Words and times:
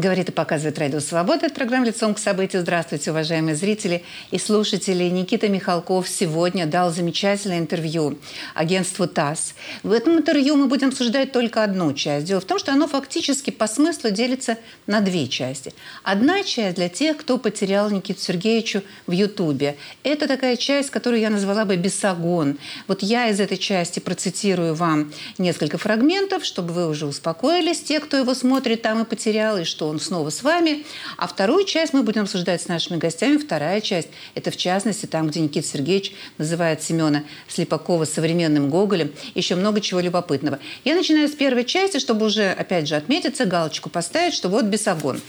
Говорит 0.00 0.30
и 0.30 0.32
показывает 0.32 0.78
Радио 0.78 0.98
Свобода. 0.98 1.44
Это 1.44 1.54
программа 1.54 1.84
«Лицом 1.84 2.14
к 2.14 2.18
событию». 2.18 2.62
Здравствуйте, 2.62 3.10
уважаемые 3.10 3.54
зрители 3.54 4.02
и 4.30 4.38
слушатели. 4.38 5.04
Никита 5.04 5.46
Михалков 5.50 6.08
сегодня 6.08 6.64
дал 6.64 6.90
замечательное 6.90 7.58
интервью 7.58 8.16
агентству 8.54 9.06
ТАСС. 9.06 9.52
В 9.82 9.92
этом 9.92 10.16
интервью 10.16 10.56
мы 10.56 10.68
будем 10.68 10.88
обсуждать 10.88 11.32
только 11.32 11.62
одну 11.62 11.92
часть. 11.92 12.24
Дело 12.24 12.40
в 12.40 12.46
том, 12.46 12.58
что 12.58 12.72
оно 12.72 12.88
фактически 12.88 13.50
по 13.50 13.66
смыслу 13.66 14.08
делится 14.08 14.56
на 14.86 15.02
две 15.02 15.28
части. 15.28 15.74
Одна 16.02 16.44
часть 16.44 16.76
для 16.76 16.88
тех, 16.88 17.18
кто 17.18 17.36
потерял 17.36 17.90
Никиту 17.90 18.22
Сергеевичу 18.22 18.82
в 19.06 19.12
Ютубе. 19.12 19.76
Это 20.02 20.26
такая 20.26 20.56
часть, 20.56 20.88
которую 20.88 21.20
я 21.20 21.28
назвала 21.28 21.66
бы 21.66 21.76
«Бесогон». 21.76 22.56
Вот 22.86 23.02
я 23.02 23.28
из 23.28 23.38
этой 23.38 23.58
части 23.58 24.00
процитирую 24.00 24.74
вам 24.74 25.12
несколько 25.36 25.76
фрагментов, 25.76 26.46
чтобы 26.46 26.72
вы 26.72 26.88
уже 26.88 27.04
успокоились, 27.04 27.82
те, 27.82 28.00
кто 28.00 28.16
его 28.16 28.32
смотрит 28.32 28.80
там 28.80 29.02
и 29.02 29.04
потерял, 29.04 29.58
и 29.58 29.64
что 29.64 29.89
он 29.90 30.00
снова 30.00 30.30
с 30.30 30.42
вами. 30.42 30.84
А 31.16 31.26
вторую 31.26 31.64
часть 31.64 31.92
мы 31.92 32.02
будем 32.02 32.22
обсуждать 32.22 32.62
с 32.62 32.68
нашими 32.68 32.96
гостями. 32.96 33.36
Вторая 33.36 33.80
часть– 33.80 34.08
это, 34.34 34.50
в 34.50 34.56
частности, 34.56 35.06
там, 35.06 35.28
где 35.28 35.40
Никита 35.40 35.66
Сергеевич 35.66 36.12
называет 36.38 36.82
Семена 36.82 37.24
Слепакова 37.48 38.04
современным 38.04 38.70
Гоголем. 38.70 39.12
Еще 39.34 39.56
много 39.56 39.80
чего 39.80 40.00
любопытного. 40.00 40.58
Я 40.84 40.94
начинаю 40.94 41.28
с 41.28 41.32
первой 41.32 41.64
части, 41.64 41.98
чтобы 41.98 42.26
уже, 42.26 42.50
опять 42.50 42.88
же, 42.88 42.96
отметиться, 42.96 43.44
галочку 43.44 43.90
поставить, 43.90 44.34
что 44.34 44.48
вот 44.48 44.64
бесогон 44.64 45.20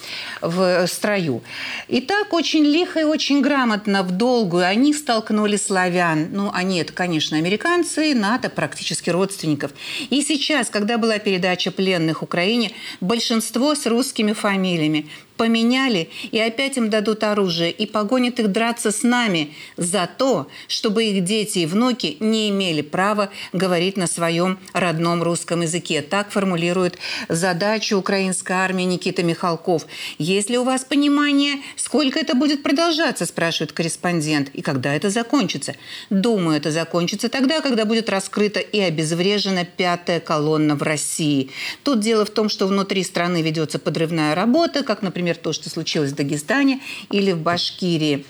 в 0.41 0.87
строю. 0.87 1.41
Итак, 1.87 2.33
очень 2.33 2.63
лихо 2.63 3.01
и 3.01 3.03
очень 3.03 3.41
грамотно 3.41 4.03
в 4.03 4.11
долгую 4.11 4.65
они 4.65 4.93
столкнули 4.93 5.57
славян. 5.57 6.29
Ну, 6.31 6.51
они– 6.53 6.79
это, 6.81 6.93
конечно, 6.93 7.37
американцы, 7.37 8.13
НАТО 8.13 8.49
практически 8.49 9.09
родственников. 9.09 9.71
И 10.09 10.21
сейчас, 10.21 10.69
когда 10.69 10.97
была 10.97 11.17
передача 11.17 11.71
пленных 11.71 12.21
Украине, 12.21 12.71
большинство 12.99 13.73
с 13.75 13.85
русскими 13.85 14.33
фамилиями 14.33 14.50
фамилиями 14.51 15.05
поменяли, 15.41 16.11
и 16.29 16.39
опять 16.39 16.77
им 16.77 16.91
дадут 16.91 17.23
оружие, 17.23 17.71
и 17.71 17.87
погонят 17.87 18.39
их 18.39 18.51
драться 18.51 18.91
с 18.91 19.01
нами 19.01 19.55
за 19.75 20.07
то, 20.15 20.47
чтобы 20.67 21.05
их 21.05 21.23
дети 21.23 21.59
и 21.59 21.65
внуки 21.65 22.17
не 22.19 22.51
имели 22.51 22.83
права 22.83 23.31
говорить 23.51 23.97
на 23.97 24.05
своем 24.05 24.59
родном 24.71 25.23
русском 25.23 25.61
языке. 25.61 26.03
Так 26.03 26.29
формулирует 26.29 26.99
задачу 27.27 27.97
украинской 27.97 28.51
армии 28.51 28.83
Никита 28.83 29.23
Михалков. 29.23 29.87
Есть 30.19 30.51
ли 30.51 30.59
у 30.59 30.63
вас 30.63 30.85
понимание, 30.85 31.55
сколько 31.75 32.19
это 32.19 32.35
будет 32.35 32.61
продолжаться, 32.61 33.25
спрашивает 33.25 33.71
корреспондент, 33.71 34.49
и 34.53 34.61
когда 34.61 34.93
это 34.93 35.09
закончится? 35.09 35.73
Думаю, 36.11 36.57
это 36.57 36.69
закончится 36.69 37.29
тогда, 37.29 37.61
когда 37.61 37.85
будет 37.85 38.09
раскрыта 38.09 38.59
и 38.59 38.79
обезврежена 38.79 39.65
пятая 39.65 40.19
колонна 40.19 40.75
в 40.75 40.83
России. 40.83 41.49
Тут 41.81 41.99
дело 41.99 42.25
в 42.25 42.29
том, 42.29 42.47
что 42.47 42.67
внутри 42.67 43.03
страны 43.03 43.41
ведется 43.41 43.79
подрывная 43.79 44.35
работа, 44.35 44.83
как, 44.83 45.01
например, 45.01 45.30
например, 45.31 45.37
то, 45.37 45.53
что 45.53 45.69
случилось 45.69 46.11
в 46.11 46.15
Дагестане 46.15 46.79
или 47.11 47.31
в 47.31 47.39
Башкирии. 47.39 48.25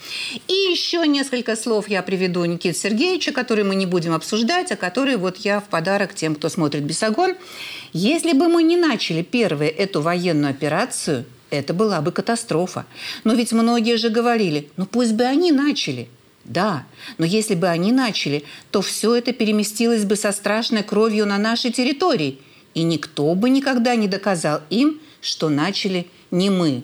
И 0.48 0.54
еще 0.54 1.08
несколько 1.08 1.56
слов 1.56 1.90
я 1.90 2.02
приведу 2.04 2.46
Никиты 2.46 2.78
Сергеевича, 2.78 3.32
которые 3.32 3.66
мы 3.66 3.76
не 3.76 3.86
будем 3.86 4.14
обсуждать, 4.14 4.72
а 4.72 4.76
которые 4.76 5.18
вот 5.18 5.38
я 5.38 5.60
в 5.60 5.66
подарок 5.66 6.14
тем, 6.14 6.36
кто 6.36 6.50
смотрит 6.50 6.84
«Бесогон». 6.84 7.36
Если 7.94 8.34
бы 8.34 8.48
мы 8.48 8.64
не 8.64 8.78
начали 8.78 9.22
первую 9.22 9.76
эту 9.76 10.02
военную 10.02 10.52
операцию, 10.52 11.26
это 11.50 11.74
была 11.74 12.02
бы 12.02 12.12
катастрофа. 12.12 12.86
Но 13.24 13.34
ведь 13.34 13.52
многие 13.52 13.98
же 13.98 14.10
говорили, 14.10 14.70
ну 14.78 14.86
пусть 14.86 15.14
бы 15.14 15.24
они 15.24 15.52
начали. 15.52 16.08
Да, 16.44 16.86
но 17.20 17.26
если 17.26 17.56
бы 17.56 17.68
они 17.68 17.92
начали, 17.92 18.44
то 18.72 18.82
все 18.82 19.16
это 19.16 19.32
переместилось 19.32 20.06
бы 20.06 20.16
со 20.16 20.32
страшной 20.32 20.82
кровью 20.82 21.28
на 21.28 21.38
нашей 21.38 21.72
территории, 21.72 22.40
и 22.74 22.84
никто 22.84 23.36
бы 23.36 23.50
никогда 23.50 23.96
не 23.96 24.08
доказал 24.08 24.62
им, 24.72 25.00
что 25.22 25.50
начали 25.50 26.08
не 26.32 26.50
мы. 26.50 26.84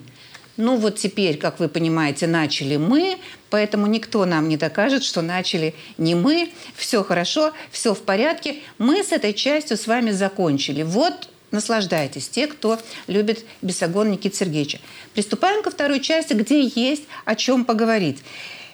Ну 0.56 0.76
вот 0.76 0.96
теперь, 0.96 1.38
как 1.38 1.60
вы 1.60 1.68
понимаете, 1.68 2.26
начали 2.26 2.76
мы, 2.76 3.18
поэтому 3.48 3.86
никто 3.86 4.24
нам 4.24 4.48
не 4.48 4.56
докажет, 4.56 5.04
что 5.04 5.22
начали 5.22 5.74
не 5.98 6.14
мы. 6.16 6.50
Все 6.74 7.04
хорошо, 7.04 7.52
все 7.70 7.94
в 7.94 8.02
порядке. 8.02 8.56
Мы 8.76 9.04
с 9.04 9.12
этой 9.12 9.34
частью 9.34 9.76
с 9.76 9.86
вами 9.86 10.10
закончили. 10.10 10.82
Вот 10.82 11.28
наслаждайтесь, 11.52 12.28
те, 12.28 12.48
кто 12.48 12.78
любит 13.06 13.44
Бесогон 13.62 14.10
Никита 14.10 14.36
Сергеевича. 14.36 14.80
Приступаем 15.14 15.62
ко 15.62 15.70
второй 15.70 16.00
части, 16.00 16.32
где 16.32 16.62
есть 16.62 17.04
о 17.24 17.36
чем 17.36 17.64
поговорить. 17.64 18.18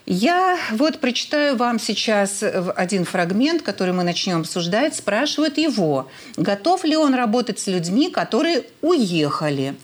Я 0.06 0.58
вот 0.72 1.00
прочитаю 1.00 1.56
вам 1.56 1.78
сейчас 1.78 2.42
один 2.42 3.04
фрагмент, 3.04 3.62
который 3.62 3.92
мы 3.92 4.04
начнем 4.04 4.40
обсуждать. 4.40 4.94
Спрашивают 4.94 5.56
его, 5.56 6.10
готов 6.36 6.84
ли 6.84 6.96
он 6.96 7.14
работать 7.14 7.58
с 7.58 7.66
людьми, 7.66 8.10
которые 8.10 8.64
уехали. 8.82 9.74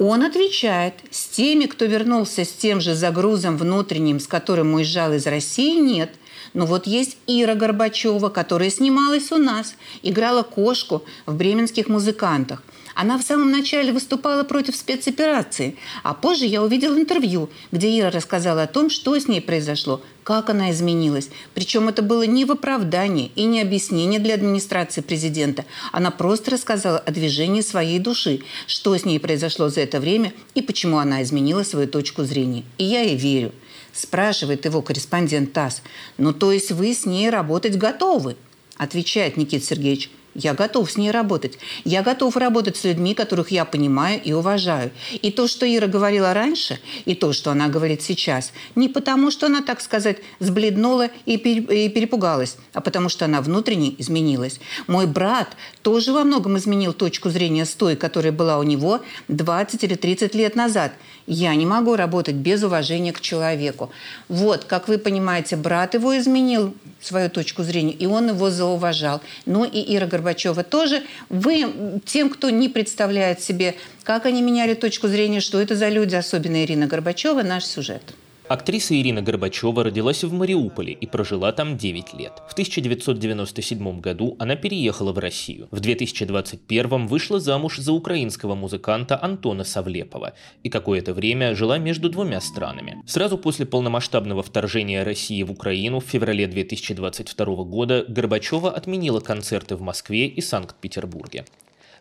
Он 0.00 0.22
отвечает, 0.22 0.94
с 1.10 1.26
теми, 1.26 1.66
кто 1.66 1.84
вернулся 1.84 2.46
с 2.46 2.52
тем 2.52 2.80
же 2.80 2.94
загрузом 2.94 3.58
внутренним, 3.58 4.18
с 4.18 4.26
которым 4.26 4.72
уезжал 4.72 5.12
из 5.12 5.26
России, 5.26 5.78
нет. 5.78 6.14
Но 6.54 6.64
вот 6.64 6.86
есть 6.86 7.18
Ира 7.26 7.54
Горбачева, 7.54 8.30
которая 8.30 8.70
снималась 8.70 9.30
у 9.30 9.36
нас, 9.36 9.74
играла 10.02 10.42
кошку 10.42 11.04
в 11.26 11.34
бременских 11.34 11.88
музыкантах. 11.88 12.62
Она 13.00 13.16
в 13.16 13.22
самом 13.22 13.50
начале 13.50 13.94
выступала 13.94 14.44
против 14.44 14.76
спецоперации, 14.76 15.78
а 16.02 16.12
позже 16.12 16.44
я 16.44 16.62
увидел 16.62 16.98
интервью, 16.98 17.48
где 17.72 17.98
Ира 17.98 18.10
рассказала 18.10 18.64
о 18.64 18.66
том, 18.66 18.90
что 18.90 19.18
с 19.18 19.26
ней 19.26 19.40
произошло, 19.40 20.02
как 20.22 20.50
она 20.50 20.70
изменилась. 20.70 21.30
Причем 21.54 21.88
это 21.88 22.02
было 22.02 22.24
не 22.24 22.44
в 22.44 22.52
оправдании 22.52 23.32
и 23.36 23.44
не 23.44 23.62
объяснение 23.62 24.20
для 24.20 24.34
администрации 24.34 25.00
президента. 25.00 25.64
Она 25.92 26.10
просто 26.10 26.50
рассказала 26.50 26.98
о 26.98 27.10
движении 27.10 27.62
своей 27.62 28.00
души, 28.00 28.42
что 28.66 28.94
с 28.94 29.06
ней 29.06 29.18
произошло 29.18 29.70
за 29.70 29.80
это 29.80 29.98
время 29.98 30.34
и 30.54 30.60
почему 30.60 30.98
она 30.98 31.22
изменила 31.22 31.62
свою 31.62 31.88
точку 31.88 32.24
зрения. 32.24 32.64
И 32.76 32.84
я 32.84 33.00
ей 33.00 33.16
верю. 33.16 33.52
Спрашивает 33.94 34.66
его 34.66 34.82
корреспондент 34.82 35.54
ТАСС. 35.54 35.80
«Ну, 36.18 36.34
то 36.34 36.52
есть 36.52 36.70
вы 36.70 36.92
с 36.92 37.06
ней 37.06 37.30
работать 37.30 37.78
готовы?» 37.78 38.36
Отвечает 38.76 39.38
Никита 39.38 39.64
Сергеевич. 39.64 40.10
Я 40.34 40.54
готов 40.54 40.90
с 40.90 40.96
ней 40.96 41.10
работать. 41.10 41.58
Я 41.84 42.02
готов 42.02 42.36
работать 42.36 42.76
с 42.76 42.84
людьми, 42.84 43.14
которых 43.14 43.50
я 43.50 43.64
понимаю 43.64 44.20
и 44.22 44.32
уважаю. 44.32 44.92
И 45.22 45.32
то, 45.32 45.48
что 45.48 45.66
Ира 45.66 45.88
говорила 45.88 46.32
раньше, 46.32 46.78
и 47.04 47.14
то, 47.16 47.32
что 47.32 47.50
она 47.50 47.68
говорит 47.68 48.00
сейчас, 48.02 48.52
не 48.76 48.88
потому, 48.88 49.32
что 49.32 49.46
она, 49.46 49.60
так 49.60 49.80
сказать, 49.80 50.18
сбледнула 50.38 51.08
и 51.26 51.36
перепугалась, 51.36 52.56
а 52.72 52.80
потому, 52.80 53.08
что 53.08 53.24
она 53.24 53.40
внутренне 53.40 53.94
изменилась. 53.98 54.60
Мой 54.86 55.06
брат 55.06 55.56
тоже 55.82 56.12
во 56.12 56.22
многом 56.22 56.56
изменил 56.58 56.92
точку 56.92 57.28
зрения 57.30 57.64
с 57.64 57.74
той, 57.74 57.96
которая 57.96 58.32
была 58.32 58.58
у 58.58 58.62
него 58.62 59.00
20 59.28 59.82
или 59.82 59.94
30 59.96 60.34
лет 60.36 60.54
назад. 60.54 60.92
Я 61.26 61.54
не 61.54 61.66
могу 61.66 61.96
работать 61.96 62.36
без 62.36 62.62
уважения 62.62 63.12
к 63.12 63.20
человеку. 63.20 63.90
Вот, 64.28 64.64
как 64.64 64.88
вы 64.88 64.98
понимаете, 64.98 65.56
брат 65.56 65.94
его 65.94 66.16
изменил, 66.16 66.74
свою 67.00 67.30
точку 67.30 67.62
зрения, 67.62 67.92
и 67.92 68.04
он 68.04 68.28
его 68.28 68.50
зауважал. 68.50 69.22
Ну 69.46 69.64
и 69.64 69.96
Ира 69.96 70.06
Горбачева 70.20 70.62
тоже. 70.62 71.02
Вы, 71.28 72.00
тем, 72.04 72.30
кто 72.30 72.50
не 72.50 72.68
представляет 72.68 73.40
себе, 73.40 73.74
как 74.04 74.26
они 74.26 74.42
меняли 74.42 74.74
точку 74.74 75.08
зрения, 75.08 75.40
что 75.40 75.60
это 75.60 75.74
за 75.74 75.88
люди, 75.88 76.14
особенно 76.14 76.62
Ирина 76.62 76.86
Горбачева, 76.86 77.42
наш 77.42 77.64
сюжет. 77.64 78.02
Актриса 78.50 79.00
Ирина 79.00 79.22
Горбачева 79.22 79.84
родилась 79.84 80.24
в 80.24 80.32
Мариуполе 80.32 80.92
и 80.92 81.06
прожила 81.06 81.52
там 81.52 81.76
9 81.76 82.14
лет. 82.14 82.32
В 82.48 82.52
1997 82.54 84.00
году 84.00 84.34
она 84.40 84.56
переехала 84.56 85.12
в 85.12 85.20
Россию. 85.20 85.68
В 85.70 85.78
2021 85.78 87.06
вышла 87.06 87.38
замуж 87.38 87.78
за 87.78 87.92
украинского 87.92 88.56
музыканта 88.56 89.22
Антона 89.22 89.62
Савлепова 89.62 90.32
и 90.64 90.68
какое-то 90.68 91.14
время 91.14 91.54
жила 91.54 91.78
между 91.78 92.10
двумя 92.10 92.40
странами. 92.40 93.00
Сразу 93.06 93.38
после 93.38 93.66
полномасштабного 93.66 94.42
вторжения 94.42 95.04
России 95.04 95.44
в 95.44 95.52
Украину 95.52 96.00
в 96.00 96.04
феврале 96.06 96.48
2022 96.48 97.46
года 97.62 98.04
Горбачева 98.08 98.72
отменила 98.72 99.20
концерты 99.20 99.76
в 99.76 99.80
Москве 99.80 100.26
и 100.26 100.40
Санкт-Петербурге. 100.40 101.44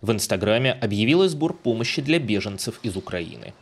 В 0.01 0.11
Инстаграме 0.11 0.71
объявила 0.71 1.29
сбор 1.29 1.53
помощи 1.53 2.01
для 2.01 2.17
беженцев 2.17 2.79
из 2.81 2.97
Украины. 2.97 3.53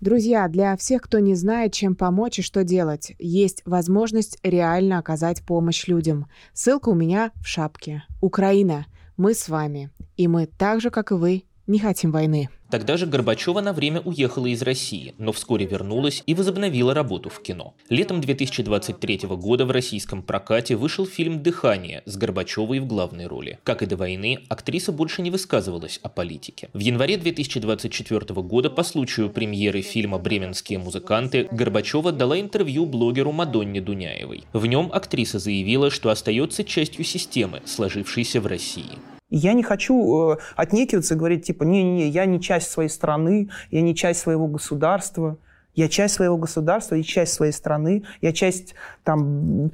Друзья, 0.00 0.46
для 0.46 0.76
всех, 0.76 1.02
кто 1.02 1.18
не 1.18 1.34
знает, 1.34 1.72
чем 1.72 1.96
помочь 1.96 2.38
и 2.38 2.42
что 2.42 2.62
делать, 2.62 3.14
есть 3.18 3.62
возможность 3.64 4.38
реально 4.44 5.00
оказать 5.00 5.42
помощь 5.42 5.88
людям. 5.88 6.28
Ссылка 6.52 6.90
у 6.90 6.94
меня 6.94 7.32
в 7.34 7.46
шапке. 7.46 8.04
Украина. 8.20 8.86
Мы 9.16 9.34
с 9.34 9.48
вами. 9.48 9.90
И 10.16 10.28
мы 10.28 10.46
так 10.46 10.80
же, 10.80 10.90
как 10.90 11.10
и 11.10 11.14
вы, 11.14 11.42
не 11.68 11.78
хотим 11.78 12.10
войны. 12.10 12.48
Тогда 12.70 12.98
же 12.98 13.06
Горбачева 13.06 13.60
на 13.60 13.72
время 13.72 14.00
уехала 14.00 14.46
из 14.46 14.60
России, 14.60 15.14
но 15.16 15.32
вскоре 15.32 15.64
вернулась 15.64 16.22
и 16.26 16.34
возобновила 16.34 16.92
работу 16.92 17.30
в 17.30 17.40
кино. 17.40 17.74
Летом 17.88 18.20
2023 18.20 19.20
года 19.36 19.64
в 19.64 19.70
российском 19.70 20.22
прокате 20.22 20.76
вышел 20.76 21.06
фильм 21.06 21.42
«Дыхание» 21.42 22.02
с 22.04 22.16
Горбачевой 22.16 22.80
в 22.80 22.86
главной 22.86 23.26
роли. 23.26 23.58
Как 23.64 23.82
и 23.82 23.86
до 23.86 23.96
войны, 23.96 24.40
актриса 24.48 24.92
больше 24.92 25.22
не 25.22 25.30
высказывалась 25.30 25.98
о 26.02 26.10
политике. 26.10 26.68
В 26.74 26.78
январе 26.78 27.16
2024 27.16 28.42
года 28.42 28.68
по 28.68 28.82
случаю 28.82 29.30
премьеры 29.30 29.80
фильма 29.80 30.18
«Бременские 30.18 30.78
музыканты» 30.78 31.48
Горбачева 31.50 32.12
дала 32.12 32.38
интервью 32.38 32.84
блогеру 32.84 33.32
Мадонне 33.32 33.80
Дуняевой. 33.80 34.44
В 34.52 34.66
нем 34.66 34.90
актриса 34.92 35.38
заявила, 35.38 35.90
что 35.90 36.10
остается 36.10 36.64
частью 36.64 37.04
системы, 37.04 37.62
сложившейся 37.64 38.42
в 38.42 38.46
России. 38.46 38.98
Я 39.30 39.52
не 39.52 39.62
хочу 39.62 40.32
э, 40.32 40.36
отнекиваться 40.56 41.14
и 41.14 41.16
говорить, 41.16 41.44
типа, 41.46 41.64
не-не, 41.64 42.08
я 42.08 42.24
не 42.24 42.40
часть 42.40 42.70
своей 42.70 42.88
страны, 42.88 43.50
я 43.70 43.80
не 43.80 43.94
часть 43.94 44.20
своего 44.20 44.46
государства. 44.46 45.38
Я 45.74 45.88
часть 45.88 46.14
своего 46.14 46.36
государства, 46.36 46.96
я 46.96 47.04
часть 47.04 47.34
своей 47.34 47.52
страны, 47.52 48.02
я 48.20 48.32
часть 48.32 48.74
там, 49.04 49.70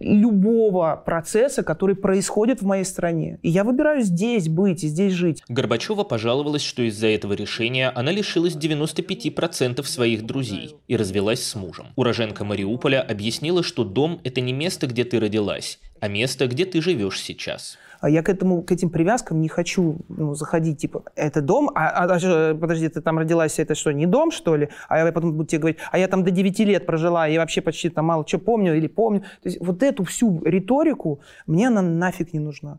любого 0.00 1.00
процесса, 1.06 1.62
который 1.62 1.94
происходит 1.94 2.60
в 2.60 2.66
моей 2.66 2.84
стране. 2.84 3.38
И 3.42 3.50
я 3.50 3.62
выбираю 3.62 4.02
здесь 4.02 4.48
быть 4.48 4.82
и 4.82 4.88
здесь 4.88 5.12
жить. 5.12 5.44
Горбачева 5.46 6.02
пожаловалась, 6.02 6.62
что 6.62 6.82
из-за 6.82 7.06
этого 7.06 7.34
решения 7.34 7.90
она 7.90 8.10
лишилась 8.10 8.56
95% 8.56 9.84
своих 9.84 10.26
друзей 10.26 10.74
и 10.88 10.96
развелась 10.96 11.44
с 11.44 11.54
мужем. 11.54 11.86
Уроженка 11.94 12.44
Мариуполя 12.44 13.00
объяснила, 13.00 13.62
что 13.62 13.84
дом– 13.84 14.20
это 14.24 14.40
не 14.40 14.52
место, 14.52 14.88
где 14.88 15.04
ты 15.04 15.20
родилась, 15.20 15.78
а 16.00 16.08
место, 16.08 16.48
где 16.48 16.64
ты 16.64 16.82
живешь 16.82 17.20
сейчас. 17.20 17.78
А 18.04 18.10
я 18.10 18.22
к, 18.22 18.28
этому, 18.28 18.62
к 18.62 18.70
этим 18.70 18.90
привязкам 18.90 19.40
не 19.40 19.48
хочу 19.48 19.96
ну, 20.08 20.34
заходить, 20.34 20.76
типа, 20.76 21.04
это 21.16 21.40
дом, 21.40 21.70
а, 21.74 21.88
а, 21.88 22.04
а 22.04 22.54
подожди, 22.54 22.86
ты 22.90 23.00
там 23.00 23.18
родилась, 23.18 23.58
это 23.58 23.74
что, 23.74 23.92
не 23.92 24.04
дом, 24.04 24.30
что 24.30 24.56
ли? 24.56 24.68
А 24.88 24.98
я 24.98 25.10
потом 25.10 25.32
буду 25.32 25.46
тебе 25.46 25.60
говорить, 25.60 25.78
а 25.90 25.96
я 25.96 26.06
там 26.06 26.22
до 26.22 26.30
9 26.30 26.58
лет 26.58 26.84
прожила, 26.84 27.26
и 27.26 27.38
вообще 27.38 27.62
почти 27.62 27.88
там 27.88 28.04
мало 28.04 28.26
что 28.28 28.38
помню 28.38 28.76
или 28.76 28.88
помню. 28.88 29.20
То 29.20 29.48
есть 29.48 29.58
вот 29.58 29.82
эту 29.82 30.04
всю 30.04 30.44
риторику, 30.44 31.22
мне 31.46 31.68
она 31.68 31.80
нафиг 31.80 32.34
не 32.34 32.40
нужна. 32.40 32.78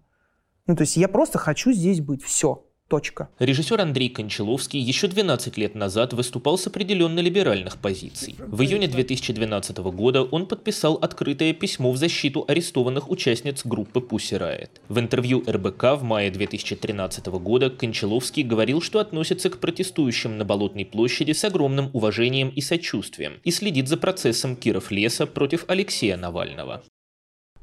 Ну, 0.67 0.75
то 0.75 0.81
есть 0.81 0.95
я 0.95 1.07
просто 1.07 1.39
хочу 1.39 1.71
здесь 1.71 2.01
быть, 2.01 2.23
все. 2.23 2.63
Точка. 2.87 3.29
Режиссер 3.39 3.81
Андрей 3.81 4.09
Кончаловский 4.09 4.79
еще 4.79 5.07
12 5.07 5.57
лет 5.57 5.73
назад 5.73 6.13
выступал 6.13 6.55
с 6.55 6.67
определенно 6.67 7.19
либеральных 7.19 7.77
позиций. 7.77 8.35
В 8.37 8.61
июне 8.61 8.87
2012 8.87 9.77
года 9.77 10.21
он 10.21 10.45
подписал 10.45 10.93
открытое 11.01 11.53
письмо 11.53 11.91
в 11.91 11.97
защиту 11.97 12.45
арестованных 12.47 13.09
участниц 13.09 13.65
группы 13.65 14.01
Pussy 14.01 14.39
Riot. 14.39 14.69
В 14.87 14.99
интервью 14.99 15.43
РБК 15.47 15.95
в 15.97 16.03
мае 16.03 16.29
2013 16.29 17.25
года 17.25 17.71
Кончаловский 17.71 18.43
говорил, 18.43 18.81
что 18.81 18.99
относится 18.99 19.49
к 19.49 19.57
протестующим 19.57 20.37
на 20.37 20.45
Болотной 20.45 20.85
площади 20.85 21.31
с 21.31 21.43
огромным 21.43 21.89
уважением 21.91 22.49
и 22.49 22.61
сочувствием 22.61 23.39
и 23.43 23.49
следит 23.49 23.87
за 23.87 23.97
процессом 23.97 24.55
Киров 24.55 24.91
леса 24.91 25.25
против 25.25 25.65
Алексея 25.67 26.17
Навального. 26.17 26.83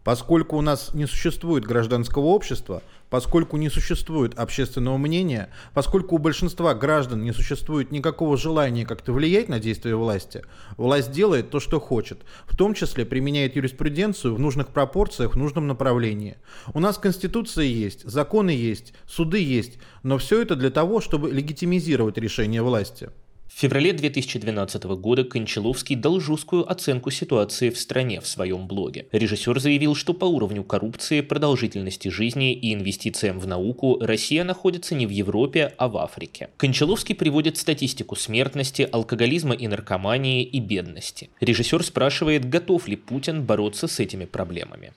Поскольку 0.04 0.56
у 0.56 0.62
нас 0.62 0.94
не 0.94 1.06
существует 1.06 1.64
гражданского 1.64 2.24
общества, 2.24 2.82
поскольку 3.12 3.58
не 3.58 3.68
существует 3.68 4.38
общественного 4.38 4.96
мнения, 4.96 5.50
поскольку 5.74 6.14
у 6.14 6.18
большинства 6.18 6.72
граждан 6.72 7.22
не 7.22 7.32
существует 7.32 7.92
никакого 7.92 8.38
желания 8.38 8.86
как-то 8.86 9.12
влиять 9.12 9.50
на 9.50 9.60
действия 9.60 9.96
власти, 9.96 10.42
власть 10.78 11.12
делает 11.12 11.50
то, 11.50 11.60
что 11.60 11.78
хочет, 11.78 12.22
в 12.46 12.56
том 12.56 12.72
числе 12.72 13.04
применяет 13.04 13.54
юриспруденцию 13.54 14.34
в 14.34 14.38
нужных 14.38 14.68
пропорциях, 14.68 15.34
в 15.34 15.36
нужном 15.36 15.66
направлении. 15.66 16.38
У 16.72 16.80
нас 16.80 16.96
Конституция 16.96 17.66
есть, 17.66 18.02
законы 18.08 18.48
есть, 18.48 18.94
суды 19.06 19.44
есть, 19.44 19.74
но 20.02 20.16
все 20.16 20.40
это 20.40 20.56
для 20.56 20.70
того, 20.70 21.02
чтобы 21.02 21.30
легитимизировать 21.30 22.16
решение 22.16 22.62
власти. 22.62 23.10
В 23.54 23.60
феврале 23.62 23.92
2012 23.92 24.82
года 24.84 25.24
Кончаловский 25.24 25.94
дал 25.94 26.18
жесткую 26.20 26.68
оценку 26.68 27.10
ситуации 27.10 27.70
в 27.70 27.78
стране 27.78 28.20
в 28.20 28.26
своем 28.26 28.66
блоге. 28.66 29.06
Режиссер 29.12 29.60
заявил, 29.60 29.94
что 29.94 30.14
по 30.14 30.24
уровню 30.24 30.64
коррупции, 30.64 31.20
продолжительности 31.20 32.08
жизни 32.08 32.54
и 32.54 32.74
инвестициям 32.74 33.38
в 33.38 33.46
науку 33.46 33.98
Россия 34.00 34.42
находится 34.42 34.94
не 34.94 35.06
в 35.06 35.10
Европе, 35.10 35.72
а 35.76 35.88
в 35.88 35.98
Африке. 35.98 36.48
Кончаловский 36.56 37.14
приводит 37.14 37.56
статистику 37.56 38.16
смертности, 38.16 38.88
алкоголизма 38.90 39.54
и 39.54 39.68
наркомании 39.68 40.42
и 40.42 40.58
бедности. 40.58 41.30
Режиссер 41.40 41.84
спрашивает, 41.84 42.48
готов 42.48 42.88
ли 42.88 42.96
Путин 42.96 43.44
бороться 43.44 43.86
с 43.86 44.00
этими 44.00 44.24
проблемами. 44.24 44.92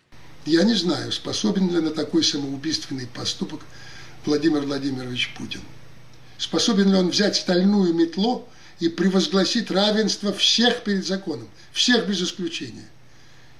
Я 0.45 0.63
не 0.63 0.75
знаю, 0.75 1.11
способен 1.11 1.69
ли 1.69 1.81
на 1.81 1.91
такой 1.91 2.23
самоубийственный 2.23 3.07
поступок 3.07 3.59
Владимир 4.25 4.61
Владимирович 4.61 5.33
Путин. 5.37 5.59
Способен 6.37 6.91
ли 6.91 6.97
он 6.97 7.09
взять 7.09 7.35
стальную 7.35 7.93
метлу 7.93 8.47
и 8.79 8.89
превозгласить 8.89 9.71
равенство 9.71 10.33
всех 10.33 10.83
перед 10.83 11.05
законом, 11.05 11.47
всех 11.71 12.07
без 12.07 12.21
исключения? 12.21 12.87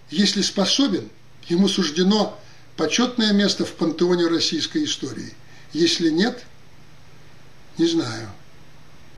Если 0.10 0.42
способен, 0.42 1.10
ему 1.48 1.68
суждено 1.68 2.38
почетное 2.77 3.33
место 3.33 3.66
в 3.66 3.74
пантеоне 3.74 4.27
российской 4.27 4.83
истории. 4.83 5.33
Если 5.74 6.10
нет, 6.10 6.45
не 7.77 7.88
знаю. 7.88 8.30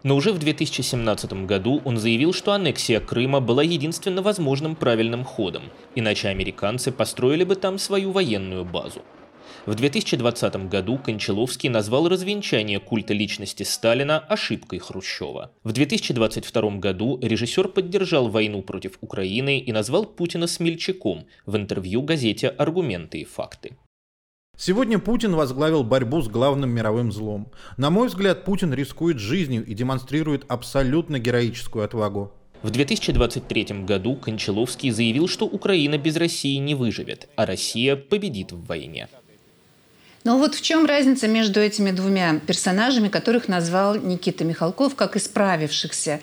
Но 0.03 0.15
уже 0.15 0.31
в 0.31 0.39
2017 0.39 1.45
году 1.45 1.81
он 1.83 1.97
заявил, 1.97 2.33
что 2.33 2.53
аннексия 2.53 2.99
Крыма 2.99 3.41
была 3.41 3.63
единственно 3.63 4.21
возможным 4.21 4.75
правильным 4.75 5.25
ходом, 5.25 5.63
иначе 5.95 6.29
американцы 6.29 6.91
построили 6.91 7.43
бы 7.43 7.55
там 7.55 7.77
свою 7.77 8.11
военную 8.11 8.63
базу. 8.63 9.01
В 9.67 9.75
2020 9.75 10.69
году 10.69 10.97
Кончаловский 10.97 11.67
назвал 11.67 12.07
развенчание 12.07 12.79
культа 12.79 13.13
личности 13.13 13.63
Сталина 13.63 14.17
ошибкой 14.17 14.79
Хрущева. 14.79 15.51
В 15.65 15.73
2022 15.73 16.77
году 16.77 17.19
режиссер 17.21 17.67
поддержал 17.67 18.29
войну 18.29 18.61
против 18.61 18.97
Украины 19.01 19.59
и 19.59 19.73
назвал 19.73 20.05
Путина 20.05 20.47
смельчаком 20.47 21.25
в 21.45 21.57
интервью 21.57 22.01
газете 22.01 22.47
«Аргументы 22.47 23.19
и 23.19 23.25
факты». 23.25 23.75
Сегодня 24.57 24.99
Путин 24.99 25.35
возглавил 25.35 25.83
борьбу 25.83 26.21
с 26.21 26.29
главным 26.29 26.69
мировым 26.69 27.11
злом. 27.11 27.51
На 27.75 27.89
мой 27.89 28.07
взгляд, 28.07 28.45
Путин 28.45 28.73
рискует 28.73 29.19
жизнью 29.19 29.65
и 29.65 29.73
демонстрирует 29.73 30.45
абсолютно 30.47 31.19
героическую 31.19 31.83
отвагу. 31.83 32.31
В 32.63 32.69
2023 32.69 33.83
году 33.83 34.15
Кончаловский 34.15 34.91
заявил, 34.91 35.27
что 35.27 35.45
Украина 35.45 35.97
без 35.97 36.15
России 36.15 36.55
не 36.55 36.73
выживет, 36.73 37.27
а 37.35 37.45
Россия 37.45 37.97
победит 37.97 38.53
в 38.53 38.65
войне. 38.65 39.09
Но 40.27 40.37
вот 40.37 40.55
в 40.55 40.61
чем 40.61 40.85
разница 40.85 41.29
между 41.29 41.61
этими 41.61 41.91
двумя 41.91 42.41
персонажами, 42.45 43.07
которых 43.07 43.47
назвал 43.47 43.95
Никита 43.95 44.43
Михалков 44.43 44.93
как 44.93 45.15
исправившихся? 45.15 46.19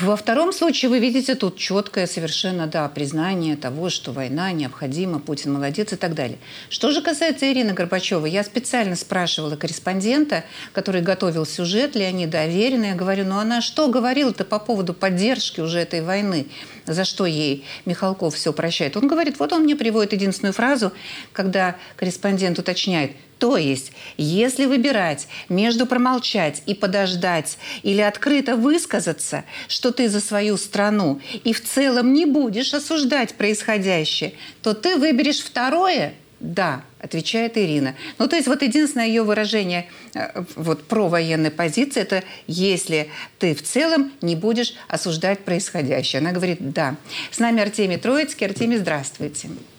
Во 0.00 0.16
втором 0.16 0.52
случае 0.52 0.90
вы 0.90 1.00
видите 1.00 1.34
тут 1.34 1.56
четкое 1.58 2.06
совершенно, 2.06 2.68
да, 2.68 2.88
признание 2.88 3.56
того, 3.56 3.90
что 3.90 4.12
война 4.12 4.52
необходима, 4.52 5.18
Путин 5.18 5.52
молодец 5.52 5.92
и 5.92 5.96
так 5.96 6.14
далее. 6.14 6.38
Что 6.70 6.92
же 6.92 7.02
касается 7.02 7.50
Ирины 7.52 7.72
Горбачевой, 7.72 8.30
я 8.30 8.44
специально 8.44 8.94
спрашивала 8.94 9.56
корреспондента, 9.56 10.44
который 10.72 11.02
готовил 11.02 11.44
сюжет 11.44 11.96
Леонида 11.96 12.42
Аверина, 12.42 12.84
я 12.86 12.94
говорю, 12.94 13.24
ну 13.24 13.38
она 13.38 13.60
что 13.60 13.88
говорила-то 13.88 14.44
по 14.44 14.60
поводу 14.60 14.94
поддержки 14.94 15.60
уже 15.60 15.80
этой 15.80 16.00
войны? 16.00 16.46
За 16.86 17.04
что 17.04 17.26
ей 17.26 17.64
Михалков 17.86 18.36
все 18.36 18.52
прощает? 18.52 18.96
Он 18.96 19.08
говорит, 19.08 19.40
вот 19.40 19.52
он 19.52 19.64
мне 19.64 19.74
приводит 19.74 20.12
единственную 20.12 20.54
фразу, 20.54 20.92
когда 21.32 21.76
корреспондент 21.96 22.58
уточняет, 22.58 23.12
то 23.42 23.56
есть, 23.56 23.90
если 24.18 24.66
выбирать 24.66 25.26
между 25.48 25.84
промолчать 25.84 26.62
и 26.66 26.74
подождать 26.74 27.58
или 27.82 28.00
открыто 28.00 28.54
высказаться, 28.54 29.42
что 29.66 29.90
ты 29.90 30.08
за 30.08 30.20
свою 30.20 30.56
страну 30.56 31.20
и 31.42 31.52
в 31.52 31.60
целом 31.60 32.12
не 32.12 32.24
будешь 32.24 32.72
осуждать 32.72 33.34
происходящее, 33.34 34.34
то 34.62 34.74
ты 34.74 34.96
выберешь 34.96 35.40
второе 35.40 36.14
да, 36.38 36.82
отвечает 37.00 37.56
Ирина. 37.56 37.94
Ну, 38.18 38.28
то 38.28 38.34
есть 38.34 38.48
вот 38.48 38.62
единственное 38.62 39.06
ее 39.06 39.22
выражение 39.22 39.88
э, 40.14 40.44
вот 40.56 40.84
про 40.88 41.08
военной 41.08 41.52
позиции– 41.52 42.00
это 42.02 42.24
если 42.48 43.10
ты 43.38 43.54
в 43.54 43.62
целом 43.62 44.12
не 44.22 44.34
будешь 44.34 44.74
осуждать 44.88 45.40
происходящее. 45.40 46.18
Она 46.18 46.32
говорит 46.32 46.58
«да». 46.72 46.96
С 47.30 47.38
нами 47.38 47.62
Артемий 47.62 47.96
Троицкий. 47.96 48.46
Артемий, 48.46 48.78
здравствуйте. 48.78 49.48
Здравствуйте. 49.48 49.71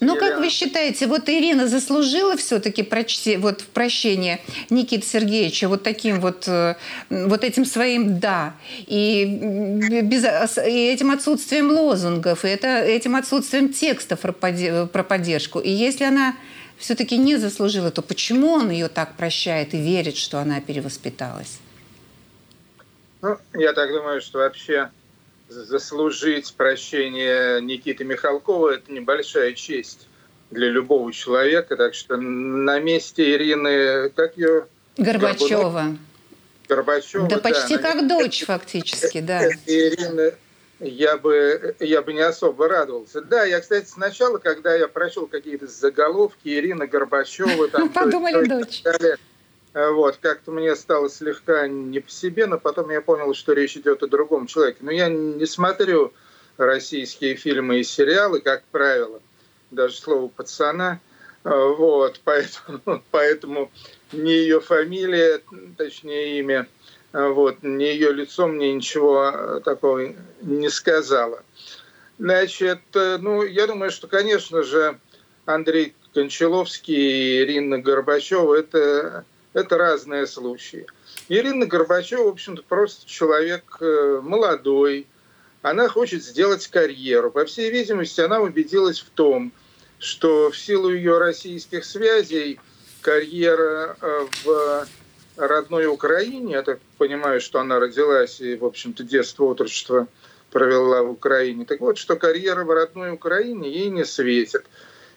Ну, 0.00 0.16
как 0.16 0.38
вы 0.38 0.50
считаете, 0.50 1.06
вот 1.06 1.28
Ирина 1.28 1.68
заслужила 1.68 2.36
все-таки 2.36 2.82
прочти, 2.82 3.36
вот 3.36 3.62
прощение 3.62 4.40
Никиты 4.68 5.06
Сергеевича 5.06 5.68
вот 5.68 5.84
таким 5.84 6.20
вот, 6.20 6.48
э, 6.48 6.74
вот 7.08 7.44
этим 7.44 7.64
своим 7.64 8.18
«да» 8.18 8.54
и, 8.86 9.24
без, 10.02 10.24
и 10.58 10.92
этим 10.92 11.12
отсутствием 11.12 11.70
лозунгов, 11.70 12.44
и 12.44 12.48
это, 12.48 12.66
этим 12.66 13.14
отсутствием 13.14 13.72
текстов 13.72 14.20
про, 14.20 14.32
про 14.32 15.02
поддержку. 15.04 15.60
И 15.60 15.70
если 15.70 16.04
она 16.04 16.34
все-таки 16.76 17.16
не 17.16 17.36
заслужила, 17.36 17.92
то 17.92 18.02
почему 18.02 18.52
он 18.52 18.70
ее 18.70 18.88
так 18.88 19.16
прощает 19.16 19.72
и 19.74 19.80
верит, 19.80 20.16
что 20.16 20.40
она 20.40 20.60
перевоспиталась? 20.60 21.58
Ну, 23.22 23.38
я 23.54 23.72
так 23.72 23.90
думаю, 23.90 24.20
что 24.20 24.38
вообще 24.38 24.90
заслужить 25.48 26.54
прощение 26.54 27.60
Никиты 27.60 28.04
Михалкова– 28.04 28.74
это 28.74 28.92
небольшая 28.92 29.52
честь 29.52 30.08
для 30.50 30.68
любого 30.68 31.12
человека. 31.12 31.76
Так 31.76 31.94
что 31.94 32.16
на 32.16 32.78
месте 32.78 33.34
Ирины, 33.34 34.10
как 34.10 34.36
ее? 34.36 34.66
Горбачева. 34.96 35.96
Горбачева, 36.68 37.28
да. 37.28 37.38
почти 37.38 37.76
как 37.76 38.06
дочь 38.06 38.44
фактически, 38.44 39.20
да. 39.20 39.44
Ирина, 39.66 40.32
я 40.80 41.16
бы, 41.16 41.74
я 41.80 42.02
бы 42.02 42.12
не 42.12 42.20
особо 42.20 42.68
радовался. 42.68 43.20
Да, 43.20 43.44
я, 43.44 43.60
кстати, 43.60 43.86
сначала, 43.86 44.38
когда 44.38 44.74
я 44.74 44.88
прочел 44.88 45.26
какие-то 45.26 45.66
заголовки, 45.66 46.48
Ирина 46.48 46.86
Горбачева... 46.86 47.68
Там, 47.68 47.88
Подумали 47.92 48.46
дочь. 48.46 48.82
Э, 49.74 49.90
вот, 49.90 50.18
как-то 50.22 50.52
мне 50.52 50.74
стало 50.76 51.10
слегка 51.10 51.66
не 51.66 52.00
по 52.00 52.10
себе, 52.10 52.46
но 52.46 52.58
потом 52.58 52.90
я 52.90 53.00
понял, 53.00 53.34
что 53.34 53.52
речь 53.52 53.76
идет 53.76 54.02
о 54.02 54.06
другом 54.06 54.46
человеке. 54.46 54.78
Но 54.80 54.92
я 54.92 55.08
не 55.08 55.46
смотрю 55.46 56.12
российские 56.56 57.34
фильмы 57.34 57.80
и 57.80 57.84
сериалы, 57.84 58.40
как 58.40 58.62
правило, 58.70 59.20
даже 59.70 59.96
слово 59.96 60.28
«пацана». 60.28 61.00
Вот, 61.42 62.20
поэтому, 62.24 63.02
поэтому 63.10 63.70
ни 64.12 64.30
ее 64.30 64.60
фамилия, 64.60 65.42
точнее 65.76 66.38
имя, 66.38 66.68
вот, 67.12 67.62
ни 67.62 67.84
ее 67.84 68.12
лицо 68.12 68.46
мне 68.46 68.72
ничего 68.72 69.60
такого 69.64 70.14
не 70.40 70.70
сказала. 70.70 71.42
Значит, 72.18 72.80
ну, 72.94 73.42
я 73.42 73.66
думаю, 73.66 73.90
что, 73.90 74.06
конечно 74.06 74.62
же, 74.62 74.98
Андрей 75.44 75.94
Кончаловский 76.14 76.94
и 76.94 77.42
Ирина 77.42 77.78
Горбачева 77.78 78.54
это, 78.54 79.24
это 79.54 79.78
разные 79.78 80.26
случаи. 80.26 80.86
Ирина 81.28 81.64
Горбачева, 81.64 82.24
в 82.24 82.28
общем-то, 82.28 82.62
просто 82.62 83.08
человек 83.08 83.78
э, 83.80 84.20
молодой. 84.22 85.06
Она 85.62 85.88
хочет 85.88 86.22
сделать 86.22 86.66
карьеру. 86.68 87.30
По 87.30 87.46
всей 87.46 87.70
видимости, 87.70 88.20
она 88.20 88.40
убедилась 88.40 89.00
в 89.00 89.08
том, 89.10 89.52
что 89.98 90.50
в 90.50 90.58
силу 90.58 90.92
ее 90.92 91.18
российских 91.18 91.84
связей 91.84 92.60
карьера 93.00 93.96
э, 94.00 94.26
в 94.44 94.86
родной 95.36 95.86
Украине, 95.86 96.54
я 96.54 96.62
так 96.62 96.80
понимаю, 96.98 97.40
что 97.40 97.60
она 97.60 97.78
родилась 97.78 98.40
и, 98.40 98.56
в 98.56 98.64
общем-то, 98.64 99.04
детство, 99.04 99.44
отрочество 99.44 100.08
провела 100.50 101.02
в 101.02 101.10
Украине. 101.10 101.64
Так 101.64 101.80
вот, 101.80 101.98
что 101.98 102.16
карьера 102.16 102.64
в 102.64 102.70
родной 102.70 103.12
Украине 103.12 103.72
ей 103.72 103.88
не 103.88 104.04
светит. 104.04 104.64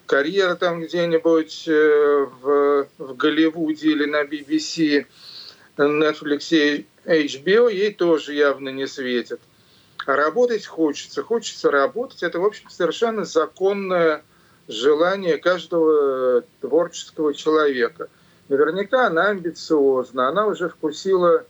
Карьера 0.07 0.55
там 0.55 0.81
где-нибудь 0.81 1.67
э, 1.67 2.27
в, 2.41 2.87
в 2.97 3.15
Голливуде 3.15 3.91
или 3.91 4.05
на 4.05 4.23
BBC, 4.23 5.05
Netflix 5.77 6.55
и 6.55 6.85
HBO 7.05 7.71
ей 7.71 7.93
тоже 7.93 8.33
явно 8.33 8.69
не 8.69 8.87
светит. 8.87 9.39
А 10.05 10.15
работать 10.15 10.65
хочется. 10.65 11.21
Хочется 11.21 11.69
работать. 11.69 12.23
Это, 12.23 12.39
в 12.39 12.45
общем, 12.45 12.69
совершенно 12.69 13.25
законное 13.25 14.23
желание 14.67 15.37
каждого 15.37 16.43
творческого 16.61 17.33
человека. 17.33 18.09
Наверняка 18.47 19.07
она 19.07 19.27
амбициозна. 19.27 20.29
Она 20.29 20.47
уже 20.47 20.69
вкусила 20.69 21.43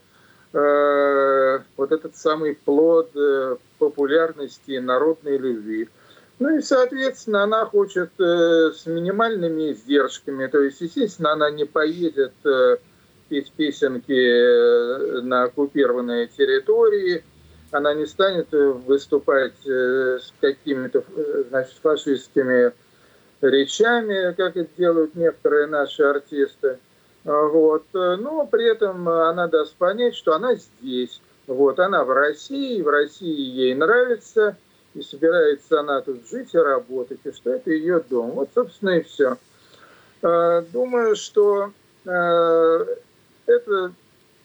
э, 0.54 1.60
вот 1.78 1.92
этот 1.92 2.18
самый 2.18 2.56
плод 2.56 3.12
э, 3.16 3.58
популярности 3.78 4.72
и 4.72 4.80
народной 4.80 5.38
любви. 5.38 5.90
Ну 6.39 6.58
и, 6.58 6.62
соответственно, 6.62 7.44
она 7.44 7.65
хочет 7.65 8.12
э, 8.20 8.72
с 8.72 8.86
минимальными 8.86 9.72
издержками. 9.72 10.46
То 10.48 10.62
есть, 10.62 10.82
естественно, 10.82 11.32
она 11.32 11.50
не 11.50 11.65
поедет 11.65 12.34
э, 12.46 12.77
петь 13.27 13.51
песенки 13.53 14.12
э, 14.12 15.22
на 15.22 15.46
оккупированной 15.46 16.27
территории. 16.27 17.24
Она 17.72 17.96
не 17.96 18.06
станет 18.06 18.53
э, 18.53 18.70
выступать 18.70 19.65
э, 19.65 20.20
с 20.22 20.32
какими-то 20.39 21.03
э, 21.15 21.44
значит, 21.50 21.74
фашистскими 21.82 22.72
речами, 23.41 24.34
как 24.36 24.58
это 24.58 24.70
делают 24.77 25.15
некоторые 25.15 25.65
наши 25.65 26.03
артисты. 26.03 26.77
Вот. 27.24 27.84
Но 27.94 28.48
при 28.50 28.72
этом 28.72 29.10
она 29.10 29.48
даст 29.48 29.75
понять, 29.75 30.15
что 30.15 30.34
она 30.34 30.56
здесь. 30.56 31.20
Вот. 31.48 31.79
Она 31.79 32.03
в 32.03 32.12
России, 32.12 32.82
в 32.82 32.88
России 32.88 33.41
ей 33.41 33.74
нравится– 33.74 34.56
и 34.98 35.04
собирается 35.04 35.80
она 35.80 36.01
тут 36.01 36.27
жить 36.27 36.54
и 36.54 36.58
работать, 36.58 37.20
и 37.24 37.32
что 37.32 37.51
это 37.51 37.70
ее 37.70 38.00
дом. 38.00 38.32
Вот, 38.32 38.50
собственно, 38.54 38.98
и 38.98 39.04
все. 39.04 39.38
А, 40.24 40.62
думаю, 40.62 41.16
что 41.16 41.72
а, 42.06 42.86
это 43.46 43.94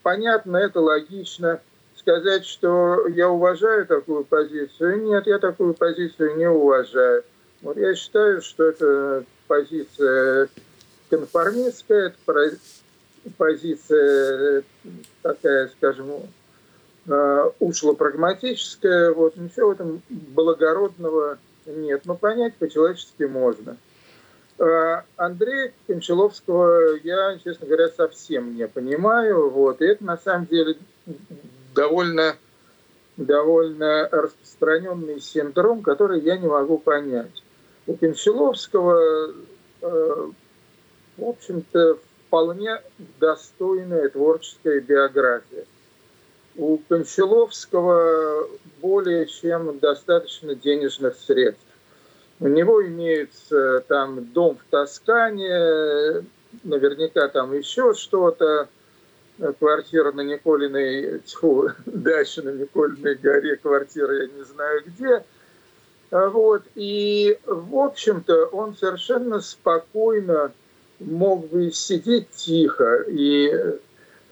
понятно, 0.02 0.58
это 0.58 0.80
логично. 0.80 1.60
Сказать, 1.96 2.44
что 2.44 3.06
я 3.08 3.28
уважаю 3.28 3.86
такую 3.86 4.24
позицию, 4.24 5.02
нет, 5.04 5.26
я 5.26 5.38
такую 5.38 5.74
позицию 5.74 6.36
не 6.36 6.48
уважаю. 6.48 7.22
Вот 7.60 7.76
я 7.76 7.94
считаю, 7.94 8.42
что 8.42 8.64
это 8.64 9.24
позиция 9.46 10.48
конформистская, 11.08 12.08
это 12.08 12.56
позиция 13.36 14.64
такая, 15.22 15.68
скажем, 15.68 16.10
Э, 17.06 17.50
ушло 17.58 17.94
прагматическое, 17.94 19.12
вот, 19.12 19.36
ничего 19.36 19.68
в 19.68 19.72
этом 19.72 20.02
благородного 20.08 21.38
нет. 21.66 22.02
Но 22.04 22.14
понять 22.14 22.54
по-человечески 22.54 23.24
можно. 23.24 23.76
Э, 24.58 25.02
Андрея 25.16 25.72
Кончаловского 25.88 26.96
я, 27.02 27.38
честно 27.42 27.66
говоря, 27.66 27.88
совсем 27.88 28.56
не 28.56 28.68
понимаю. 28.68 29.50
Вот. 29.50 29.80
И 29.80 29.84
это 29.84 30.04
на 30.04 30.16
самом 30.16 30.46
деле 30.46 30.76
довольно, 31.74 32.36
довольно 33.16 34.08
распространенный 34.08 35.20
синдром, 35.20 35.82
который 35.82 36.20
я 36.20 36.36
не 36.36 36.46
могу 36.46 36.78
понять. 36.78 37.42
У 37.88 37.96
Кончаловского, 37.96 39.32
э, 39.80 40.30
в 41.16 41.24
общем-то, 41.24 41.98
вполне 42.28 42.80
достойная 43.18 44.08
творческая 44.08 44.80
биография 44.80 45.66
у 46.56 46.78
Кончаловского 46.88 48.48
более 48.80 49.26
чем 49.26 49.78
достаточно 49.78 50.54
денежных 50.54 51.16
средств. 51.16 51.64
У 52.40 52.48
него 52.48 52.84
имеется 52.86 53.84
там 53.88 54.24
дом 54.32 54.56
в 54.58 54.70
Тоскане, 54.70 56.24
наверняка 56.64 57.28
там 57.28 57.56
еще 57.56 57.94
что-то, 57.94 58.68
квартира 59.58 60.12
на 60.12 60.22
Николиной, 60.22 61.20
тьфу, 61.20 61.70
дача 61.86 62.42
на 62.42 62.50
Николиной 62.50 63.14
горе, 63.14 63.56
квартира 63.56 64.22
я 64.22 64.28
не 64.28 64.42
знаю 64.44 64.82
где. 64.86 65.24
Вот. 66.10 66.62
И, 66.74 67.38
в 67.46 67.76
общем-то, 67.76 68.46
он 68.46 68.76
совершенно 68.76 69.40
спокойно 69.40 70.52
мог 71.00 71.48
бы 71.48 71.72
сидеть 71.72 72.30
тихо 72.30 73.04
и 73.08 73.78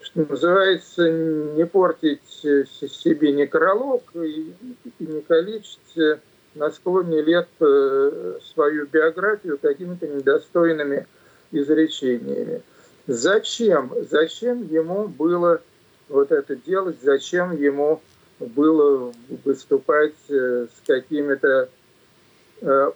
что 0.03 0.25
называется, 0.27 1.09
не 1.09 1.65
портить 1.65 2.43
э, 2.43 2.65
себе 2.65 3.31
некролог 3.31 4.03
и, 4.15 4.53
не 4.99 5.21
калечить 5.21 5.97
э, 5.97 6.19
на 6.55 6.71
склоне 6.71 7.21
лет 7.21 7.47
э, 7.59 8.37
свою 8.53 8.87
биографию 8.87 9.57
какими-то 9.57 10.07
недостойными 10.07 11.07
изречениями. 11.51 12.61
Зачем? 13.07 13.93
Зачем 14.09 14.67
ему 14.67 15.07
было 15.07 15.61
вот 16.09 16.31
это 16.31 16.55
делать? 16.55 16.97
Зачем 17.01 17.55
ему 17.55 18.01
было 18.39 19.13
выступать 19.43 20.15
с 20.29 20.69
какими-то 20.87 21.69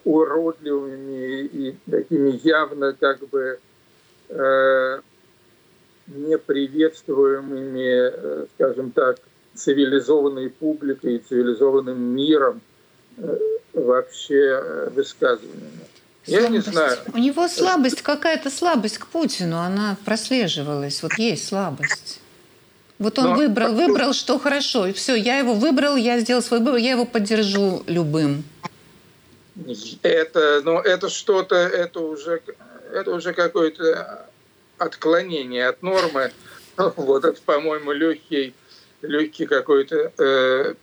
уродливыми 0.04 1.42
и 1.44 1.76
такими 1.90 2.40
явно 2.42 2.92
как 2.94 3.18
бы 3.28 3.58
неприветствуемыми, 6.06 8.10
э, 8.12 8.46
скажем 8.54 8.90
так, 8.90 9.18
цивилизованной 9.54 10.50
публикой 10.50 11.16
и 11.16 11.18
цивилизованным 11.18 11.98
миром 11.98 12.60
э, 13.16 13.38
вообще 13.72 14.60
э, 14.62 14.90
высказываниями. 14.90 15.86
Я 16.26 16.48
не 16.48 16.58
знаю. 16.58 16.98
У 17.14 17.18
него 17.18 17.48
слабость, 17.48 18.02
какая-то 18.02 18.50
слабость 18.50 18.98
к 18.98 19.06
Путину, 19.06 19.58
она 19.58 19.96
прослеживалась. 20.04 21.02
Вот 21.02 21.14
есть 21.18 21.48
слабость. 21.48 22.20
Вот 22.98 23.18
он 23.18 23.26
Но... 23.26 23.34
выбрал, 23.36 23.74
выбрал, 23.74 24.12
что 24.12 24.38
хорошо. 24.38 24.86
И 24.86 24.92
все, 24.92 25.14
я 25.14 25.38
его 25.38 25.54
выбрал, 25.54 25.96
я 25.96 26.18
сделал 26.18 26.42
свой 26.42 26.60
выбор, 26.60 26.76
я 26.76 26.92
его 26.92 27.04
поддержу 27.04 27.84
любым. 27.86 28.42
Это, 30.02 30.62
ну, 30.64 30.80
это 30.80 31.08
что-то, 31.08 31.54
это 31.54 32.00
уже, 32.00 32.42
это 32.92 33.10
уже 33.12 33.32
какой-то 33.32 34.25
отклонение 34.78 35.68
от 35.68 35.82
нормы, 35.82 36.32
вот 36.76 37.24
это, 37.24 37.40
по-моему, 37.42 37.92
легкий, 37.92 38.54
легкий 39.02 39.46
какой-то 39.46 40.12
э, 40.18 40.74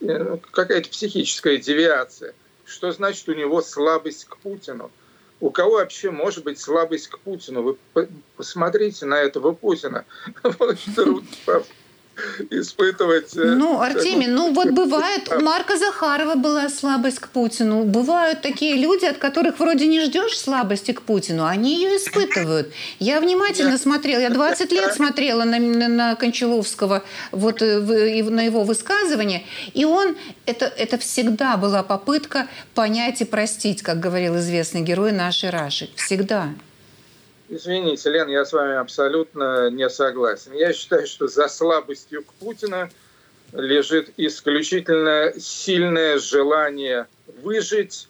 э, 0.00 0.38
какая-то 0.50 0.88
психическая 0.88 1.58
девиация. 1.58 2.34
Что 2.64 2.90
значит 2.92 3.28
у 3.28 3.34
него 3.34 3.60
слабость 3.62 4.26
к 4.26 4.36
Путину? 4.38 4.90
У 5.40 5.50
кого 5.50 5.72
вообще 5.72 6.10
может 6.10 6.44
быть 6.44 6.60
слабость 6.60 7.08
к 7.08 7.18
Путину? 7.18 7.76
Вы 7.94 8.08
посмотрите 8.36 9.06
на 9.06 9.20
этого 9.20 9.52
Путина. 9.52 10.04
испытывать. 12.50 13.36
Э, 13.36 13.54
ну, 13.54 13.80
Артемий, 13.80 14.26
ну 14.26 14.52
вот 14.52 14.70
бывает, 14.72 15.30
у 15.32 15.40
Марка 15.40 15.76
Захарова 15.76 16.34
была 16.34 16.68
слабость 16.68 17.18
к 17.18 17.28
Путину. 17.28 17.84
Бывают 17.84 18.42
такие 18.42 18.76
люди, 18.76 19.04
от 19.04 19.18
которых 19.18 19.58
вроде 19.58 19.86
не 19.86 20.00
ждешь 20.00 20.38
слабости 20.38 20.92
к 20.92 21.02
Путину, 21.02 21.44
они 21.44 21.76
ее 21.76 21.96
испытывают. 21.96 22.72
Я 22.98 23.20
внимательно 23.20 23.78
смотрела, 23.78 24.20
я 24.20 24.30
20 24.30 24.72
лет 24.72 24.94
смотрела 24.94 25.44
на, 25.44 25.58
на, 25.58 25.88
на 25.88 26.14
Кончаловского, 26.14 27.02
вот 27.30 27.62
э, 27.62 27.80
на 27.80 28.42
его 28.42 28.64
высказывание, 28.64 29.44
и 29.74 29.84
он, 29.84 30.16
это, 30.46 30.66
это 30.66 30.98
всегда 30.98 31.56
была 31.56 31.82
попытка 31.82 32.48
понять 32.74 33.20
и 33.20 33.24
простить, 33.24 33.82
как 33.82 34.00
говорил 34.00 34.36
известный 34.38 34.80
герой 34.82 35.12
нашей 35.12 35.50
Раши. 35.50 35.90
Всегда. 35.96 36.50
Извините, 37.54 38.08
Лен, 38.08 38.28
я 38.28 38.46
с 38.46 38.52
вами 38.54 38.76
абсолютно 38.76 39.68
не 39.68 39.90
согласен. 39.90 40.54
Я 40.54 40.72
считаю, 40.72 41.06
что 41.06 41.28
за 41.28 41.48
слабостью 41.48 42.24
к 42.24 42.32
Путину 42.34 42.88
лежит 43.52 44.10
исключительно 44.16 45.34
сильное 45.38 46.18
желание 46.18 47.08
выжить, 47.42 48.08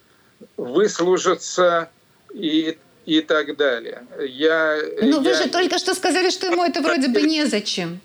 выслужиться 0.57 1.91
и 2.33 2.79
и 3.05 3.21
так 3.21 3.57
далее. 3.57 4.07
Я, 4.21 4.81
Но 5.03 5.19
вы 5.19 5.31
я... 5.31 5.35
же 5.35 5.49
только 5.49 5.79
что 5.79 5.93
сказали, 5.97 6.31
что 6.31 6.47
ему 6.47 6.65
это 6.65 6.81
вроде 6.81 7.09
бы 7.09 7.21
незачем. 7.23 8.01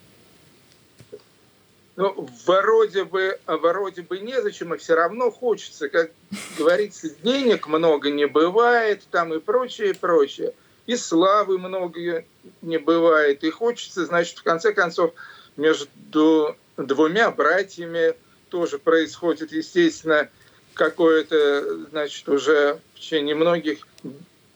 Ну, 1.98 2.28
вроде 2.48 3.04
бы, 3.04 3.40
вроде 3.46 4.02
бы 4.02 4.18
незачем, 4.18 4.74
и 4.74 4.78
все 4.80 4.96
равно 4.96 5.30
хочется, 5.30 5.88
как 5.88 6.10
говорится, 6.58 7.12
денег 7.22 7.68
много 7.68 8.10
не 8.10 8.26
бывает, 8.26 9.04
там 9.12 9.36
и 9.36 9.40
прочее, 9.40 9.92
и 9.92 9.94
прочее. 9.94 10.56
И 10.88 10.96
славы 10.96 11.60
много 11.60 12.26
не 12.62 12.78
бывает. 12.78 13.44
И 13.44 13.50
хочется, 13.50 14.06
значит, 14.06 14.40
в 14.40 14.44
конце 14.44 14.74
концов, 14.74 15.14
между 15.56 16.56
двумя 16.78 17.30
братьями 17.30 18.16
тоже 18.50 18.80
происходит, 18.80 19.52
естественно, 19.52 20.30
какое-то, 20.74 21.86
значит, 21.92 22.28
уже 22.30 22.80
в 22.96 23.00
течение 23.00 23.36
многих 23.36 23.88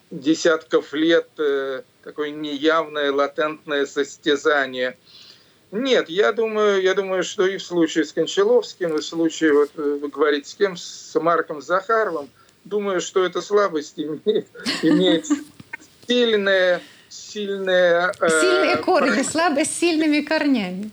десятков 0.10 0.94
лет 0.94 1.28
э, 1.38 1.84
такое 2.04 2.32
неявное, 2.32 3.12
латентное 3.12 3.86
состязание– 3.86 4.98
нет, 5.72 6.10
я 6.10 6.34
думаю, 6.34 6.82
я 6.82 6.94
думаю, 6.94 7.24
что 7.24 7.48
и 7.48 7.58
в 7.58 7.64
случае 7.64 8.04
с 8.04 8.12
Кончаловским, 8.12 8.94
и 8.94 9.00
в 9.00 9.06
случае, 9.06 9.54
вот 9.54 9.72
э, 9.78 10.00
вы 10.02 10.10
говорите, 10.10 10.50
с 10.50 10.54
кем, 10.54 10.76
с 10.76 11.18
Марком 11.18 11.62
Захаровым, 11.62 12.30
думаю, 12.66 13.00
что 13.00 13.24
эта 13.24 13.42
слабость 13.42 13.94
имеет, 13.98 14.48
имеет 14.82 15.28
сильное, 16.12 16.82
сильное... 17.10 18.14
Э, 18.20 18.30
Сильные 18.42 18.78
корни, 18.78 19.22
слабость 19.30 19.74
с 19.74 19.80
сильными 19.80 20.22
корнями. 20.22 20.92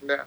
Да. 0.00 0.24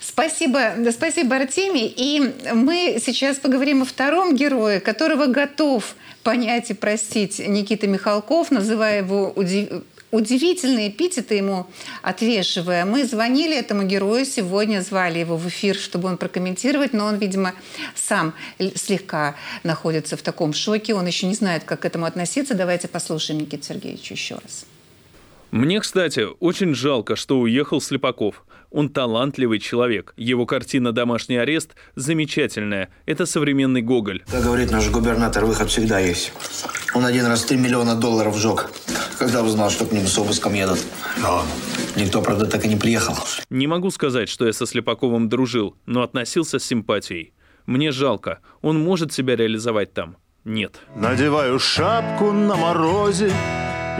Спасибо, 0.00 0.74
спасибо, 0.92 1.36
Артемий. 1.36 1.92
И 1.96 2.20
мы 2.52 2.98
сейчас 3.04 3.38
поговорим 3.38 3.82
о 3.82 3.84
втором 3.84 4.34
герое, 4.34 4.80
которого 4.80 5.26
готов 5.26 5.96
понять 6.22 6.70
и 6.70 6.74
простить 6.74 7.38
Никита 7.38 7.86
Михалков, 7.86 8.50
называя 8.50 8.98
его 8.98 9.32
удивительные 10.14 10.88
эпитеты 10.88 11.34
ему 11.34 11.66
отвешивая. 12.02 12.84
Мы 12.84 13.04
звонили 13.04 13.56
этому 13.56 13.82
герою 13.82 14.24
сегодня, 14.24 14.80
звали 14.80 15.18
его 15.18 15.36
в 15.36 15.48
эфир, 15.48 15.76
чтобы 15.76 16.08
он 16.08 16.16
прокомментировать, 16.16 16.92
но 16.92 17.06
он, 17.06 17.16
видимо, 17.16 17.52
сам 17.94 18.34
слегка 18.74 19.34
находится 19.64 20.16
в 20.16 20.22
таком 20.22 20.52
шоке, 20.52 20.94
он 20.94 21.06
еще 21.06 21.26
не 21.26 21.34
знает, 21.34 21.64
как 21.64 21.80
к 21.80 21.84
этому 21.84 22.06
относиться. 22.06 22.54
Давайте 22.54 22.88
послушаем 22.88 23.40
Никиту 23.40 23.64
Сергеевича 23.64 24.14
еще 24.14 24.34
раз. 24.36 24.66
Мне, 25.50 25.80
кстати, 25.80 26.26
очень 26.40 26.74
жалко, 26.74 27.16
что 27.16 27.38
уехал 27.40 27.80
Слепаков. 27.80 28.44
Он 28.74 28.88
талантливый 28.88 29.60
человек. 29.60 30.14
Его 30.16 30.46
картина 30.46 30.90
«Домашний 30.90 31.36
арест» 31.36 31.76
замечательная. 31.94 32.88
Это 33.06 33.24
современный 33.24 33.82
Гоголь. 33.82 34.24
Как 34.28 34.42
говорит 34.42 34.72
наш 34.72 34.90
губернатор, 34.90 35.44
выход 35.44 35.70
всегда 35.70 36.00
есть. 36.00 36.32
Он 36.92 37.04
один 37.06 37.26
раз 37.26 37.44
3 37.44 37.56
миллиона 37.56 37.94
долларов 37.94 38.36
сжег, 38.36 38.72
когда 39.16 39.44
узнал, 39.44 39.70
что 39.70 39.86
к 39.86 39.92
нему 39.92 40.08
с 40.08 40.18
обыском 40.18 40.54
едут. 40.54 40.80
Но 41.22 41.44
никто, 41.94 42.20
правда, 42.20 42.46
так 42.46 42.64
и 42.64 42.68
не 42.68 42.74
приехал. 42.74 43.14
Не 43.48 43.68
могу 43.68 43.90
сказать, 43.90 44.28
что 44.28 44.44
я 44.44 44.52
со 44.52 44.66
Слепаковым 44.66 45.28
дружил, 45.28 45.76
но 45.86 46.02
относился 46.02 46.58
с 46.58 46.64
симпатией. 46.64 47.32
Мне 47.66 47.92
жалко. 47.92 48.40
Он 48.60 48.82
может 48.82 49.12
себя 49.12 49.36
реализовать 49.36 49.94
там. 49.94 50.16
Нет. 50.44 50.80
Надеваю 50.96 51.60
шапку 51.60 52.32
на 52.32 52.56
морозе, 52.56 53.32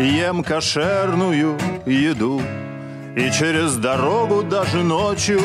ем 0.01 0.43
кошерную 0.43 1.57
еду. 1.87 2.43
И 3.17 3.31
через 3.31 3.77
дорогу 3.77 4.43
даже 4.43 4.83
ночью 4.83 5.41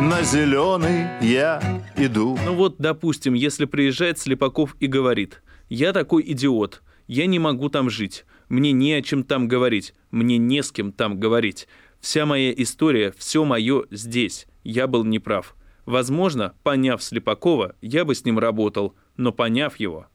на 0.00 0.22
зеленый 0.22 1.06
я 1.20 1.82
иду. 1.96 2.38
Ну 2.44 2.54
вот, 2.54 2.76
допустим, 2.78 3.34
если 3.34 3.64
приезжает 3.64 4.18
Слепаков 4.18 4.76
и 4.78 4.86
говорит, 4.86 5.42
я 5.68 5.92
такой 5.92 6.22
идиот, 6.24 6.82
я 7.08 7.26
не 7.26 7.40
могу 7.40 7.68
там 7.68 7.90
жить, 7.90 8.24
мне 8.48 8.70
не 8.70 8.92
о 8.92 9.02
чем 9.02 9.24
там 9.24 9.48
говорить, 9.48 9.92
мне 10.12 10.38
не 10.38 10.62
с 10.62 10.70
кем 10.70 10.92
там 10.92 11.18
говорить. 11.18 11.66
Вся 12.00 12.26
моя 12.26 12.52
история, 12.52 13.12
все 13.18 13.44
мое 13.44 13.86
здесь, 13.90 14.46
я 14.62 14.86
был 14.86 15.04
неправ. 15.04 15.56
Возможно, 15.86 16.54
поняв 16.62 17.02
Слепакова, 17.02 17.74
я 17.82 18.04
бы 18.04 18.14
с 18.14 18.24
ним 18.24 18.38
работал, 18.38 18.94
но 19.16 19.32
поняв 19.32 19.80
его, 19.80 20.06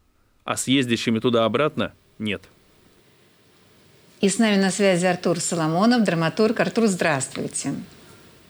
а 0.45 0.55
с 0.55 0.69
ездящими 0.69 1.19
туда-обратно– 1.19 1.93
нет. 2.19 2.43
И 4.25 4.29
с 4.29 4.39
нами 4.39 4.55
на 4.55 4.71
связи 4.71 5.05
Артур 5.05 5.39
Соломонов, 5.39 6.03
драматург. 6.03 6.59
Артур, 6.59 6.87
здравствуйте. 6.87 7.75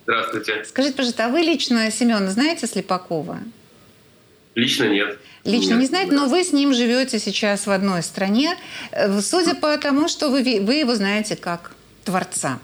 Здравствуйте. 0.04 0.64
Скажите, 0.64 0.96
пожалуйста, 0.96 1.26
а 1.26 1.28
вы 1.28 1.40
лично 1.40 1.92
Семена 1.92 2.32
знаете 2.32 2.66
Слепакова? 2.66 3.40
Лично 4.56 4.86
нет. 4.86 5.20
Лично 5.44 5.72
нет, 5.72 5.80
не 5.82 5.86
знаете, 5.88 6.14
но 6.14 6.30
вы 6.30 6.46
с 6.46 6.54
ним 6.54 6.74
живете 6.74 7.20
сейчас 7.20 7.68
в 7.68 7.72
одной 7.72 8.04
стране. 8.04 8.56
Э, 8.94 9.20
судя 9.20 9.54
по 9.54 9.78
тому, 9.78 10.08
что 10.08 10.30
вы, 10.30 10.62
вы 10.62 10.76
его 10.76 10.96
знаете 10.96 11.36
как 11.36 11.74
творца. 12.06 12.60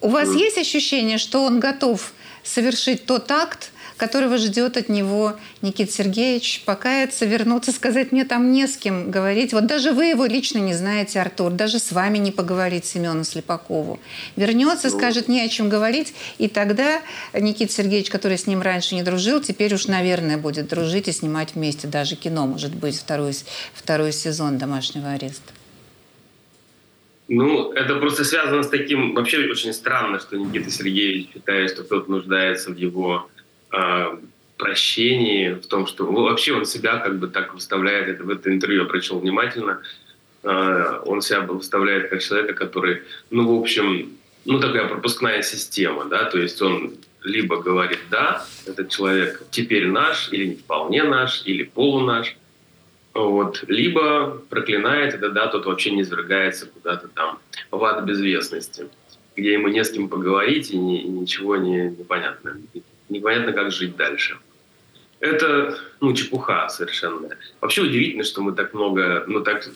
У 0.00 0.08
вас 0.08 0.28
mm. 0.28 0.38
есть 0.38 0.58
ощущение, 0.58 1.18
что 1.18 1.42
он 1.42 1.58
готов 1.58 2.12
совершить 2.44 3.04
тот 3.04 3.28
акт, 3.32 3.72
которого 3.98 4.38
ждет 4.38 4.78
от 4.78 4.88
него 4.88 5.36
Никита 5.60 5.92
Сергеевич, 5.92 6.62
покаяться, 6.64 7.26
вернуться, 7.26 7.72
сказать, 7.72 8.12
мне 8.12 8.24
там 8.24 8.52
не 8.52 8.66
с 8.66 8.78
кем 8.78 9.10
говорить. 9.10 9.52
Вот 9.52 9.66
даже 9.66 9.92
вы 9.92 10.06
его 10.06 10.24
лично 10.24 10.58
не 10.58 10.72
знаете, 10.72 11.20
Артур, 11.20 11.52
даже 11.52 11.78
с 11.78 11.92
вами 11.92 12.16
не 12.16 12.32
поговорить 12.32 12.86
Семену 12.86 13.24
Слепакову. 13.24 14.00
Вернется, 14.36 14.88
ну. 14.88 14.96
скажет, 14.96 15.28
не 15.28 15.42
о 15.42 15.48
чем 15.48 15.68
говорить, 15.68 16.14
и 16.38 16.48
тогда 16.48 17.02
Никита 17.34 17.72
Сергеевич, 17.72 18.08
который 18.08 18.38
с 18.38 18.46
ним 18.46 18.62
раньше 18.62 18.94
не 18.94 19.02
дружил, 19.02 19.42
теперь 19.42 19.74
уж, 19.74 19.86
наверное, 19.88 20.38
будет 20.38 20.68
дружить 20.68 21.08
и 21.08 21.12
снимать 21.12 21.54
вместе 21.54 21.88
даже 21.88 22.16
кино, 22.16 22.46
может 22.46 22.74
быть, 22.74 22.96
второй, 22.96 23.32
второй 23.74 24.12
сезон 24.12 24.56
«Домашнего 24.56 25.10
ареста». 25.10 25.52
Ну, 27.28 27.72
это 27.72 27.96
просто 27.96 28.24
связано 28.24 28.62
с 28.62 28.68
таким... 28.68 29.14
Вообще 29.14 29.38
очень 29.50 29.74
странно, 29.74 30.18
что 30.18 30.36
Никита 30.36 30.70
Сергеевич 30.70 31.28
считает, 31.34 31.70
что 31.70 31.84
кто-то 31.84 32.10
нуждается 32.10 32.70
в 32.70 32.76
его 32.76 33.28
прощении, 34.58 35.52
в 35.52 35.66
том, 35.66 35.86
что 35.86 36.04
ну, 36.04 36.22
вообще 36.22 36.52
он 36.52 36.66
себя 36.66 36.98
как 36.98 37.18
бы 37.18 37.28
так 37.28 37.54
выставляет, 37.54 38.08
это 38.08 38.24
в 38.24 38.30
это 38.30 38.52
интервью 38.52 38.82
я 38.82 38.88
прочел 38.88 39.18
внимательно, 39.18 39.80
э, 40.42 41.00
он 41.06 41.22
себя 41.22 41.40
выставляет 41.40 42.10
как 42.10 42.22
человека, 42.22 42.52
который, 42.54 43.02
ну, 43.30 43.56
в 43.56 43.60
общем, 43.60 44.10
ну, 44.44 44.60
такая 44.60 44.88
пропускная 44.88 45.42
система, 45.42 46.04
да, 46.06 46.24
то 46.24 46.38
есть 46.38 46.60
он 46.60 46.94
либо 47.22 47.62
говорит 47.62 48.00
«да», 48.10 48.44
этот 48.66 48.90
человек 48.90 49.42
теперь 49.50 49.88
наш, 49.88 50.32
или 50.32 50.46
не 50.46 50.54
вполне 50.56 51.04
наш, 51.04 51.42
или 51.44 51.62
полунаш, 51.62 52.36
вот, 53.14 53.64
либо 53.68 54.42
проклинает 54.50 55.14
это 55.14 55.30
«да», 55.30 55.46
тот 55.46 55.66
вообще 55.66 55.92
не 55.92 56.04
свергается 56.04 56.66
куда-то 56.66 57.08
там 57.08 57.38
в 57.70 57.84
ад 57.84 58.04
безвестности, 58.04 58.88
где 59.36 59.52
ему 59.52 59.68
не 59.68 59.84
с 59.84 59.90
кем 59.90 60.08
поговорить 60.08 60.70
и, 60.70 60.78
ни, 60.78 60.98
ничего 61.02 61.56
не 61.56 61.90
непонятно 61.90 62.56
непонятно, 63.08 63.52
как 63.52 63.70
жить 63.70 63.96
дальше. 63.96 64.38
Это, 65.20 65.78
ну, 66.00 66.12
чепуха 66.12 66.68
совершенно. 66.68 67.30
Вообще 67.60 67.82
удивительно, 67.82 68.22
что 68.22 68.40
мы 68.40 68.52
так 68.52 68.72
много, 68.72 69.24
ну, 69.26 69.40
так, 69.40 69.68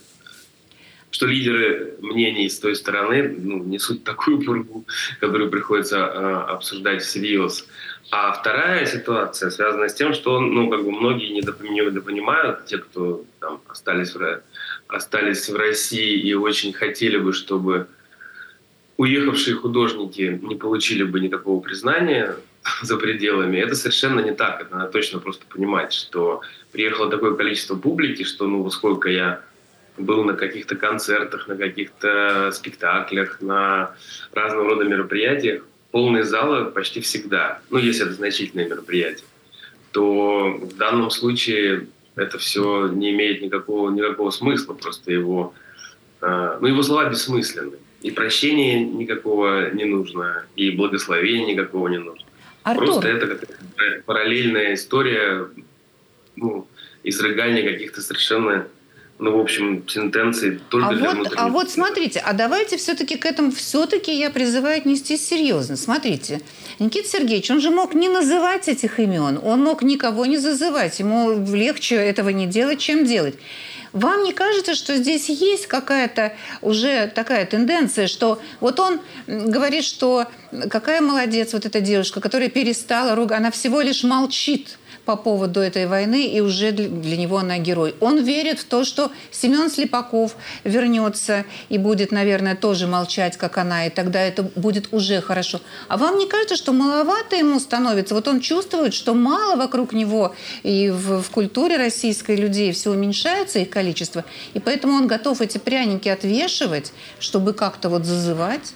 что 1.11 1.27
лидеры 1.27 1.97
мнений 2.01 2.49
с 2.49 2.61
той 2.61 2.77
стороны 2.77 3.35
ну, 3.37 3.63
несут 3.65 4.05
такую 4.05 4.41
пургу, 4.41 4.85
которую 5.21 5.51
приходится 5.51 5.99
э, 5.99 6.53
обсуждать 6.53 7.03
всерьез. 7.03 7.67
А 8.11 8.33
вторая 8.33 8.87
ситуация 8.87 9.51
связана 9.51 9.89
с 9.89 9.95
тем, 9.95 10.15
что 10.15 10.39
ну, 10.39 10.71
как 10.71 10.85
бы 10.85 10.93
многие 10.93 11.33
недопонимают, 11.33 12.67
те, 12.67 12.79
кто 12.79 13.25
там, 13.41 13.61
остались, 13.69 14.15
в, 14.15 14.43
остались 14.87 15.49
в 15.49 15.57
России 15.57 16.21
и 16.21 16.35
очень 16.35 16.73
хотели 16.73 17.17
бы, 17.17 17.33
чтобы 17.33 17.89
уехавшие 18.97 19.57
художники 19.57 20.39
не 20.43 20.55
получили 20.55 21.03
бы 21.03 21.21
никакого 21.21 21.61
признания 21.61 22.37
за 22.83 22.97
пределами. 22.97 23.59
Это 23.59 23.75
совершенно 23.75 24.21
не 24.21 24.33
так. 24.33 24.61
Это 24.61 24.77
надо 24.77 24.91
точно 24.91 25.19
просто 25.19 25.45
понимать, 25.47 25.93
что 25.93 26.43
приехало 26.73 27.11
такое 27.11 27.35
количество 27.35 27.77
публики, 27.77 28.25
что 28.25 28.47
ну 28.47 28.69
сколько 28.71 29.09
я 29.09 29.41
был 29.99 30.25
на 30.25 30.35
каких-то 30.35 30.75
концертах, 30.77 31.49
на 31.49 31.57
каких-то 31.57 32.51
спектаклях, 32.53 33.41
на 33.41 33.95
разного 34.33 34.71
рода 34.71 34.85
мероприятиях, 34.85 35.65
полные 35.91 36.25
залы 36.25 36.71
почти 36.71 37.01
всегда, 37.01 37.61
ну, 37.69 37.79
если 37.79 38.07
это 38.07 38.15
значительное 38.15 38.67
мероприятие, 38.67 39.27
то 39.93 40.59
в 40.63 40.77
данном 40.77 41.11
случае 41.11 41.89
это 42.17 42.39
все 42.39 42.89
не 42.89 43.11
имеет 43.11 43.43
никакого, 43.43 43.91
никакого 43.91 44.31
смысла, 44.31 44.73
просто 44.73 45.13
его, 45.13 45.53
э, 46.23 46.59
ну, 46.61 46.67
его 46.67 46.83
слова 46.83 47.11
бессмысленны. 47.11 47.77
И 48.01 48.11
прощения 48.11 48.83
никакого 48.83 49.71
не 49.73 49.85
нужно, 49.85 50.47
и 50.57 50.71
благословения 50.71 51.55
никакого 51.55 51.89
не 51.89 51.99
нужно. 51.99 52.27
Артур. 52.63 52.87
Просто 52.87 53.09
это 53.09 53.39
параллельная 54.07 54.75
история 54.75 55.49
ну, 56.37 56.67
изрыгания 57.03 57.63
каких-то 57.63 58.01
совершенно 58.01 58.67
ну, 59.23 59.37
в 59.37 59.41
общем, 59.41 59.85
сентенции 59.89 60.61
только 60.69 60.89
а 60.89 60.95
для 60.95 61.09
вот, 61.09 61.15
внутренних. 61.15 61.41
А 61.41 61.49
вот 61.49 61.71
смотрите, 61.71 62.19
а 62.19 62.33
давайте 62.33 62.77
все-таки 62.77 63.17
к 63.17 63.25
этому, 63.25 63.53
все-таки 63.53 64.13
я 64.19 64.31
призываю 64.31 64.79
отнестись 64.79 65.27
серьезно. 65.27 65.77
Смотрите, 65.77 66.41
Никита 66.81 67.09
Сергеевич, 67.09 67.49
он 67.51 67.61
же 67.61 67.71
мог 67.71 67.95
не 67.95 68.09
называть 68.09 68.69
этих 68.69 68.99
имен, 68.99 69.39
он 69.43 69.61
мог 69.61 69.83
никого 69.83 70.27
не 70.27 70.39
зазывать, 70.39 70.99
ему 70.99 71.47
легче 71.55 71.95
этого 71.95 72.31
не 72.31 72.47
делать, 72.47 72.81
чем 72.81 73.05
делать. 73.05 73.37
Вам 73.93 74.25
не 74.25 74.33
кажется, 74.33 74.75
что 74.75 74.97
здесь 74.97 75.29
есть 75.29 75.67
какая-то 75.67 76.33
уже 76.63 77.09
такая 77.09 77.45
тенденция, 77.45 78.07
что 78.07 78.41
вот 78.61 78.81
он 78.81 79.01
говорит, 79.27 79.85
что 79.85 80.27
какая 80.71 81.01
молодец 81.01 81.53
вот 81.53 81.67
эта 81.67 81.81
девушка, 81.81 82.21
которая 82.21 82.49
перестала 82.49 83.15
ругать, 83.15 83.39
она 83.39 83.51
всего 83.51 83.81
лишь 83.83 84.03
молчит 84.03 84.79
по 85.05 85.17
поводу 85.17 85.61
этой 85.61 85.87
войны, 85.87 86.27
и 86.27 86.41
уже 86.41 86.73
для 86.73 87.17
него 87.17 87.39
она 87.39 87.59
герой. 87.59 87.95
Он 88.01 88.23
верит 88.23 88.61
в 88.61 88.65
то, 88.65 88.85
что 88.85 89.11
Семен 89.31 89.71
Слепаков 89.71 90.37
вернется 90.65 91.45
и 91.69 91.79
будет, 91.79 92.13
наверное, 92.13 92.55
тоже 92.55 92.87
молчать, 92.87 93.37
как 93.37 93.59
она, 93.59 93.87
и 93.87 93.91
тогда 93.91 94.21
это 94.21 94.43
будет 94.43 94.93
уже 94.93 95.21
хорошо. 95.21 95.61
А 95.89 95.97
вам 95.97 96.19
не 96.19 96.29
кажется, 96.29 96.57
что 96.57 96.73
маловато 96.73 97.37
ему 97.37 97.59
становится? 97.59 98.15
Вот 98.15 98.29
он 98.29 98.41
чувствует, 98.41 98.95
что 98.95 99.15
мало 99.15 99.57
вокруг 99.57 99.93
него 99.93 100.35
и 100.63 100.91
в, 100.91 101.23
в 101.23 101.31
культуре 101.31 101.77
российской 101.77 102.37
людей 102.37 102.73
все 102.73 102.91
уменьшается 102.91 103.59
их 103.59 103.71
количество, 103.71 104.25
и 104.55 104.61
поэтому 104.61 104.95
он 104.95 105.07
готов 105.07 105.41
эти 105.41 105.59
пряники 105.59 106.09
отвешивать, 106.09 106.93
чтобы 107.19 107.53
как-то 107.53 107.89
вот 107.89 108.05
зазывать? 108.05 108.75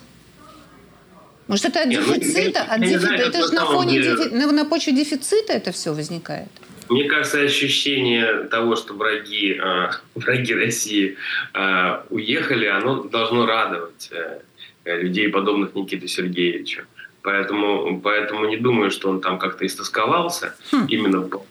Может, 1.49 1.67
это 1.67 1.83
от 1.83 1.87
Нет, 1.87 2.03
ну, 2.07 2.15
дефицита? 2.15 2.63
От 2.63 2.81
дефи... 2.81 2.99
знаю, 2.99 3.21
это 3.21 3.47
же 3.47 3.55
на 3.55 3.67
фоне 3.67 4.03
деле. 4.03 4.17
дефи... 4.17 4.35
на, 4.35 4.53
на 4.53 4.65
почве 4.65 4.93
дефицита 4.93 5.53
это 5.53 5.71
все 5.73 5.95
возникает. 5.95 6.49
Мне 6.89 7.05
кажется, 7.05 7.41
ощущение 7.41 8.45
того, 8.45 8.77
что 8.77 8.95
враги, 8.95 9.59
э, 9.61 9.91
враги 10.15 10.55
России 10.55 11.17
э, 11.55 12.03
уехали, 12.11 12.67
оно 12.67 13.05
должно 13.05 13.47
радовать 13.47 14.11
э, 14.11 14.41
людей, 15.03 15.29
подобных 15.29 15.75
Никите 15.75 16.09
Сергеевичу. 16.09 16.83
Поэтому, 17.23 18.01
поэтому 18.01 18.47
не 18.47 18.57
думаю, 18.57 18.91
что 18.91 19.11
он 19.11 19.21
там 19.21 19.39
как-то 19.39 19.67
истосковался 19.67 20.55
именно 20.89 21.23
по, 21.23 21.45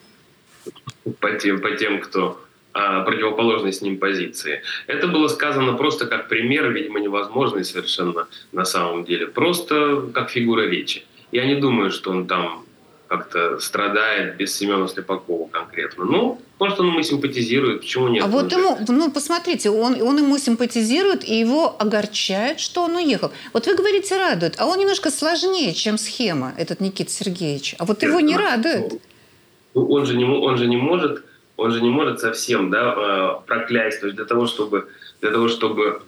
по, 1.20 1.32
тем, 1.32 1.60
по 1.60 1.72
тем, 1.72 2.00
кто 2.00 2.45
противоположной 2.76 3.72
с 3.72 3.82
ним 3.82 3.98
позиции. 3.98 4.62
Это 4.88 5.08
было 5.08 5.30
сказано 5.30 5.74
просто 5.74 6.08
как 6.08 6.28
пример, 6.28 6.72
видимо, 6.72 7.00
невозможный 7.00 7.64
совершенно 7.64 8.28
на 8.52 8.66
самом 8.66 9.06
деле. 9.06 9.28
Просто 9.28 10.10
как 10.14 10.30
фигура 10.30 10.64
речи. 10.68 11.06
Я 11.32 11.46
не 11.46 11.56
думаю, 11.56 11.92
что 11.92 12.12
он 12.12 12.28
там 12.28 12.66
как-то 13.08 13.60
страдает 13.60 14.36
без 14.36 14.58
Семена 14.58 14.88
Слепакова 14.88 15.48
конкретно. 15.48 16.06
Ну, 16.06 16.42
может, 16.60 16.80
он 16.80 16.88
ему 16.88 17.02
симпатизирует, 17.04 17.82
почему 17.82 18.08
нет? 18.08 18.24
А 18.24 18.28
вот 18.28 18.52
Ну, 18.52 18.60
ему, 18.60 18.78
ну, 18.88 19.12
посмотрите, 19.12 19.70
он, 19.70 20.02
он 20.02 20.18
ему 20.18 20.38
симпатизирует, 20.38 21.24
и 21.24 21.40
его 21.40 21.76
огорчает, 21.80 22.60
что 22.60 22.84
он 22.84 22.96
уехал. 22.96 23.32
Вот 23.54 23.68
вы 23.68 23.76
говорите, 23.76 24.18
радует, 24.18 24.56
а 24.58 24.66
он 24.66 24.80
немножко 24.80 25.12
сложнее, 25.12 25.74
чем 25.74 25.98
схема, 25.98 26.54
этот 26.58 26.82
Никита 26.82 27.12
Сергеевич. 27.12 27.76
А 27.78 27.86
вот 27.86 28.04
его 28.04 28.20
не 28.20 28.36
радует. 28.36 29.02
Ну, 29.76 29.86
он 29.88 30.06
же 30.06 30.18
не, 30.18 30.26
он 30.26 30.58
же 30.58 30.68
не 30.68 30.78
может, 30.78 31.24
он 31.58 31.72
же 31.72 31.82
не 31.82 31.90
может 31.90 32.20
совсем, 32.20 32.70
да, 32.70 32.94
э, 32.96 33.48
проклясть. 33.48 34.02
То 34.02 34.08
есть 34.08 34.18
для 34.18 34.26
того, 34.26 34.48
чтобы, 34.48 34.88
для 35.22 35.32
того, 35.32 35.48
чтобы 35.48 36.02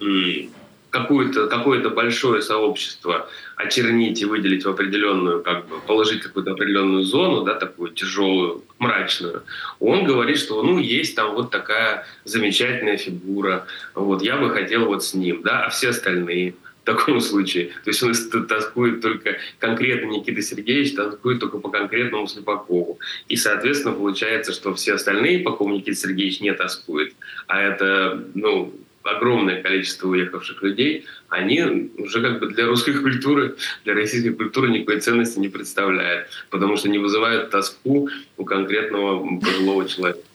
какое-то, 0.90 1.48
какое-то 1.48 1.90
большое 1.90 2.42
сообщество 2.42 3.30
очернить 3.56 4.22
и 4.22 4.26
выделить 4.26 4.66
в 4.66 4.70
определенную, 4.70 5.42
как 5.44 5.68
бы, 5.68 5.80
положить 5.80 6.22
какую-то 6.22 6.52
определенную 6.52 7.04
зону, 7.04 7.44
да, 7.44 7.56
такую 7.56 7.92
тяжелую, 7.92 8.64
мрачную, 8.80 9.44
он 9.80 10.04
говорит, 10.04 10.38
что, 10.38 10.62
ну, 10.64 10.80
есть 10.80 11.16
там 11.16 11.34
вот 11.34 11.52
такая 11.52 12.06
замечательная 12.24 12.98
фигура, 12.98 13.66
вот, 13.96 14.22
я 14.22 14.38
бы 14.38 14.50
хотел 14.50 14.86
вот 14.86 15.04
с 15.04 15.14
ним, 15.14 15.42
да, 15.44 15.66
а 15.66 15.70
все 15.70 15.90
остальные 15.90 16.56
таком 16.88 17.20
случае. 17.20 17.66
То 17.84 17.90
есть 17.90 18.02
он 18.02 18.14
тоскует 18.48 19.02
только 19.02 19.38
конкретно 19.60 20.08
Никита 20.08 20.42
Сергеевич, 20.42 20.96
тоскует 20.96 21.40
только 21.40 21.60
по 21.60 21.70
конкретному 21.70 22.28
Слепакову. 22.28 22.98
И, 23.28 23.36
соответственно, 23.36 23.94
получается, 23.94 24.54
что 24.54 24.74
все 24.74 24.94
остальные, 24.94 25.40
по 25.40 25.52
кому 25.52 25.76
Никита 25.76 25.98
Сергеевич 25.98 26.40
не 26.40 26.54
тоскует, 26.54 27.14
а 27.48 27.62
это, 27.62 28.24
ну, 28.34 28.74
огромное 29.04 29.62
количество 29.62 30.08
уехавших 30.08 30.62
людей, 30.64 31.06
они 31.30 31.92
уже 31.98 32.22
как 32.22 32.40
бы 32.40 32.48
для 32.48 32.66
русской 32.66 32.94
культуры, 32.94 33.56
для 33.84 33.94
российской 33.94 34.32
культуры 34.32 34.70
никакой 34.70 35.00
ценности 35.00 35.40
не 35.40 35.50
представляют, 35.50 36.28
потому 36.50 36.78
что 36.78 36.90
не 36.90 37.00
вызывают 37.00 37.50
тоску 37.50 38.10
у 38.38 38.46
конкретного 38.46 39.40
пожилого 39.40 39.88
человека. 39.88 40.27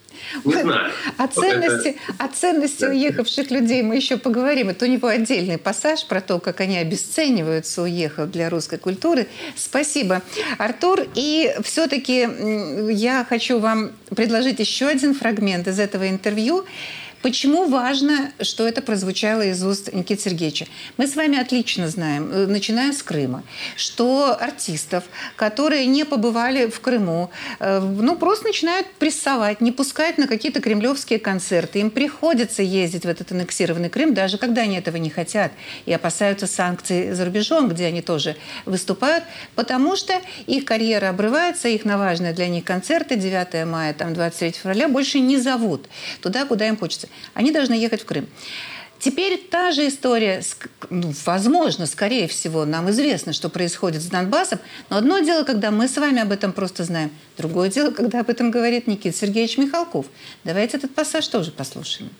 Не 0.45 0.55
знаю. 0.55 0.93
О 1.19 1.27
ценности, 1.27 1.89
это- 1.89 2.25
о 2.25 2.29
ценности 2.29 2.85
уехавших 2.85 3.51
людей 3.51 3.83
мы 3.83 3.97
еще 3.97 4.17
поговорим. 4.17 4.69
Это 4.71 4.85
у 4.85 4.89
него 4.89 5.09
отдельный 5.09 5.59
пассаж 5.59 6.07
про 6.07 6.21
то, 6.21 6.39
как 6.39 6.61
они 6.61 6.79
обесцениваются, 6.79 7.83
уехав 7.83 8.31
для 8.31 8.49
русской 8.51 8.79
культуры. 8.79 9.27
Спасибо, 9.57 10.23
Артур. 10.59 11.07
И 11.15 11.55
все-таки 11.63 12.29
я 12.93 13.25
хочу 13.29 13.59
вам 13.59 13.93
предложить 14.15 14.59
еще 14.61 14.87
один 14.87 15.15
фрагмент 15.15 15.69
из 15.69 15.79
этого 15.79 16.09
интервью. 16.09 16.65
Почему 17.23 17.69
важно, 17.69 18.33
что 18.41 18.67
это 18.67 18.83
прозвучало 18.83 19.43
из 19.43 19.63
уст 19.65 19.93
Никиты 19.93 20.23
Сергеевича? 20.23 20.67
Мы 20.97 21.07
с 21.07 21.15
вами 21.15 21.39
отлично 21.39 21.87
знаем, 21.87 22.29
э, 22.33 22.47
начиная 22.47 22.93
с 22.93 23.01
Крыма, 23.01 23.45
что 23.77 24.37
артистов, 24.41 25.05
которые 25.37 25.87
не 25.87 26.05
побывали 26.05 26.67
в 26.67 26.81
Крыму, 26.81 27.31
э, 27.61 27.79
ну, 27.79 28.17
просто 28.17 28.49
начинают 28.49 28.89
прессовать, 28.95 29.61
не 29.61 29.71
пускать 29.71 30.19
на 30.19 30.27
какие-то 30.27 30.61
кремлевские 30.61 31.21
концерты. 31.21 31.79
Им 31.79 31.91
приходится 31.91 32.61
ездить 32.61 33.05
в 33.05 33.09
этот 33.09 33.31
аннексированный 33.31 33.89
Крым, 33.89 34.15
даже 34.15 34.37
когда 34.37 34.63
они 34.63 34.77
этого 34.77 34.97
не 34.97 35.11
хотят, 35.11 35.53
и 35.87 35.93
опасаются 35.93 36.49
санкций 36.49 37.13
за 37.13 37.25
рубежом, 37.25 37.69
где 37.69 37.87
они 37.87 38.03
тоже 38.03 38.35
выступают, 38.65 39.23
потому 39.55 39.95
что 39.95 40.15
их 40.49 40.65
карьера 40.65 41.11
обрывается, 41.11 41.69
их 41.69 41.85
на 41.85 41.99
важные 41.99 42.33
для 42.33 42.49
них 42.49 42.65
концерты 42.65 43.15
9 43.15 43.65
мая, 43.65 43.95
там 43.95 44.13
23 44.13 44.51
февраля 44.51 44.89
больше 44.89 45.21
не 45.21 45.39
зовут 45.39 45.87
туда, 46.21 46.47
куда 46.47 46.67
им 46.67 46.77
хочется. 46.77 47.09
Они 47.35 47.51
должны 47.51 47.75
ехать 47.75 48.03
в 48.03 48.05
Крым. 48.05 48.27
Теперь 49.03 49.37
та 49.51 49.73
же 49.73 49.89
история, 49.89 50.43
ну, 50.89 51.13
возможно, 51.27 51.87
скорее 51.87 52.29
всего, 52.29 52.65
нам 52.65 52.89
известно, 52.91 53.33
что 53.33 53.49
происходит 53.49 54.01
с 54.01 54.07
Донбассом, 54.07 54.61
но 54.91 54.97
одно 54.97 55.19
дело, 55.19 55.43
когда 55.43 55.73
мы 55.73 55.89
с 55.89 55.97
вами 55.97 56.23
об 56.23 56.31
этом 56.31 56.53
просто 56.53 56.85
знаем, 56.85 57.11
другое 57.37 57.69
дело, 57.69 57.91
когда 57.91 58.21
об 58.21 58.31
этом 58.31 58.53
говорит 58.53 58.87
Никита 58.87 59.17
Сергеевич 59.17 59.59
Михалков. 59.59 60.07
Давайте 60.45 60.77
этот 60.77 60.95
пассаж 60.95 61.27
тоже 61.27 61.51
послушаем. 61.51 62.11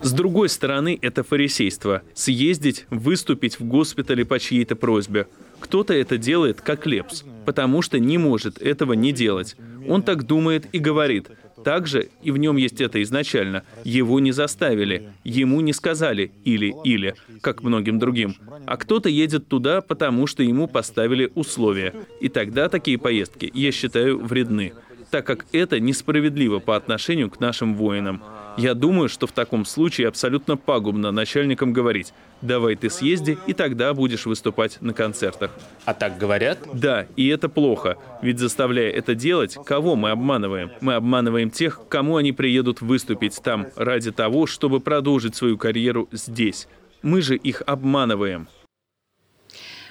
С 0.00 0.12
другой 0.12 0.48
стороны, 0.48 0.96
это 1.02 1.24
фарисейство. 1.24 2.02
Съездить, 2.14 2.86
выступить 2.90 3.58
в 3.58 3.64
госпитале 3.64 4.24
по 4.24 4.38
чьей-то 4.38 4.76
просьбе. 4.76 5.26
Кто-то 5.58 5.92
это 5.92 6.16
делает 6.16 6.60
как 6.60 6.86
Лепс, 6.86 7.24
потому 7.44 7.82
что 7.82 7.98
не 7.98 8.16
может 8.18 8.62
этого 8.62 8.92
не 8.92 9.10
делать. 9.10 9.56
Он 9.88 10.02
так 10.02 10.22
думает 10.24 10.66
и 10.70 10.78
говорит. 10.78 11.26
Также, 11.64 12.08
и 12.22 12.30
в 12.30 12.36
нем 12.36 12.56
есть 12.56 12.80
это 12.80 13.02
изначально, 13.02 13.64
его 13.84 14.20
не 14.20 14.32
заставили, 14.32 15.10
ему 15.24 15.60
не 15.60 15.72
сказали 15.72 16.32
«или-или», 16.44 17.14
как 17.40 17.62
многим 17.62 17.98
другим. 17.98 18.36
А 18.66 18.76
кто-то 18.76 19.08
едет 19.08 19.48
туда, 19.48 19.80
потому 19.80 20.26
что 20.26 20.42
ему 20.42 20.68
поставили 20.68 21.30
условия. 21.34 21.94
И 22.20 22.28
тогда 22.28 22.68
такие 22.68 22.98
поездки, 22.98 23.50
я 23.54 23.72
считаю, 23.72 24.18
вредны 24.18 24.72
так 25.10 25.26
как 25.26 25.46
это 25.52 25.80
несправедливо 25.80 26.58
по 26.58 26.76
отношению 26.76 27.30
к 27.30 27.40
нашим 27.40 27.74
воинам. 27.74 28.22
Я 28.56 28.74
думаю, 28.74 29.08
что 29.08 29.26
в 29.26 29.32
таком 29.32 29.64
случае 29.64 30.08
абсолютно 30.08 30.56
пагубно 30.56 31.12
начальникам 31.12 31.72
говорить 31.72 32.12
«давай 32.42 32.74
ты 32.74 32.90
съезди, 32.90 33.38
и 33.46 33.52
тогда 33.52 33.94
будешь 33.94 34.26
выступать 34.26 34.78
на 34.80 34.92
концертах». 34.92 35.52
А 35.84 35.94
так 35.94 36.18
говорят? 36.18 36.58
Да, 36.72 37.06
и 37.16 37.28
это 37.28 37.48
плохо, 37.48 37.98
ведь 38.20 38.40
заставляя 38.40 38.90
это 38.90 39.14
делать, 39.14 39.56
кого 39.64 39.94
мы 39.94 40.10
обманываем? 40.10 40.72
Мы 40.80 40.94
обманываем 40.94 41.50
тех, 41.50 41.80
кому 41.88 42.16
они 42.16 42.32
приедут 42.32 42.80
выступить 42.80 43.40
там, 43.42 43.68
ради 43.76 44.10
того, 44.10 44.46
чтобы 44.46 44.80
продолжить 44.80 45.36
свою 45.36 45.56
карьеру 45.56 46.08
здесь. 46.10 46.66
Мы 47.02 47.22
же 47.22 47.36
их 47.36 47.62
обманываем. 47.64 48.48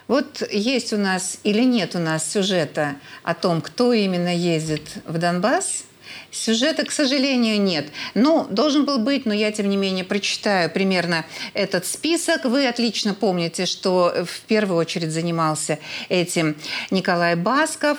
Вот 0.07 0.41
есть 0.49 0.93
у 0.93 0.97
нас 0.97 1.39
или 1.43 1.63
нет 1.63 1.95
у 1.95 1.99
нас 1.99 2.31
сюжета 2.31 2.95
о 3.23 3.33
том, 3.33 3.61
кто 3.61 3.91
именно 3.91 4.33
ездит 4.33 4.81
в 5.05 5.17
Донбасс. 5.17 5.83
Сюжета, 6.31 6.85
к 6.85 6.91
сожалению, 6.91 7.61
нет. 7.61 7.87
Ну, 8.13 8.45
должен 8.49 8.85
был 8.85 8.99
быть, 8.99 9.25
но 9.25 9.33
я, 9.33 9.51
тем 9.51 9.69
не 9.69 9.77
менее, 9.77 10.03
прочитаю 10.03 10.69
примерно 10.69 11.25
этот 11.53 11.85
список. 11.85 12.45
Вы 12.45 12.67
отлично 12.67 13.13
помните, 13.13 13.65
что 13.65 14.13
в 14.25 14.41
первую 14.41 14.77
очередь 14.77 15.11
занимался 15.11 15.79
этим 16.09 16.55
Николай 16.91 17.35
Басков. 17.35 17.97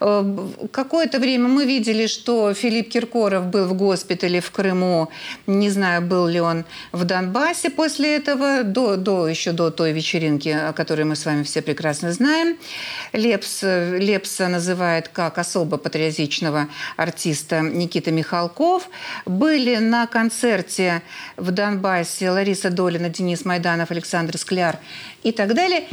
Э, 0.00 0.48
Какое-то 0.72 1.18
время 1.18 1.48
мы 1.48 1.64
видели, 1.64 2.06
что 2.06 2.54
Филипп 2.54 2.90
Киркоров 2.90 3.46
был 3.46 3.66
в 3.66 3.74
госпитале 3.74 4.40
в 4.40 4.50
Крыму. 4.50 5.10
Не 5.46 5.70
знаю, 5.70 6.02
был 6.02 6.26
ли 6.26 6.40
он 6.40 6.64
в 6.92 7.04
Донбассе 7.04 7.70
после 7.70 8.16
этого, 8.16 8.62
до, 8.62 8.96
до, 8.96 9.26
еще 9.28 9.52
до 9.52 9.70
той 9.70 9.92
вечеринки, 9.92 10.48
о 10.48 10.72
которой 10.72 11.04
мы 11.04 11.16
с 11.16 11.26
вами 11.26 11.42
все 11.42 11.62
прекрасно 11.62 12.12
знаем. 12.12 12.56
Лепс, 13.12 13.62
Лепса 13.62 14.48
называет 14.48 15.08
как 15.08 15.38
особо 15.38 15.76
патриотичного 15.76 16.68
артиста 16.96 17.49
артиста 17.50 17.60
Никита 17.60 18.10
Михалков. 18.10 18.88
Были 19.26 19.76
на 19.76 20.06
концерте 20.06 21.02
в 21.36 21.50
Донбассе 21.50 22.30
Лариса 22.30 22.70
Долина, 22.70 23.08
Денис 23.08 23.44
Майданов, 23.44 23.90
Александр 23.90 24.38
Скляр 24.38 24.78
и 25.22 25.32
так 25.32 25.54
далее 25.54 25.84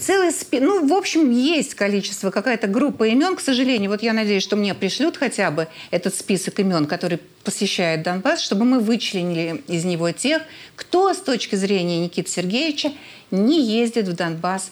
целый 0.00 0.30
спи... 0.30 0.60
Ну, 0.60 0.86
в 0.86 0.92
общем, 0.92 1.32
есть 1.32 1.74
количество, 1.74 2.30
какая-то 2.30 2.68
группа 2.68 3.08
имен, 3.08 3.34
к 3.34 3.40
сожалению. 3.40 3.90
Вот 3.90 4.04
я 4.04 4.12
надеюсь, 4.12 4.44
что 4.44 4.54
мне 4.54 4.72
пришлют 4.72 5.16
хотя 5.16 5.50
бы 5.50 5.66
этот 5.90 6.14
список 6.14 6.60
имен, 6.60 6.86
который 6.86 7.18
посещает 7.42 8.04
Донбасс, 8.04 8.40
чтобы 8.40 8.64
мы 8.64 8.78
вычленили 8.78 9.64
из 9.66 9.84
него 9.84 10.12
тех, 10.12 10.42
кто 10.76 11.12
с 11.12 11.18
точки 11.18 11.56
зрения 11.56 11.98
Никиты 11.98 12.30
Сергеевича 12.30 12.92
не 13.32 13.60
ездит 13.60 14.06
в 14.06 14.14
Донбасс 14.14 14.70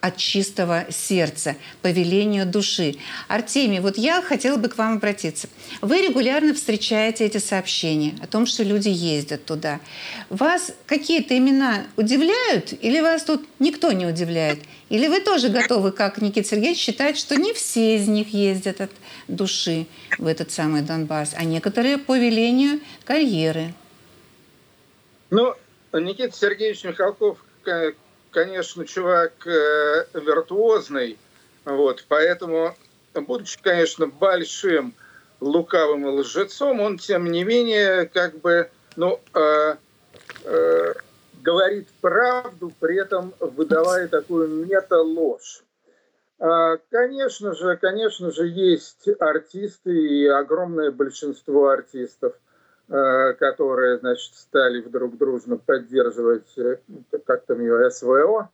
от 0.00 0.16
чистого 0.16 0.86
сердца, 0.90 1.56
по 1.82 1.88
велению 1.88 2.46
души. 2.46 2.96
Артемий, 3.26 3.80
вот 3.80 3.98
я 3.98 4.22
хотела 4.22 4.56
бы 4.56 4.68
к 4.68 4.78
вам 4.78 4.94
обратиться. 4.94 5.48
Вы 5.80 6.06
регулярно 6.06 6.54
встречаете 6.54 7.26
эти 7.26 7.38
сообщения 7.38 8.14
о 8.22 8.28
том, 8.28 8.46
что 8.46 8.62
люди 8.62 8.88
ездят 8.88 9.44
туда. 9.44 9.80
Вас 10.30 10.72
какие-то 10.86 11.36
имена 11.36 11.84
удивляют 11.96 12.72
или 12.80 13.00
вас 13.00 13.24
тут 13.24 13.44
никто 13.58 13.90
не 13.90 14.06
удивляет? 14.06 14.60
Или 14.88 15.08
вы 15.08 15.20
тоже 15.20 15.48
готовы, 15.48 15.90
как 15.90 16.22
Никита 16.22 16.48
Сергеевич, 16.48 16.78
считать, 16.78 17.18
что 17.18 17.36
не 17.36 17.52
все 17.52 17.96
из 17.96 18.06
них 18.06 18.32
ездят 18.32 18.80
от 18.80 18.90
души 19.26 19.86
в 20.16 20.26
этот 20.26 20.52
самый 20.52 20.82
Донбасс, 20.82 21.34
а 21.36 21.44
некоторые 21.44 21.98
по 21.98 22.16
велению 22.16 22.80
карьеры? 23.04 23.74
Ну, 25.30 25.54
Никита 25.92 26.34
Сергеевич 26.34 26.84
Михалков 26.84 27.38
конечно, 28.38 28.86
чувак 28.86 29.32
э, 29.48 30.04
виртуозный, 30.14 31.18
вот, 31.64 32.04
поэтому, 32.06 32.76
будучи, 33.14 33.60
конечно, 33.60 34.06
большим 34.06 34.94
лукавым 35.40 36.06
лжецом, 36.06 36.80
он, 36.80 36.98
тем 36.98 37.32
не 37.32 37.42
менее, 37.42 38.06
как 38.06 38.38
бы, 38.38 38.70
ну, 38.94 39.18
э, 39.34 39.74
э, 40.44 40.94
говорит 41.42 41.88
правду, 42.00 42.72
при 42.78 43.00
этом 43.00 43.34
выдавая 43.40 44.06
такую 44.06 44.64
мета-ложь. 44.64 45.64
А, 46.38 46.76
конечно 46.92 47.56
же, 47.56 47.76
конечно 47.76 48.30
же, 48.30 48.46
есть 48.46 49.08
артисты 49.18 49.90
и 49.90 50.28
огромное 50.28 50.92
большинство 50.92 51.70
артистов– 51.70 52.34
которые, 52.88 53.98
значит, 53.98 54.34
стали 54.34 54.80
вдруг 54.80 55.18
дружно 55.18 55.58
поддерживать, 55.58 56.56
э, 56.56 56.78
как 57.26 57.44
там 57.44 57.60
ее, 57.60 57.90
СВО, 57.90 58.50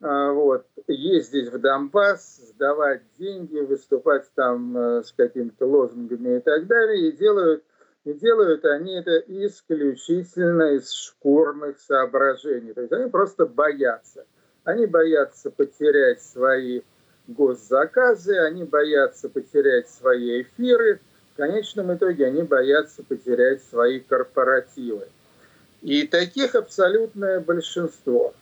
э, 0.00 0.30
вот, 0.30 0.66
ездить 0.86 1.52
в 1.52 1.58
Донбасс, 1.58 2.36
сдавать 2.36 3.02
деньги, 3.18 3.58
выступать 3.58 4.30
там 4.36 4.76
с 4.76 5.12
какими-то 5.12 5.66
лозунгами 5.66 6.36
и 6.36 6.40
так 6.40 6.68
далее, 6.68 7.08
и 7.08 7.12
делают, 7.12 7.64
и 8.04 8.12
делают 8.12 8.64
они 8.64 8.94
это 8.94 9.18
исключительно 9.26 10.74
из 10.74 10.92
шкурных 10.92 11.80
соображений. 11.80 12.74
То 12.74 12.82
есть 12.82 12.92
они 12.92 13.10
просто 13.10 13.46
боятся. 13.46 14.24
Они 14.62 14.86
боятся 14.86 15.50
потерять 15.50 16.22
свои 16.22 16.82
госзаказы, 17.26 18.38
они 18.38 18.64
боятся 18.64 19.28
потерять 19.28 19.88
свои 19.88 20.42
эфиры– 20.42 21.00
в 21.34 21.36
конечном 21.36 21.92
итоге 21.92 22.26
они 22.26 22.42
боятся 22.42 23.02
потерять 23.02 23.60
свои 23.64 23.98
корпоративы. 23.98 25.08
И 25.82 26.06
таких 26.06 26.54
абсолютное 26.54 27.40
большинство. 27.40 28.32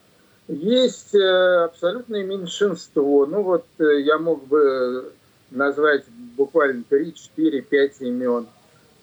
Есть 0.46 1.14
э, 1.14 1.64
абсолютное 1.64 2.22
меньшинство. 2.22 3.24
Ну 3.24 3.42
вот 3.42 3.64
э, 3.78 4.00
я 4.00 4.18
мог 4.18 4.46
бы 4.46 5.10
назвать 5.50 6.04
буквально 6.36 6.84
3, 6.88 7.14
4, 7.14 7.62
5 7.62 8.00
имен 8.00 8.46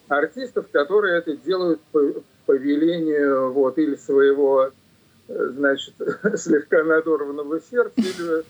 артистов, 0.07 0.67
которые 0.71 1.17
это 1.17 1.35
делают 1.35 1.81
по, 1.91 2.01
по 2.45 2.51
велению 2.51 3.51
вот, 3.51 3.79
или 3.79 3.95
своего 3.95 4.71
э, 5.27 5.47
значит, 5.55 5.95
слегка 6.35 6.83
надорванного 6.83 7.59
сердца, 7.59 7.93
или 7.97 8.43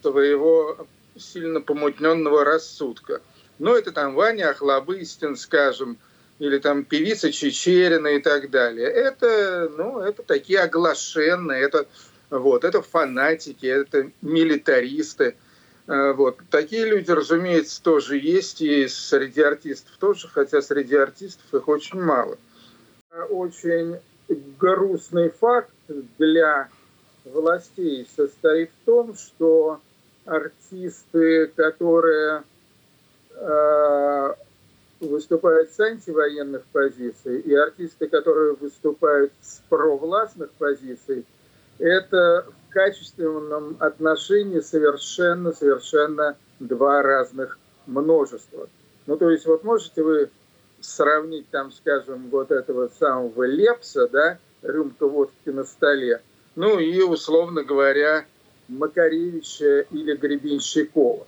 своего 0.00 0.86
сильно 1.16 1.60
помутненного 1.60 2.44
рассудка. 2.44 3.20
Ну, 3.58 3.74
это 3.74 3.92
там 3.92 4.14
Ваня 4.14 4.50
Охлобыстин, 4.50 5.36
скажем, 5.36 5.98
или 6.38 6.58
там 6.58 6.84
певица 6.84 7.32
Чечерина 7.32 8.08
и 8.08 8.20
так 8.20 8.50
далее. 8.50 8.86
Это, 8.88 9.70
ну, 9.76 10.00
это 10.00 10.22
такие 10.22 10.60
оглашенные, 10.60 11.62
это, 11.62 11.86
вот, 12.30 12.64
это 12.64 12.82
фанатики, 12.82 13.66
это 13.66 14.10
милитаристы. 14.20 15.36
Э, 15.86 16.12
вот. 16.12 16.38
Такие 16.50 16.84
люди, 16.84 17.10
разумеется, 17.10 17.82
тоже 17.82 18.18
есть, 18.18 18.60
и 18.60 18.88
среди 18.88 19.40
артистов 19.40 19.96
тоже, 19.98 20.28
хотя 20.28 20.60
среди 20.60 20.96
артистов 20.96 21.46
их 21.54 21.68
очень 21.68 22.00
мало. 22.00 22.38
Очень 23.30 23.98
грустный 24.58 25.30
факт 25.30 25.70
для 26.18 26.68
властей 27.24 28.06
состоит 28.16 28.70
в 28.70 28.84
том, 28.84 29.16
что 29.16 29.80
артисты, 30.24 31.46
которые 31.54 32.42
выступают 35.00 35.70
с 35.72 35.80
антивоенных 35.80 36.64
позиций, 36.72 37.40
и 37.40 37.54
артисты, 37.54 38.08
которые 38.08 38.54
выступают 38.54 39.32
с 39.42 39.60
провластных 39.68 40.50
позиций, 40.52 41.24
это 41.78 42.46
в 42.48 42.72
качественном 42.72 43.76
отношении 43.78 44.60
совершенно-совершенно 44.60 46.36
два 46.60 47.02
разных 47.02 47.58
множества. 47.86 48.68
Ну, 49.06 49.16
то 49.18 49.30
есть 49.30 49.44
вот 49.46 49.64
можете 49.64 50.02
вы 50.02 50.30
сравнить 50.80 51.48
там, 51.50 51.72
скажем, 51.72 52.28
вот 52.30 52.50
этого 52.50 52.90
самого 52.98 53.44
Лепса, 53.44 54.08
да, 54.08 54.38
рюмка 54.62 55.06
водки 55.06 55.50
на 55.50 55.64
столе, 55.64 56.22
ну 56.54 56.78
и, 56.78 57.02
условно 57.02 57.62
говоря, 57.62 58.24
Макаревича 58.68 59.80
или 59.90 60.16
Гребенщикова. 60.16 61.26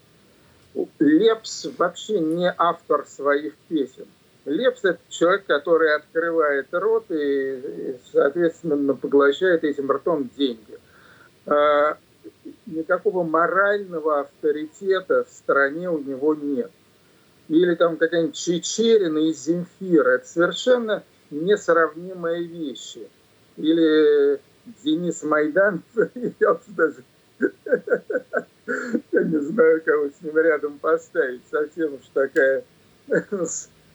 Лепс 0.98 1.66
вообще 1.76 2.20
не 2.20 2.52
автор 2.56 3.06
своих 3.06 3.54
песен. 3.68 4.06
Лепс– 4.44 4.80
это 4.84 4.98
человек, 5.08 5.46
который 5.46 5.94
открывает 5.94 6.68
рот 6.72 7.06
и, 7.10 7.96
соответственно, 8.12 8.94
поглощает 8.94 9.64
этим 9.64 9.90
ртом 9.90 10.30
деньги. 10.36 10.78
А, 11.46 11.98
никакого 12.66 13.24
морального 13.24 14.20
авторитета 14.20 15.24
в 15.24 15.30
стране 15.30 15.90
у 15.90 15.98
него 15.98 16.34
нет. 16.34 16.70
Или 17.48 17.74
там 17.74 17.96
какая-нибудь 17.96 18.36
Чечерина 18.36 19.18
и 19.18 19.32
Земфира. 19.32 20.10
Это 20.10 20.28
совершенно 20.28 21.02
несравнимые 21.30 22.44
вещи. 22.44 23.08
Или 23.56 24.40
Денис 24.84 25.22
Майдан, 25.22 25.82
я 26.40 26.58
даже 26.68 27.04
я 29.12 29.24
не 29.24 29.38
знаю, 29.38 29.83
кого 29.85 30.09
с 30.09 30.22
ним 30.22 30.37
рядом 30.37 30.78
поставить. 30.78 31.42
Совсем 31.50 31.94
уж 31.94 32.02
такая 32.12 32.64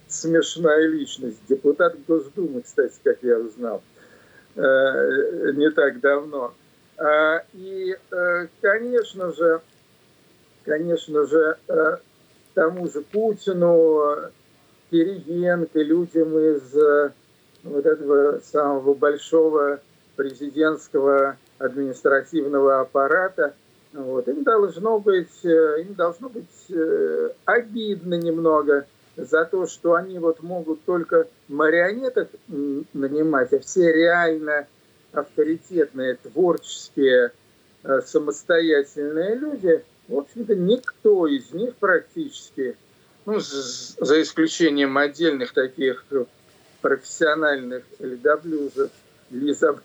смешная 0.07 0.87
личность. 0.87 1.39
Депутат 1.47 1.95
Госдумы, 2.07 2.61
кстати, 2.61 2.95
как 3.03 3.17
я 3.21 3.37
узнал, 3.37 3.83
э, 4.55 5.51
не 5.53 5.69
так 5.71 5.99
давно. 5.99 6.53
А, 6.97 7.43
и, 7.53 7.95
э, 8.11 8.47
конечно 8.61 9.31
же, 9.33 9.61
конечно 10.65 11.25
же, 11.27 11.57
э, 11.67 11.97
тому 12.53 12.87
же 12.87 13.01
Путину, 13.01 14.31
Кириенко, 14.91 15.79
людям 15.79 16.37
из 16.37 16.73
вот 17.63 17.85
этого 17.85 18.39
самого 18.43 18.93
большого 18.93 19.79
президентского 20.15 21.37
административного 21.57 22.81
аппарата– 22.81 23.55
вот. 23.93 24.27
Им 24.27 24.43
должно 24.43 24.99
быть, 24.99 25.43
э, 25.43 25.81
им 25.81 25.93
должно 25.93 26.29
быть 26.29 26.45
э, 26.69 27.29
обидно 27.45 28.15
немного 28.15 28.87
за 29.15 29.45
то, 29.45 29.67
что 29.67 29.93
они 29.93 30.17
вот 30.17 30.41
могут 30.41 30.83
только 30.83 31.27
марионеток 31.47 32.29
нанимать, 32.47 33.53
а 33.53 33.59
все 33.59 33.93
реально 33.93 34.67
авторитетные, 35.11 36.15
творческие, 36.15 37.31
э, 37.83 38.01
самостоятельные 38.01 39.35
люди, 39.35 39.83
в 40.07 40.17
общем-то, 40.17 40.55
никто 40.55 41.27
из 41.27 41.53
них 41.53 41.75
практически, 41.75 42.75
ну, 43.25 43.39
за 43.39 44.21
исключением 44.21 44.97
отдельных 44.97 45.53
таких 45.53 46.03
профессиональных 46.81 47.83
ледоблюзов, 47.99 48.89
лизоблюдов. 49.29 49.83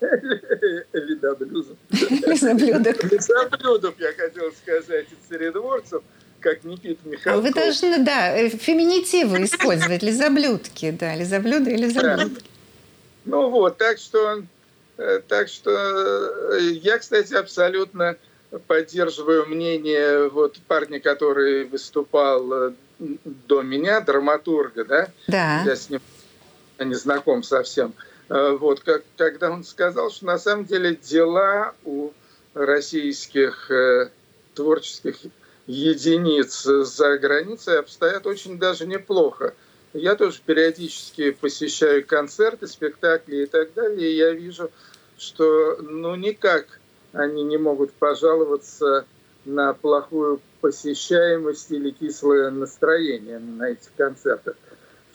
Лизоблюдов, 3.13 3.95
я 3.99 4.13
хотел 4.13 4.53
сказать, 4.53 5.07
и 5.11 5.17
царедворцев, 5.29 6.03
как 6.41 6.65
Никита 6.65 7.09
Михалков. 7.09 7.43
Вы 7.43 7.53
должны, 7.53 7.99
да, 8.05 8.49
феминитивы 8.49 9.45
использовать, 9.45 10.03
лизоблюдки, 10.03 10.91
да, 10.91 11.15
лизоблюды 11.15 11.73
и 11.73 11.77
лизоблюдки. 11.77 12.45
Ну 13.25 13.51
вот, 13.51 13.77
так 13.77 13.99
что, 13.99 14.43
э, 14.97 15.21
так 15.27 15.49
что 15.49 15.71
э, 15.71 16.61
я, 16.83 16.99
кстати, 16.99 17.35
абсолютно 17.35 18.17
поддерживаю 18.67 19.47
мнение 19.47 20.29
вот 20.29 20.59
парня, 20.67 21.01
который 21.01 21.65
выступал 21.65 22.53
э, 22.53 22.73
до 22.99 23.63
меня, 23.63 24.01
драматурга, 24.01 24.85
да? 24.85 25.09
Да. 25.27 25.63
Я 25.65 25.77
с 25.77 25.91
ним 25.91 26.01
не 26.79 26.95
знаком 26.95 27.43
совсем. 27.43 27.93
Э, 28.29 28.57
вот, 28.59 28.81
как, 28.81 29.05
когда 29.17 29.51
он 29.51 29.65
сказал, 29.65 30.11
что 30.11 30.27
на 30.27 30.39
самом 30.39 30.65
деле 30.65 30.95
дела 30.97 31.75
у 31.85 32.11
российских 32.55 33.71
э, 33.71 34.11
творческих 34.55 35.17
единиц 35.67 36.63
за 36.63 37.19
границей 37.19 37.79
обстоят 37.79 38.27
очень 38.27 38.59
даже 38.59 38.87
неплохо. 38.87 39.55
Я 39.95 40.17
тоже 40.17 40.41
периодически 40.45 41.31
посещаю 41.31 42.05
концерты, 42.07 42.67
спектакли 42.67 43.45
и 43.45 43.47
так 43.47 43.73
далее, 43.75 44.11
и 44.11 44.17
я 44.17 44.33
вижу, 44.33 44.71
что 45.17 45.79
ну 45.81 46.15
никак 46.15 46.67
они 47.13 47.43
не 47.45 47.57
могут 47.57 47.93
пожаловаться 47.93 49.07
на 49.45 49.73
плохую 49.73 50.41
посещаемость 50.61 51.71
или 51.71 51.91
кислое 51.91 52.51
настроение 52.51 53.39
на 53.39 53.71
этих 53.71 53.91
концертах. 53.97 54.57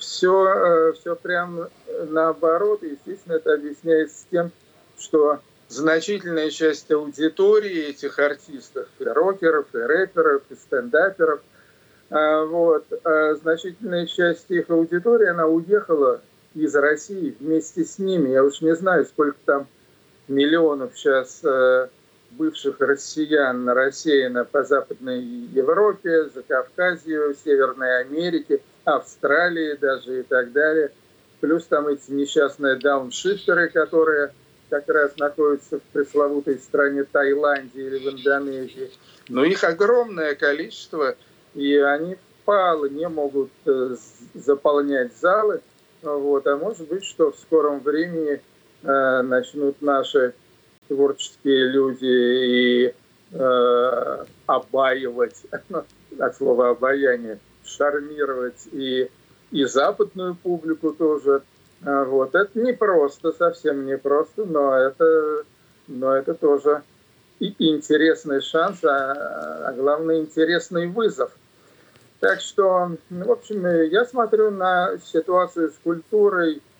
Все, 0.03 0.47
э, 0.47 0.93
все 0.93 1.15
прям 1.15 1.69
наоборот. 2.09 2.83
Естественно, 2.83 3.35
это 3.35 3.53
объясняется 3.53 4.25
тем, 4.29 4.51
что 4.99 5.39
значительная 5.69 6.49
часть 6.49 6.91
аудитории 6.91 7.89
этих 7.89 8.19
артистов, 8.19 8.87
и 8.99 9.05
рокеров, 9.05 9.67
и 9.73 9.77
рэперов, 9.77 10.43
и 10.49 10.55
стендаперов, 10.55 11.39
э, 12.09 12.45
вот, 12.45 12.85
э, 12.91 13.35
значительная 13.41 14.05
часть 14.05 14.45
их 14.49 14.69
аудитории, 14.69 15.27
она 15.27 15.47
уехала 15.47 16.21
из 16.53 16.75
России 16.75 17.35
вместе 17.39 17.85
с 17.85 17.97
ними. 17.97 18.29
Я 18.29 18.43
уж 18.43 18.61
не 18.61 18.75
знаю, 18.75 19.05
сколько 19.05 19.37
там 19.45 19.67
миллионов 20.27 20.91
сейчас 20.95 21.39
э, 21.43 21.87
бывших 22.31 22.79
россиян 22.79 23.67
рассеяно 23.69 24.43
по 24.43 24.63
Западной 24.63 25.21
Европе, 25.21 26.25
за 26.25 26.41
Закавказью, 26.41 27.35
Северной 27.43 28.01
Америке, 28.01 28.61
Австралии 28.85 29.75
даже 29.75 30.21
и 30.21 30.23
так 30.23 30.51
далее. 30.51 30.91
Плюс 31.39 31.65
там 31.65 31.87
эти 31.87 32.11
несчастные 32.11 32.75
дауншифтеры, 32.77 33.69
которые 33.69 34.33
как 34.69 34.87
раз 34.87 35.17
находятся 35.17 35.79
в 35.79 35.83
пресловутой 35.93 36.57
стране 36.59 37.03
Таиланде 37.03 37.85
или 37.85 37.97
в 37.99 38.15
Индонезии. 38.15 38.91
Но 39.29 39.43
их 39.43 39.63
огромное 39.63 40.35
количество, 40.35 41.15
и 41.53 41.75
они 41.75 42.17
впало 42.41 42.85
не 42.85 43.07
могут 43.07 43.51
э, 43.65 43.95
заполнять 44.33 45.15
залы. 45.17 45.61
Вот. 46.01 46.47
А 46.47 46.57
может 46.57 46.87
быть, 46.87 47.03
что 47.03 47.31
в 47.31 47.37
скором 47.37 47.79
времени 47.81 48.41
Э, 48.83 49.21
начнут 49.21 49.81
наши 49.81 50.33
творческие 50.89 51.69
люди 51.69 52.05
и 52.05 52.93
э, 53.31 54.25
обаивать, 54.45 55.41
от 56.19 56.35
слова 56.35 56.71
обаяние, 56.71 57.39
шармировать 57.65 58.67
и, 58.71 59.09
и 59.51 59.65
западную 59.65 60.35
публику 60.35 60.91
тоже. 60.93 61.43
Э, 61.85 62.03
вот. 62.03 62.35
Это 62.35 62.59
не 62.59 62.73
просто, 62.73 63.31
совсем 63.31 63.85
не 63.85 63.97
просто, 63.97 64.45
но 64.45 64.75
это, 64.75 65.43
но 65.87 66.15
это 66.15 66.33
тоже 66.33 66.83
и 67.39 67.53
интересный 67.59 68.41
шанс, 68.41 68.83
а, 68.83 69.67
а 69.67 69.73
главное 69.73 70.19
интересный 70.19 70.87
вызов. 70.87 71.31
Так 72.19 72.39
что, 72.39 72.91
в 73.09 73.31
общем, 73.31 73.65
я 73.89 74.05
смотрю 74.05 74.49
на 74.49 74.97
ситуацию 75.11 75.71
с 75.71 75.75
культурой– 75.83 76.61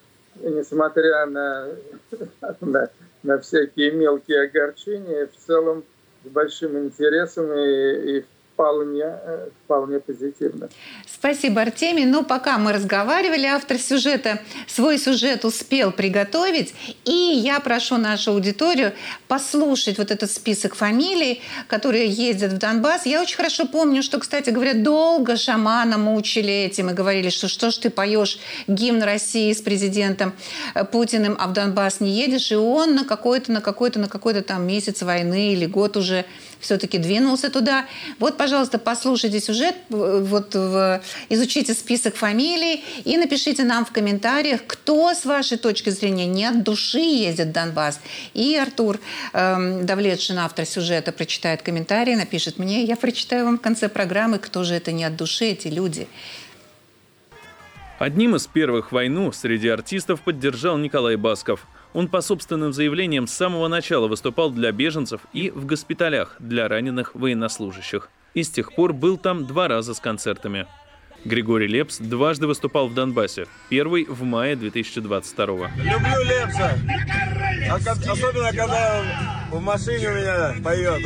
несмотря 0.41 1.26
на, 1.26 1.67
на, 2.62 2.89
на 3.24 3.39
всякие 3.39 3.91
мелкие 3.91 4.43
огорчения, 4.43 5.28
в 5.28 5.46
целом 5.46 5.84
с 6.24 6.30
большим 6.30 6.78
интересом 6.78 7.52
и, 7.54 8.17
и 8.17 8.26
вполне, 8.54 9.04
э, 9.06 9.50
вполне 9.73 9.99
позитивно. 9.99 10.69
Спасибо, 11.12 11.62
Артемий. 11.62 12.05
Но 12.05 12.23
пока 12.23 12.57
мы 12.57 12.73
разговаривали, 12.73 13.47
автор 13.47 13.79
сюжета 13.79 14.39
свой 14.67 14.99
сюжет 14.99 15.45
успел 15.45 15.91
приготовить. 15.91 16.73
И 17.05 17.12
я 17.12 17.59
прошу 17.59 17.97
нашу 17.97 18.31
аудиторию 18.31 18.93
послушать 19.27 19.97
вот 19.97 20.12
этот 20.12 20.29
список 20.31 20.75
фамилий, 20.75 21.41
которые 21.67 22.07
ездят 22.07 22.53
в 22.53 22.57
Донбасс. 22.57 23.05
Я 23.05 23.21
очень 23.21 23.36
хорошо 23.36 23.65
помню, 23.65 24.03
что, 24.03 24.19
кстати 24.19 24.51
говоря, 24.51 24.73
долго 24.73 25.38
шамана 25.38 25.97
мучили 25.97 26.53
этим 26.53 26.91
и 26.91 26.93
говорили, 26.93 27.29
что 27.29 27.47
что 27.47 27.71
ж 27.71 27.77
ты 27.77 27.89
поешь 27.89 28.38
гимн 28.67 29.01
России 29.01 29.51
с 29.51 29.62
президентом 29.62 30.33
э, 30.75 30.86
Путиным, 30.86 31.36
а 31.39 31.47
в 31.47 31.53
Донбасс 31.53 31.99
не 31.99 32.12
едешь. 32.12 32.51
И 32.51 32.55
он 32.55 32.93
на 32.93 33.05
какой-то, 33.05 33.51
на 33.51 33.62
какой-то, 33.62 33.99
на 33.99 34.07
какой-то 34.07 34.43
там 34.43 34.67
месяц 34.67 35.01
войны 35.01 35.53
или 35.53 35.65
год 35.65 35.97
уже 35.97 36.25
все-таки 36.63 36.97
двинулся 36.97 37.49
туда. 37.49 37.86
Вот, 38.19 38.38
пожалуйста, 38.38 38.79
послушайте 38.79 39.39
сюжет, 39.39 39.62
вот 39.89 40.56
изучите 41.30 41.73
список 41.73 42.15
фамилий 42.15 42.84
и 43.06 43.17
напишите 43.17 43.63
нам 43.63 43.86
в 43.86 43.91
комментариях, 43.91 44.62
кто 44.65 45.13
с 45.13 45.26
вашей 45.26 45.58
точки 45.58 45.89
зрения 45.89 46.26
не 46.26 46.45
от 46.45 46.63
души 46.63 46.99
ездит 46.99 47.47
в 47.47 47.52
Донбасс. 47.52 47.99
И 48.34 48.56
Артур 48.56 48.99
эм, 49.34 49.86
Давлетшин, 49.86 50.39
автор 50.39 50.65
сюжета, 50.65 51.12
прочитает 51.12 51.62
комментарии, 51.62 52.15
напишет 52.15 52.60
мне, 52.60 52.84
я 52.84 52.95
прочитаю 52.95 53.45
вам 53.45 53.58
в 53.58 53.62
конце 53.62 53.89
программы, 53.89 54.39
кто 54.39 54.63
же 54.63 54.76
это 54.76 54.91
не 54.91 55.04
от 55.04 55.15
души, 55.15 55.45
эти 55.45 55.67
люди. 55.67 56.08
Одним 57.99 58.36
из 58.36 58.47
первых 58.47 58.91
войну 58.91 59.32
среди 59.32 59.69
артистов 59.69 60.21
поддержал 60.21 60.78
Николай 60.78 61.15
Басков– 61.15 61.67
он 61.93 62.08
по 62.08 62.21
собственным 62.21 62.73
заявлениям 62.73 63.28
с 63.28 63.34
самого 63.34 63.67
начала 63.67 64.08
выступал 64.08 64.49
для 64.49 64.71
беженцев 64.71 65.21
и 65.32 65.52
в 65.52 65.65
госпиталях 65.65 66.36
для 66.39 66.67
раненых 66.67 67.13
военнослужащих. 67.15 68.10
И 68.34 68.43
с 68.43 68.50
тех 68.50 68.74
пор 68.74 68.93
был 68.93 69.17
там 69.17 69.46
два 69.46 69.67
раза 69.67 69.93
с 69.93 70.00
концертами. 70.00 70.65
Григорий 71.26 71.67
Лепс 71.67 72.00
дважды 72.00 72.48
выступал 72.48 72.89
в 72.89 72.93
Донбассе. 72.93 73.46
Первый 73.69 74.06
в 74.06 74.24
мае 74.24 74.56
2022 74.56 75.46
-го. 75.46 75.69
Люблю 75.78 76.24
Лепса. 76.24 76.78
Особенно, 77.72 78.52
когда 78.52 79.02
в 79.52 79.62
машине 79.62 80.10
у 80.10 80.13
меня 80.15 80.56
поет. 80.62 81.02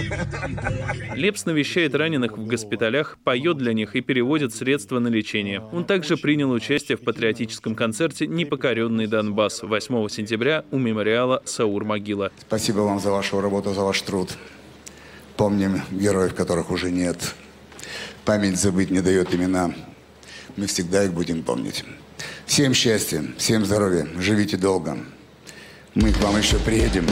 Лепс 1.16 1.46
навещает 1.46 1.94
раненых 1.94 2.38
в 2.38 2.48
госпиталях, 2.48 3.18
поет 3.24 3.58
для 3.58 3.74
них 3.74 3.96
и 3.96 4.02
переводит 4.02 4.56
средства 4.56 5.00
на 5.00 5.10
лечение. 5.10 5.62
Он 5.72 5.86
также 5.86 6.18
принял 6.18 6.50
участие 6.50 6.98
в 6.98 7.02
патриотическом 7.02 7.76
концерте 7.76 8.26
«Непокоренный 8.26 9.06
Донбасс» 9.06 9.62
8 9.62 10.08
сентября 10.10 10.64
у 10.72 10.80
мемориала 10.80 11.44
«Саур-могила». 11.46 12.32
Спасибо 12.40 12.80
вам 12.80 13.00
за 13.00 13.12
вашу 13.12 13.40
работу, 13.40 13.74
за 13.74 13.82
ваш 13.82 14.02
труд. 14.02 14.36
Помним 15.38 15.82
героев, 15.92 16.36
которых 16.36 16.72
уже 16.72 16.92
нет. 16.92 17.36
Память 18.26 18.60
забыть 18.60 18.92
не 18.92 19.02
дает 19.02 19.34
имена 19.34 19.74
мы 20.58 20.66
всегда 20.66 21.04
их 21.04 21.14
будем 21.14 21.44
помнить. 21.44 21.86
Всем 22.46 22.74
счастья, 22.74 23.24
всем 23.38 23.64
здоровья, 23.64 24.08
живите 24.18 24.58
долго. 24.58 24.98
Мы 25.96 26.12
к 26.12 26.18
вам 26.18 26.38
еще 26.38 26.58
приедем. 26.58 27.06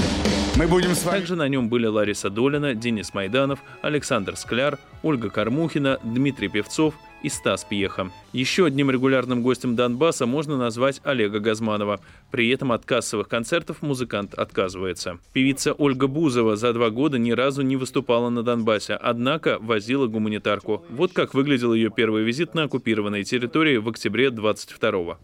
Мы 0.56 0.68
будем 0.68 0.96
с 0.96 1.04
вами... 1.04 1.20
Также 1.20 1.36
на 1.36 1.48
нем 1.48 1.70
были 1.70 1.86
Лариса 1.88 2.30
Долина, 2.30 2.76
Денис 2.76 3.14
Майданов, 3.14 3.60
Александр 3.82 4.36
Скляр, 4.36 4.80
Ольга 5.04 5.30
Кормухина, 5.30 6.00
Дмитрий 6.04 6.50
Певцов 6.50 6.96
и 7.26 7.30
Стас 7.30 7.64
Пьеха. 7.64 8.12
Еще 8.34 8.68
одним 8.68 8.92
регулярным 8.92 9.42
гостем 9.42 9.76
Донбасса 9.76 10.28
можно 10.28 10.58
назвать 10.58 11.02
Олега 11.04 11.40
Газманова. 11.40 12.00
При 12.30 12.50
этом 12.50 12.72
от 12.72 12.86
кассовых 12.86 13.28
концертов 13.28 13.82
музыкант 13.82 14.36
отказывается. 14.36 15.18
Певица 15.34 15.74
Ольга 15.74 16.06
Бузова 16.06 16.56
за 16.56 16.72
два 16.72 16.92
года 16.92 17.18
ни 17.18 17.32
разу 17.32 17.64
не 17.64 17.78
выступала 17.78 18.30
на 18.30 18.44
Донбассе, 18.44 18.94
однако 18.94 19.58
возила 19.60 20.06
гуманитарку. 20.06 20.86
Вот 20.92 21.14
как 21.14 21.34
выглядел 21.34 21.74
ее 21.74 21.90
первый 21.90 22.24
визит 22.24 22.54
на 22.54 22.66
оккупированной 22.66 23.24
территории 23.24 23.78
в 23.78 23.90
октябре 23.90 24.28
22-го. 24.28 25.18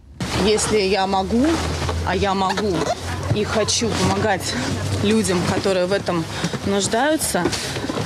Если 0.44 0.80
я 0.80 1.06
могу, 1.06 1.46
а 2.08 2.16
я 2.16 2.34
могу 2.34 2.76
и 3.36 3.44
хочу 3.44 3.90
помогать 4.02 4.56
людям, 5.04 5.38
которые 5.54 5.86
в 5.86 5.94
этом 5.94 6.26
нуждаются, 6.66 7.44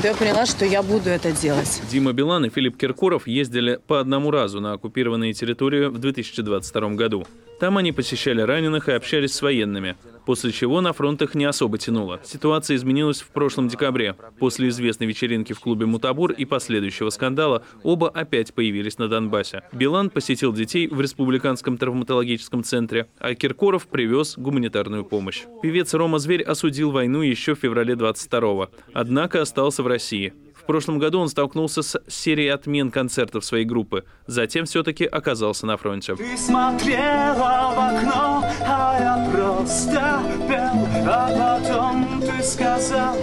то 0.05 0.09
я 0.09 0.15
поняла, 0.15 0.45
что 0.45 0.65
я 0.65 0.83
буду 0.83 1.09
это 1.09 1.31
делать. 1.31 1.81
Дима 1.89 2.13
Билан 2.13 2.45
и 2.45 2.49
Филипп 2.49 2.77
Киркоров 2.77 3.25
ездили 3.25 3.79
по 3.87 3.99
одному 3.99 4.29
разу 4.29 4.61
на 4.61 4.73
оккупированные 4.73 5.33
территории 5.33 5.87
в 5.87 5.97
2022 5.97 6.89
году. 6.91 7.25
Там 7.65 7.79
они 7.79 7.91
посещали 7.91 8.41
раненых 8.41 8.89
и 8.89 8.91
общались 8.91 9.33
с 9.33 9.41
военными, 9.41 9.95
после 10.27 10.51
чего 10.51 10.81
на 10.81 10.93
фронт 10.93 11.23
их 11.23 11.33
не 11.33 11.45
особо 11.45 11.79
тянуло. 11.79 12.19
Ситуация 12.23 12.77
изменилась 12.77 13.21
в 13.21 13.29
прошлом 13.29 13.69
декабре. 13.69 14.15
После 14.37 14.69
известной 14.69 15.07
вечеринки 15.07 15.53
в 15.53 15.59
клубе 15.59 15.87
«Мутабур» 15.87 16.31
и 16.31 16.45
последующего 16.45 17.09
скандала 17.09 17.63
оба 17.81 18.07
опять 18.09 18.53
появились 18.53 18.99
на 18.99 19.07
Донбассе. 19.07 19.63
Билан 19.71 20.11
посетил 20.11 20.53
детей 20.53 20.87
в 20.87 21.01
Республиканском 21.01 21.79
травматологическом 21.79 22.63
центре, 22.63 23.07
а 23.17 23.33
Киркоров 23.33 23.87
привез 23.87 24.37
гуманитарную 24.37 25.03
помощь. 25.03 25.45
Певец 25.63 25.95
Рома 25.95 26.19
Зверь 26.19 26.43
осудил 26.43 26.91
войну 26.91 27.23
еще 27.23 27.55
в 27.55 27.59
феврале 27.61 27.95
22-го, 27.95 28.69
однако 28.93 29.41
остался 29.41 29.81
в 29.81 29.87
России. 29.87 30.33
В 30.65 30.67
прошлом 30.67 30.97
году 30.97 31.19
он 31.19 31.29
столкнулся 31.29 31.83
с 31.83 32.01
серией 32.07 32.49
отмен 32.51 32.89
концертов 32.89 33.45
своей 33.45 33.65
группы. 33.65 34.03
Затем 34.25 34.65
все-таки 34.65 35.05
оказался 35.05 35.67
на 35.67 35.77
фронте. 35.77 36.15
Ты 36.15 36.35
смотрела 36.35 37.35
в 37.35 37.97
окно, 37.97 38.43
а 38.65 38.97
я 38.99 39.31
просто 39.31 40.23
пел, 40.47 40.87
а 41.07 41.61
потом 41.61 42.19
ты 42.19 42.41
сказал, 42.41 43.15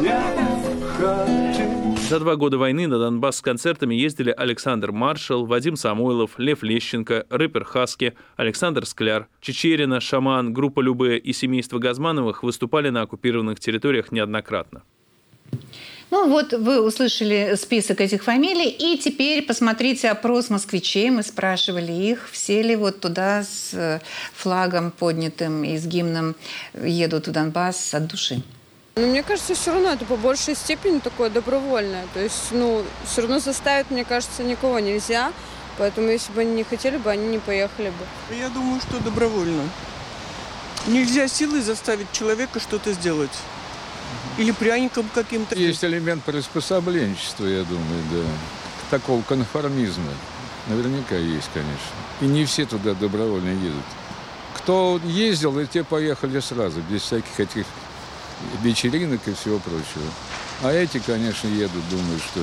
нет, 0.00 0.38
покажи. 0.96 1.68
За 2.08 2.20
два 2.20 2.36
года 2.36 2.56
войны 2.56 2.86
на 2.86 2.98
Донбасс 2.98 3.36
с 3.36 3.42
концертами 3.42 3.94
ездили 3.94 4.30
Александр 4.34 4.90
Маршал, 4.90 5.44
Вадим 5.44 5.76
Самойлов, 5.76 6.38
Лев 6.38 6.62
Лещенко, 6.62 7.26
рэпер 7.28 7.64
Хаски, 7.64 8.14
Александр 8.38 8.86
Скляр, 8.86 9.28
Чечерина, 9.42 10.00
Шаман, 10.00 10.54
группа 10.54 10.80
Любе 10.80 11.18
и 11.18 11.34
семейство 11.34 11.78
Газмановых 11.78 12.42
выступали 12.42 12.88
на 12.88 13.02
оккупированных 13.02 13.60
территориях 13.60 14.10
неоднократно. 14.10 14.84
Ну 16.10 16.28
вот 16.30 16.54
вы 16.54 16.80
услышали 16.80 17.54
список 17.60 18.00
этих 18.00 18.24
фамилий, 18.24 18.70
и 18.70 18.96
теперь 18.96 19.42
посмотрите 19.42 20.08
опрос 20.08 20.48
москвичей. 20.48 21.10
Мы 21.10 21.22
спрашивали 21.22 21.92
их, 21.92 22.30
все 22.32 22.62
ли 22.62 22.76
вот 22.76 23.00
туда 23.00 23.42
с 23.42 23.74
э, 23.74 24.00
флагом 24.34 24.90
поднятым 24.90 25.64
и 25.64 25.76
с 25.76 25.84
гимном 25.84 26.34
едут 26.82 27.28
в 27.28 27.32
Донбасс 27.32 27.92
от 27.92 28.06
души. 28.06 28.42
Но 28.96 29.06
мне 29.06 29.22
кажется, 29.22 29.54
все 29.54 29.72
равно 29.72 29.90
это 29.90 30.06
по 30.06 30.16
большей 30.16 30.56
степени 30.56 30.98
такое 30.98 31.28
добровольное. 31.28 32.06
То 32.14 32.20
есть, 32.20 32.52
ну, 32.52 32.82
все 33.04 33.20
равно 33.20 33.38
заставить, 33.38 33.90
мне 33.90 34.04
кажется, 34.04 34.42
никого 34.42 34.78
нельзя. 34.78 35.32
Поэтому, 35.76 36.08
если 36.08 36.32
бы 36.32 36.40
они 36.40 36.52
не 36.54 36.64
хотели 36.64 36.96
бы, 36.96 37.10
они 37.10 37.28
не 37.28 37.38
поехали 37.38 37.90
бы. 37.90 38.34
Я 38.34 38.48
думаю, 38.48 38.80
что 38.80 38.98
добровольно. 38.98 39.62
Нельзя 40.86 41.28
силой 41.28 41.60
заставить 41.60 42.10
человека 42.12 42.58
что-то 42.60 42.92
сделать. 42.92 43.30
Или 44.38 44.52
пряником 44.52 45.08
каким-то. 45.12 45.56
Есть 45.56 45.84
элемент 45.84 46.22
приспособленчества, 46.24 47.44
я 47.44 47.64
думаю, 47.64 48.02
да. 48.12 48.22
Такого 48.90 49.20
конформизма. 49.22 50.12
Наверняка 50.68 51.16
есть, 51.16 51.50
конечно. 51.52 51.72
И 52.20 52.26
не 52.26 52.44
все 52.44 52.64
туда 52.64 52.94
добровольно 52.94 53.50
едут. 53.50 53.84
Кто 54.56 55.00
ездил, 55.04 55.58
и 55.58 55.66
те 55.66 55.82
поехали 55.82 56.40
сразу, 56.40 56.80
без 56.88 57.02
всяких 57.02 57.38
этих 57.40 57.66
вечеринок 58.62 59.20
и 59.26 59.34
всего 59.34 59.58
прочего. 59.58 60.10
А 60.62 60.72
эти, 60.72 60.98
конечно, 60.98 61.48
едут, 61.48 61.88
думаю, 61.90 62.18
что 62.18 62.40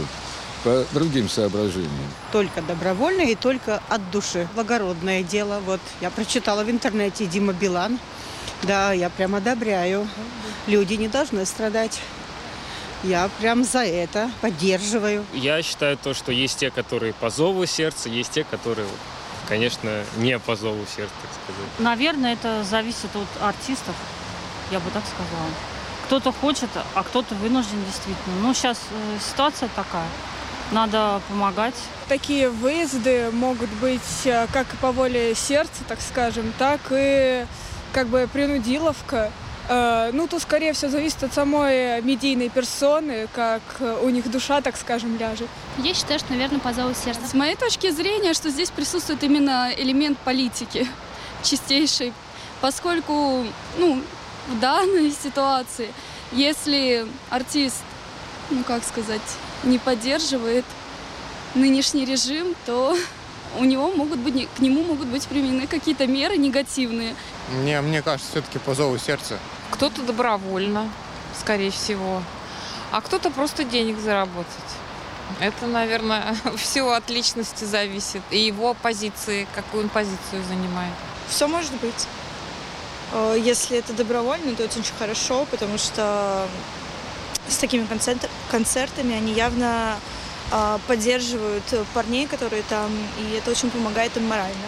по 0.63 0.85
другим 0.93 1.29
соображениям. 1.29 2.09
Только 2.31 2.61
добровольно 2.61 3.21
и 3.21 3.35
только 3.35 3.81
от 3.87 4.11
души. 4.11 4.47
Благородное 4.55 5.23
дело. 5.23 5.61
Вот 5.65 5.79
я 6.01 6.09
прочитала 6.09 6.63
в 6.63 6.69
интернете 6.69 7.25
Дима 7.25 7.53
Билан. 7.53 7.99
Да, 8.63 8.93
я 8.93 9.09
прям 9.09 9.35
одобряю. 9.35 10.07
Люди 10.67 10.95
не 10.95 11.07
должны 11.07 11.45
страдать. 11.45 12.01
Я 13.03 13.29
прям 13.39 13.63
за 13.63 13.85
это 13.85 14.31
поддерживаю. 14.41 15.25
Я 15.33 15.61
считаю 15.61 15.97
то, 15.97 16.13
что 16.13 16.31
есть 16.31 16.57
те, 16.59 16.71
которые 16.71 17.13
по 17.13 17.29
зову 17.29 17.65
сердца, 17.67 18.09
есть 18.09 18.31
те, 18.31 18.43
которые, 18.43 18.87
конечно, 19.47 20.03
не 20.17 20.39
по 20.39 20.55
зову 20.55 20.83
сердца, 20.85 21.13
так 21.21 21.31
сказать. 21.31 21.71
Наверное, 21.77 22.33
это 22.33 22.63
зависит 22.63 23.15
от 23.15 23.43
артистов, 23.43 23.95
я 24.71 24.79
бы 24.79 24.89
так 24.91 25.03
сказала. 25.05 25.49
Кто-то 26.05 26.31
хочет, 26.31 26.69
а 26.95 27.03
кто-то 27.03 27.35
вынужден 27.35 27.83
действительно. 27.85 28.35
Ну, 28.41 28.53
сейчас 28.53 28.79
э, 28.91 29.17
ситуация 29.19 29.69
такая. 29.75 30.07
Надо 30.71 31.21
помогать. 31.27 31.75
Такие 32.07 32.49
выезды 32.49 33.29
могут 33.31 33.69
быть 33.81 34.25
э, 34.25 34.47
как 34.51 34.67
по 34.81 34.91
воле 34.91 35.35
сердца, 35.35 35.83
так 35.87 35.99
скажем, 36.01 36.51
так 36.57 36.79
и 36.91 37.45
как 37.95 38.07
бы 38.07 38.27
принудиловка. 38.31 39.31
Э, 39.69 40.11
Ну, 40.13 40.27
то, 40.27 40.37
скорее 40.39 40.73
всего, 40.73 40.91
зависит 40.91 41.23
от 41.23 41.33
самой 41.33 42.01
медийной 42.01 42.49
персоны, 42.49 43.27
как 43.33 43.61
у 44.03 44.09
них 44.09 44.29
душа, 44.29 44.61
так 44.61 44.75
скажем, 44.77 45.17
ляжет. 45.17 45.47
Я 45.77 45.93
считаю, 45.93 46.19
что, 46.19 46.33
наверное, 46.33 46.59
по 46.59 46.73
зову 46.73 46.93
сердца. 46.93 47.21
С 47.25 47.33
моей 47.33 47.55
точки 47.55 47.89
зрения, 47.91 48.33
что 48.33 48.49
здесь 48.49 48.69
присутствует 48.69 49.23
именно 49.23 49.71
элемент 49.75 50.17
политики 50.19 50.87
чистейший, 51.43 52.11
поскольку, 52.61 53.45
ну, 53.77 54.01
в 54.49 54.59
данной 54.59 55.11
ситуации, 55.11 55.89
если 56.33 57.07
артист, 57.29 57.81
ну, 58.51 58.63
как 58.63 58.83
сказать, 58.83 59.29
не 59.63 59.79
поддерживает 59.79 60.65
нынешний 61.55 62.05
режим, 62.05 62.55
то 62.65 62.95
у 63.59 63.65
него 63.65 63.91
могут 63.91 64.19
быть, 64.19 64.47
к 64.55 64.59
нему 64.59 64.83
могут 64.83 65.07
быть 65.07 65.25
применены 65.27 65.67
какие-то 65.67 66.07
меры 66.07 66.37
негативные. 66.37 67.15
Мне, 67.51 67.81
мне 67.81 68.01
кажется, 68.01 68.31
все-таки 68.31 68.59
по 68.59 68.73
зову 68.73 68.97
сердца. 68.97 69.37
Кто-то 69.71 70.01
добровольно, 70.01 70.89
скорее 71.39 71.71
всего, 71.71 72.21
а 72.91 73.01
кто-то 73.01 73.29
просто 73.31 73.63
денег 73.63 73.99
заработать. 73.99 74.47
Это, 75.39 75.65
наверное, 75.67 76.35
все 76.57 76.87
от 76.91 77.09
личности 77.09 77.65
зависит 77.65 78.21
и 78.29 78.39
его 78.39 78.73
позиции, 78.73 79.47
какую 79.55 79.83
он 79.83 79.89
позицию 79.89 80.43
занимает. 80.47 80.93
Все 81.27 81.47
может 81.47 81.73
быть. 81.81 82.07
Э, 83.13 83.35
Если 83.37 83.77
это 83.77 83.93
добровольно, 83.93 84.55
то 84.55 84.63
это 84.63 84.79
очень 84.79 84.93
хорошо, 84.97 85.45
потому 85.51 85.77
что 85.77 86.47
с 87.47 87.57
такими 87.57 87.85
концерт- 87.85 88.29
концертами 88.49 89.15
они 89.15 89.33
явно 89.33 89.95
поддерживают 90.87 91.63
парней, 91.93 92.27
которые 92.27 92.63
там, 92.69 92.91
и 93.19 93.35
это 93.35 93.51
очень 93.51 93.69
помогает 93.69 94.15
им 94.17 94.25
морально. 94.25 94.67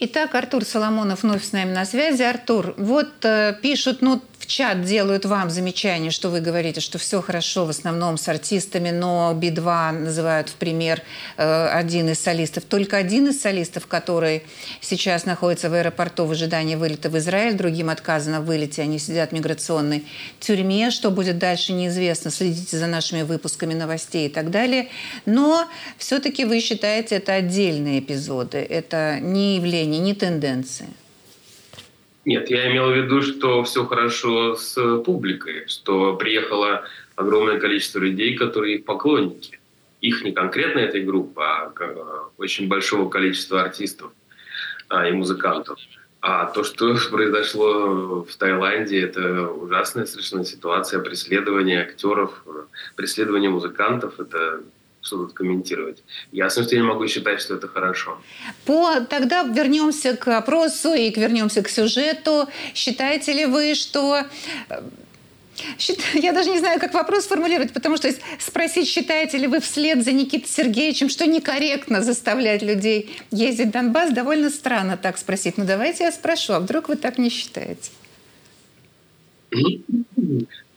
Итак, 0.00 0.34
Артур 0.36 0.64
Соломонов 0.64 1.24
вновь 1.24 1.44
с 1.44 1.50
нами 1.50 1.72
на 1.72 1.84
связи. 1.84 2.22
Артур, 2.22 2.74
вот 2.76 3.24
э, 3.24 3.58
пишут, 3.60 4.00
ну, 4.00 4.22
чат 4.48 4.82
делают 4.82 5.26
вам 5.26 5.50
замечание, 5.50 6.10
что 6.10 6.30
вы 6.30 6.40
говорите, 6.40 6.80
что 6.80 6.98
все 6.98 7.20
хорошо 7.20 7.66
в 7.66 7.68
основном 7.68 8.16
с 8.16 8.26
артистами, 8.28 8.90
но 8.90 9.32
Би-2 9.34 9.92
называют 9.92 10.48
в 10.48 10.54
пример 10.54 11.02
э, 11.36 11.68
один 11.68 12.08
из 12.08 12.18
солистов. 12.18 12.64
Только 12.64 12.96
один 12.96 13.28
из 13.28 13.40
солистов, 13.40 13.86
который 13.86 14.42
сейчас 14.80 15.26
находится 15.26 15.68
в 15.68 15.74
аэропорту 15.74 16.24
в 16.24 16.32
ожидании 16.32 16.76
вылета 16.76 17.10
в 17.10 17.18
Израиль, 17.18 17.54
другим 17.54 17.90
отказано 17.90 18.40
в 18.40 18.46
вылете, 18.46 18.82
они 18.82 18.98
сидят 18.98 19.30
в 19.30 19.34
миграционной 19.34 20.06
тюрьме. 20.40 20.90
Что 20.90 21.10
будет 21.10 21.38
дальше, 21.38 21.74
неизвестно. 21.74 22.30
Следите 22.30 22.78
за 22.78 22.86
нашими 22.86 23.22
выпусками 23.22 23.74
новостей 23.74 24.28
и 24.28 24.30
так 24.30 24.50
далее. 24.50 24.88
Но 25.26 25.68
все-таки 25.98 26.46
вы 26.46 26.60
считаете 26.60 27.16
это 27.16 27.34
отдельные 27.34 28.00
эпизоды, 28.00 28.58
это 28.58 29.20
не 29.20 29.56
явление, 29.56 30.00
не 30.00 30.14
тенденции. 30.14 30.86
Нет, 32.28 32.50
я 32.50 32.70
имел 32.70 32.90
в 32.90 32.94
виду, 32.94 33.22
что 33.22 33.62
все 33.64 33.86
хорошо 33.86 34.54
с 34.54 34.74
публикой, 35.02 35.66
что 35.66 36.14
приехало 36.14 36.84
огромное 37.16 37.58
количество 37.58 38.00
людей, 38.00 38.36
которые 38.36 38.80
поклонники. 38.80 39.58
Их 40.02 40.22
не 40.22 40.32
конкретно 40.32 40.80
этой 40.80 41.00
группы, 41.00 41.40
а 41.40 41.72
очень 42.36 42.68
большого 42.68 43.08
количества 43.08 43.62
артистов 43.62 44.12
а, 44.90 45.08
и 45.08 45.12
музыкантов. 45.12 45.78
А 46.20 46.44
то, 46.44 46.64
что 46.64 46.98
произошло 47.10 48.26
в 48.30 48.36
Таиланде, 48.36 49.00
это 49.00 49.48
ужасная 49.48 50.04
совершенно 50.04 50.44
ситуация 50.44 51.00
преследования 51.00 51.80
актеров, 51.80 52.44
преследования 52.94 53.48
музыкантов. 53.48 54.20
Это 54.20 54.60
что 55.00 55.16
тут 55.18 55.32
комментировать. 55.32 56.02
Ясно, 56.32 56.64
что 56.64 56.74
я 56.74 56.82
не 56.82 56.86
могу 56.86 57.06
считать, 57.08 57.40
что 57.40 57.54
это 57.54 57.68
хорошо. 57.68 58.18
По, 58.64 59.00
тогда 59.00 59.42
вернемся 59.42 60.16
к 60.16 60.28
опросу 60.36 60.94
и 60.94 61.10
вернемся 61.10 61.62
к 61.62 61.68
сюжету. 61.68 62.48
Считаете 62.74 63.32
ли 63.32 63.46
вы, 63.46 63.74
что 63.74 64.24
я 66.14 66.32
даже 66.32 66.50
не 66.50 66.58
знаю, 66.58 66.80
как 66.80 66.94
вопрос 66.94 67.24
сформулировать, 67.24 67.72
потому 67.72 67.96
что 67.96 68.12
спросить, 68.38 68.88
считаете 68.88 69.38
ли 69.38 69.46
вы 69.46 69.60
вслед 69.60 70.04
за 70.04 70.12
Никитой 70.12 70.48
Сергеевичем, 70.48 71.08
что 71.08 71.26
некорректно 71.26 72.02
заставлять 72.02 72.62
людей 72.62 73.16
ездить 73.30 73.68
в 73.68 73.70
Донбасс, 73.70 74.10
довольно 74.12 74.50
странно 74.50 74.96
так 74.96 75.18
спросить. 75.18 75.58
Ну 75.58 75.64
давайте 75.64 76.04
я 76.04 76.12
спрошу, 76.12 76.54
а 76.54 76.60
вдруг 76.60 76.88
вы 76.88 76.96
так 76.96 77.18
не 77.18 77.30
считаете? 77.30 77.90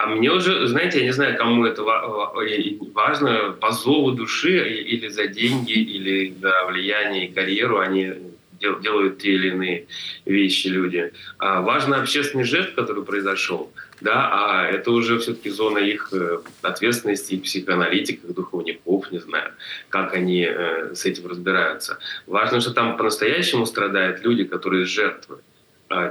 А 0.02 0.08
мне 0.08 0.32
уже, 0.32 0.68
знаете, 0.68 0.99
я 0.99 1.06
не 1.06 1.12
знаю, 1.12 1.38
кому 1.38 1.64
это 1.64 1.84
важно, 1.84 3.52
по 3.60 3.72
зову 3.72 4.12
души 4.12 4.82
или 4.82 5.08
за 5.10 5.28
деньги, 5.28 5.74
или 5.95 6.34
за 6.41 6.66
влияние 6.68 7.28
и 7.28 7.32
карьеру 7.32 7.80
они 7.80 8.14
делают 8.60 9.20
те 9.20 9.34
или 9.34 9.49
иные 9.49 9.86
вещи 10.26 10.68
люди. 10.68 11.12
А 11.39 11.62
важно 11.62 11.99
общественный 12.02 12.43
жест, 12.43 12.74
который 12.74 13.04
произошел, 13.04 13.72
да, 14.02 14.30
а 14.32 14.68
это 14.68 14.91
уже 14.91 15.18
все-таки 15.20 15.49
зона 15.49 15.80
их 15.80 16.14
ответственности, 16.62 17.36
их 17.36 17.43
психоаналитиков, 17.43 18.30
их 18.30 18.36
духовников, 18.36 19.12
не 19.12 19.20
знаю, 19.20 19.52
как 19.89 20.14
они 20.14 20.47
с 20.93 21.06
этим 21.06 21.28
разбираются. 21.28 21.97
Важно, 22.28 22.62
что 22.62 22.72
там 22.72 22.97
по-настоящему 22.97 23.66
страдают 23.66 24.24
люди, 24.24 24.43
которые 24.43 24.86
жертвы, 24.86 25.39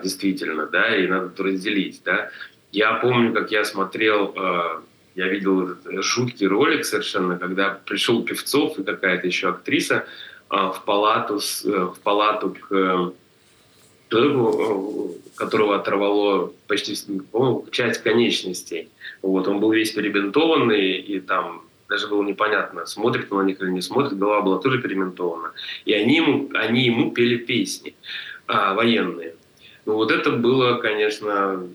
действительно, 0.03 0.67
да, 0.67 0.97
и 0.97 1.07
надо 1.07 1.43
разделить, 1.43 2.03
да. 2.05 2.31
Я 2.73 2.95
помню, 2.95 3.33
как 3.33 3.51
я 3.51 3.65
смотрел, 3.65 4.35
я 5.15 5.29
видел 5.29 5.71
этот 5.71 6.03
жуткий 6.05 6.47
ролик 6.47 6.85
совершенно, 6.85 7.39
когда 7.39 7.81
пришел 7.85 8.23
Певцов 8.23 8.79
и 8.79 8.85
какая-то 8.85 9.27
еще 9.27 9.49
актриса 9.49 10.07
в 10.49 10.83
палату, 10.85 11.41
в 11.65 11.99
палату 12.03 12.57
к 12.69 13.13
человеку, 14.11 15.15
которого 15.37 15.77
оторвало 15.77 16.53
почти 16.67 16.97
часть 17.71 18.03
конечностей. 18.03 18.89
Вот, 19.23 19.49
он 19.49 19.61
был 19.61 19.73
весь 19.73 19.93
перебинтованный, 19.93 20.93
и 20.93 21.21
там 21.21 21.63
даже 21.89 22.09
было 22.09 22.23
непонятно, 22.23 22.87
смотрит 22.87 23.33
он 23.33 23.39
на 23.39 23.47
них 23.47 23.61
или 23.61 23.71
не 23.71 23.83
смотрит, 23.83 24.19
голова 24.19 24.43
была 24.43 24.59
тоже 24.59 24.81
перебинтована. 24.81 25.53
И 25.85 25.93
они 25.93 26.17
ему, 26.17 26.51
они 26.55 26.85
ему 26.85 27.11
пели 27.11 27.37
песни 27.37 27.95
а, 28.47 28.75
военные. 28.75 29.35
Ну 29.87 29.95
вот 29.95 30.13
это 30.13 30.31
было, 30.31 30.75
конечно, 30.75 31.67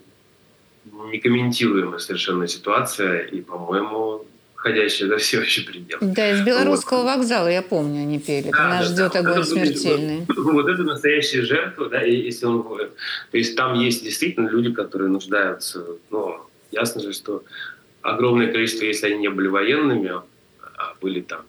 некомментируемая 1.12 2.00
совершенно 2.00 2.48
ситуация, 2.48 3.22
и, 3.22 3.42
по-моему, 3.42 4.26
входящая 4.66 5.10
за 5.10 5.18
все 5.18 5.38
вообще 5.38 5.62
пределы. 5.62 6.00
Да, 6.02 6.32
из 6.32 6.42
белорусского 6.42 7.04
вот. 7.04 7.16
вокзала, 7.16 7.48
я 7.48 7.62
помню, 7.62 8.02
они 8.02 8.20
пели. 8.20 8.50
Да, 8.52 8.70
Нас 8.70 8.90
да, 8.90 8.94
ждет 8.94 9.14
да. 9.14 9.20
огонь 9.20 9.38
вот 9.38 9.48
смертельный. 9.48 10.26
Вот, 10.28 10.38
вот 10.54 10.68
это 10.68 10.84
настоящая 10.84 11.44
жертва, 11.44 11.90
да, 11.90 12.02
если 12.02 12.48
он... 12.48 12.64
То 12.64 13.38
есть 13.38 13.56
там 13.56 13.76
есть 13.76 14.04
действительно 14.04 14.50
люди, 14.50 14.72
которые 14.72 15.10
нуждаются, 15.10 15.86
ну, 16.10 16.40
ясно 16.72 17.02
же, 17.02 17.14
что 17.14 17.44
огромное 18.02 18.52
количество, 18.52 18.86
если 18.86 19.08
они 19.08 19.18
не 19.18 19.30
были 19.30 19.48
военными, 19.48 20.12
а 20.78 20.96
были 21.00 21.22
там, 21.22 21.42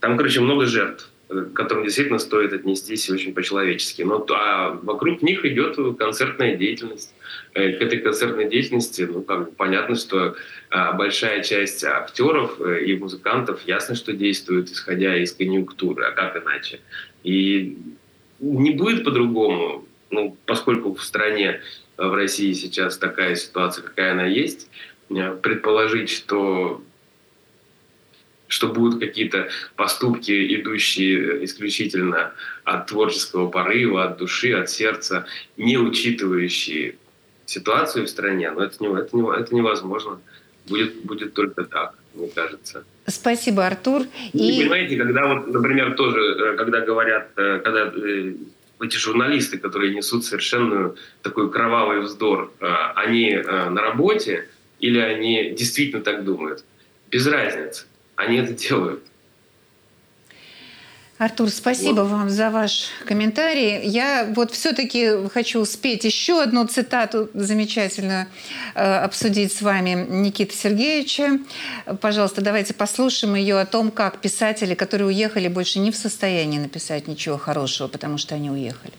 там, 0.00 0.16
короче, 0.16 0.40
много 0.40 0.66
жертв 0.66 1.08
к 1.32 1.52
которым 1.54 1.84
действительно 1.84 2.18
стоит 2.18 2.52
отнестись 2.52 3.08
очень 3.08 3.32
по-человечески. 3.32 4.02
Но 4.02 4.24
а 4.30 4.78
вокруг 4.82 5.22
них 5.22 5.44
идет 5.44 5.78
концертная 5.98 6.56
деятельность. 6.56 7.14
Э, 7.54 7.72
к 7.72 7.82
этой 7.82 7.98
концертной 7.98 8.48
деятельности, 8.48 9.02
ну, 9.02 9.20
бы 9.40 9.52
понятно, 9.52 9.94
что 9.94 10.36
а, 10.70 10.92
большая 10.94 11.42
часть 11.42 11.84
актеров 11.84 12.58
э, 12.60 12.84
и 12.84 12.96
музыкантов 12.96 13.60
ясно, 13.66 13.94
что 13.94 14.14
действует, 14.14 14.70
исходя 14.70 15.16
из 15.16 15.32
конъюнктуры, 15.32 16.04
а 16.04 16.12
как 16.12 16.42
иначе. 16.42 16.80
И 17.24 17.76
не 18.40 18.70
будет 18.70 19.04
по-другому, 19.04 19.86
ну, 20.10 20.34
поскольку 20.46 20.94
в 20.94 21.04
стране, 21.04 21.60
э, 21.98 22.06
в 22.06 22.14
России 22.14 22.54
сейчас 22.54 22.96
такая 22.96 23.34
ситуация, 23.34 23.84
какая 23.84 24.12
она 24.12 24.24
есть, 24.24 24.70
предположить, 25.42 26.08
что 26.08 26.82
что 28.48 28.68
будут 28.68 29.00
какие-то 29.00 29.48
поступки, 29.76 30.60
идущие 30.60 31.44
исключительно 31.44 32.34
от 32.64 32.86
творческого 32.86 33.48
порыва, 33.48 34.04
от 34.04 34.18
души, 34.18 34.52
от 34.52 34.68
сердца, 34.68 35.24
не 35.56 35.78
учитывающие 35.78 36.96
ситуацию 37.52 38.06
в 38.06 38.08
стране, 38.08 38.50
но 38.50 38.64
это, 38.64 38.76
не, 38.80 38.88
это, 38.88 39.16
не, 39.16 39.40
это 39.40 39.54
невозможно. 39.54 40.20
Будет, 40.68 41.04
будет 41.04 41.34
только 41.34 41.64
так, 41.64 41.94
мне 42.14 42.28
кажется. 42.28 42.84
Спасибо, 43.06 43.66
Артур. 43.66 44.02
И... 44.32 44.38
И 44.38 44.62
понимаете, 44.62 44.96
когда 44.96 45.26
вот, 45.26 45.48
например, 45.48 45.94
тоже, 45.94 46.20
э, 46.20 46.56
когда 46.56 46.80
говорят, 46.80 47.30
э, 47.36 47.60
когда 47.64 47.92
э, 47.94 48.34
эти 48.80 48.96
журналисты, 48.96 49.58
которые 49.58 49.94
несут 49.94 50.24
совершенно 50.24 50.94
такой 51.22 51.50
кровавый 51.50 52.00
вздор, 52.00 52.52
они 52.96 53.36
на 53.36 53.80
работе 53.80 54.48
или 54.80 54.98
они 54.98 55.54
действительно 55.56 56.02
так 56.02 56.24
думают? 56.24 56.64
Без 57.08 57.26
разницы 57.28 57.86
они 58.16 58.38
это 58.38 58.54
делают. 58.54 59.04
Артур, 61.22 61.50
спасибо 61.50 62.00
вот. 62.00 62.10
вам 62.10 62.30
за 62.30 62.50
ваш 62.50 62.88
комментарий. 63.06 63.86
Я 63.86 64.28
вот 64.34 64.50
все-таки 64.50 65.28
хочу 65.32 65.60
успеть 65.60 66.02
еще 66.02 66.42
одну 66.42 66.66
цитату 66.66 67.30
замечательную 67.32 68.26
э, 68.74 68.96
обсудить 68.96 69.52
с 69.52 69.62
вами 69.62 70.04
Никиты 70.10 70.52
Сергеевича. 70.52 71.38
Пожалуйста, 72.00 72.42
давайте 72.42 72.74
послушаем 72.74 73.36
ее 73.36 73.60
о 73.60 73.66
том, 73.66 73.92
как 73.92 74.20
писатели, 74.20 74.74
которые 74.74 75.06
уехали, 75.06 75.46
больше 75.46 75.78
не 75.78 75.92
в 75.92 75.96
состоянии 75.96 76.58
написать 76.58 77.06
ничего 77.06 77.38
хорошего, 77.38 77.86
потому 77.86 78.18
что 78.18 78.34
они 78.34 78.50
уехали. 78.50 78.92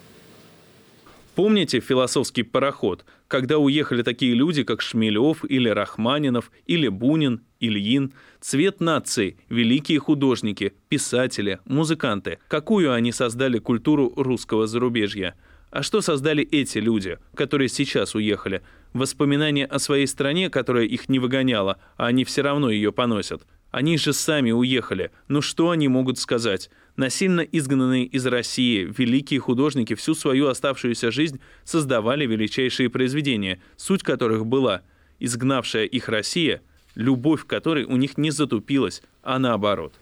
Помните 1.35 1.81
философский 1.81 2.43
пароход, 2.43 3.03
когда 3.27 3.57
уехали 3.57 4.01
такие 4.01 4.33
люди, 4.33 4.63
как 4.63 4.81
Шмелев 4.81 5.43
или 5.43 5.67
Рахманинов, 5.67 6.51
или 6.67 6.87
Бунин, 6.87 7.41
Ильин, 7.63 8.13
цвет 8.41 8.81
нации, 8.81 9.37
великие 9.47 9.97
художники, 9.99 10.73
писатели, 10.89 11.59
музыканты. 11.65 12.39
Какую 12.49 12.91
они 12.91 13.13
создали 13.13 13.57
культуру 13.57 14.11
русского 14.17 14.67
зарубежья? 14.67 15.35
А 15.71 15.81
что 15.81 16.01
создали 16.01 16.43
эти 16.43 16.79
люди, 16.79 17.17
которые 17.35 17.69
сейчас 17.69 18.15
уехали? 18.15 18.63
Воспоминания 18.91 19.65
о 19.65 19.79
своей 19.79 20.07
стране, 20.07 20.49
которая 20.49 20.83
их 20.83 21.07
не 21.07 21.19
выгоняла, 21.19 21.79
а 21.95 22.07
они 22.07 22.25
все 22.25 22.41
равно 22.41 22.69
ее 22.69 22.91
поносят. 22.91 23.43
Они 23.71 23.97
же 23.97 24.11
сами 24.11 24.51
уехали. 24.51 25.11
Ну 25.29 25.41
что 25.41 25.71
они 25.71 25.87
могут 25.87 26.19
сказать? 26.19 26.69
Насильно 26.95 27.41
изгнанные 27.41 28.05
из 28.05 28.25
России 28.27 28.83
великие 28.97 29.39
художники 29.39 29.95
всю 29.95 30.13
свою 30.13 30.47
оставшуюся 30.47 31.11
жизнь 31.11 31.39
создавали 31.63 32.27
величайшие 32.27 32.89
произведения, 32.89 33.61
суть 33.77 34.03
которых 34.03 34.45
была 34.45 34.83
изгнавшая 35.23 35.85
их 35.85 36.09
Россия, 36.09 36.61
любовь 36.95 37.45
которой 37.45 37.85
у 37.85 37.95
них 37.95 38.17
не 38.17 38.31
затупилась, 38.31 39.01
а 39.21 39.39
наоборот. 39.39 39.93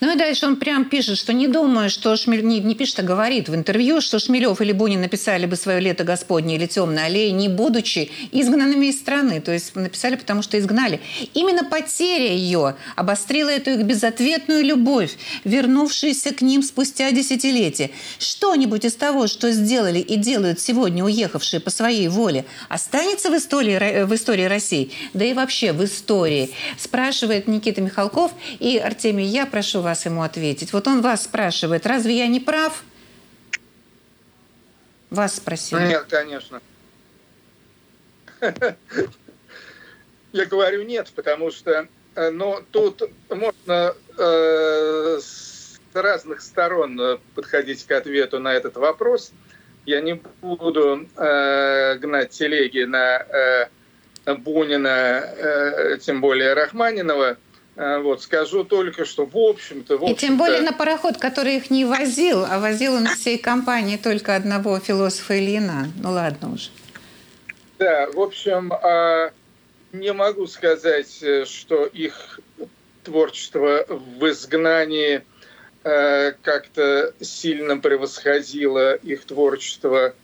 Ну 0.00 0.14
и 0.14 0.18
дальше 0.18 0.46
он 0.46 0.56
прям 0.56 0.84
пишет, 0.84 1.18
что 1.18 1.32
не 1.32 1.48
думаю, 1.48 1.90
что 1.90 2.16
Шмель... 2.16 2.44
не, 2.44 2.60
не 2.60 2.74
пишет, 2.74 3.00
а 3.00 3.02
говорит 3.02 3.48
в 3.48 3.54
интервью, 3.54 4.00
что 4.00 4.18
Шмелев 4.18 4.60
или 4.60 4.72
Бунин 4.72 5.00
написали 5.00 5.46
бы 5.46 5.56
свое 5.56 5.80
«Лето 5.80 6.04
Господне» 6.04 6.56
или 6.56 6.66
«Темная 6.66 7.06
аллея», 7.06 7.32
не 7.32 7.48
будучи 7.48 8.10
изгнанными 8.32 8.86
из 8.86 8.98
страны. 8.98 9.40
То 9.40 9.52
есть 9.52 9.74
написали, 9.74 10.16
потому 10.16 10.42
что 10.42 10.58
изгнали. 10.58 11.00
Именно 11.34 11.64
потеря 11.64 12.32
ее 12.32 12.76
обострила 12.94 13.50
эту 13.50 13.70
их 13.70 13.82
безответную 13.84 14.64
любовь, 14.64 15.16
вернувшуюся 15.44 16.34
к 16.34 16.42
ним 16.42 16.62
спустя 16.62 17.10
десятилетия. 17.10 17.90
Что-нибудь 18.18 18.84
из 18.84 18.94
того, 18.94 19.26
что 19.26 19.50
сделали 19.52 19.98
и 19.98 20.16
делают 20.16 20.60
сегодня 20.60 21.04
уехавшие 21.04 21.60
по 21.60 21.70
своей 21.70 22.08
воле, 22.08 22.44
останется 22.68 23.30
в 23.30 23.36
истории, 23.36 24.04
в 24.04 24.14
истории 24.14 24.44
России, 24.44 24.90
да 25.14 25.24
и 25.24 25.32
вообще 25.32 25.72
в 25.72 25.84
истории, 25.84 26.50
спрашивает 26.78 27.48
Никита 27.48 27.80
Михалков. 27.80 28.32
И, 28.58 28.78
Артемий, 28.78 29.26
я 29.26 29.46
прошу 29.46 29.75
прошу 29.76 29.82
вас 29.82 30.06
ему 30.06 30.22
ответить. 30.22 30.72
Вот 30.72 30.86
он 30.86 31.02
вас 31.02 31.24
спрашивает, 31.24 31.86
разве 31.86 32.16
я 32.18 32.28
не 32.28 32.40
прав? 32.40 32.82
Вас 35.10 35.36
спросил. 35.36 35.78
Нет, 35.78 36.06
конечно. 36.08 36.60
Я 40.32 40.46
говорю 40.46 40.82
нет, 40.82 41.12
потому 41.14 41.50
что 41.50 41.88
э, 42.14 42.30
ну, 42.30 42.62
тут 42.70 43.02
можно 43.30 43.94
э, 44.18 45.18
с 45.20 45.78
разных 45.94 46.40
сторон 46.40 47.00
э, 47.00 47.18
подходить 47.34 47.84
к 47.86 47.92
ответу 47.92 48.38
на 48.40 48.54
этот 48.54 48.76
вопрос. 48.76 49.32
Я 49.86 50.00
не 50.00 50.20
буду 50.42 51.06
э, 51.16 51.98
гнать 51.98 52.30
телеги 52.30 52.84
на 52.84 53.18
э, 53.18 53.68
Бунина, 54.38 54.88
э, 54.88 55.98
тем 56.00 56.20
более 56.20 56.54
Рахманинова. 56.54 57.36
А, 57.76 58.00
вот, 58.00 58.22
скажу 58.22 58.64
только, 58.64 59.04
что 59.04 59.26
в 59.26 59.36
общем-то... 59.36 59.98
В 59.98 60.02
общем 60.02 60.14
И 60.14 60.18
тем 60.18 60.38
более 60.38 60.62
на 60.62 60.72
пароход, 60.72 61.18
который 61.18 61.56
их 61.56 61.70
не 61.70 61.84
возил, 61.84 62.44
а 62.44 62.58
возил 62.58 62.94
он 62.94 63.06
всей 63.06 63.36
компании 63.36 63.98
только 63.98 64.34
одного 64.34 64.80
философа 64.80 65.38
Ильина. 65.38 65.88
Ну 66.02 66.12
ладно 66.12 66.54
уже. 66.54 66.70
Да, 67.78 68.08
в 68.10 68.18
общем, 68.18 68.72
а, 68.72 69.30
не 69.92 70.12
могу 70.14 70.46
сказать, 70.46 71.22
э, 71.22 71.44
что 71.44 71.84
их 71.84 72.40
творчество 73.04 73.84
в 73.88 74.26
изгнании 74.30 75.22
э, 75.84 76.32
как-то 76.42 77.12
сильно 77.20 77.76
превосходило 77.76 78.94
их 78.94 79.26
творчество 79.26 80.14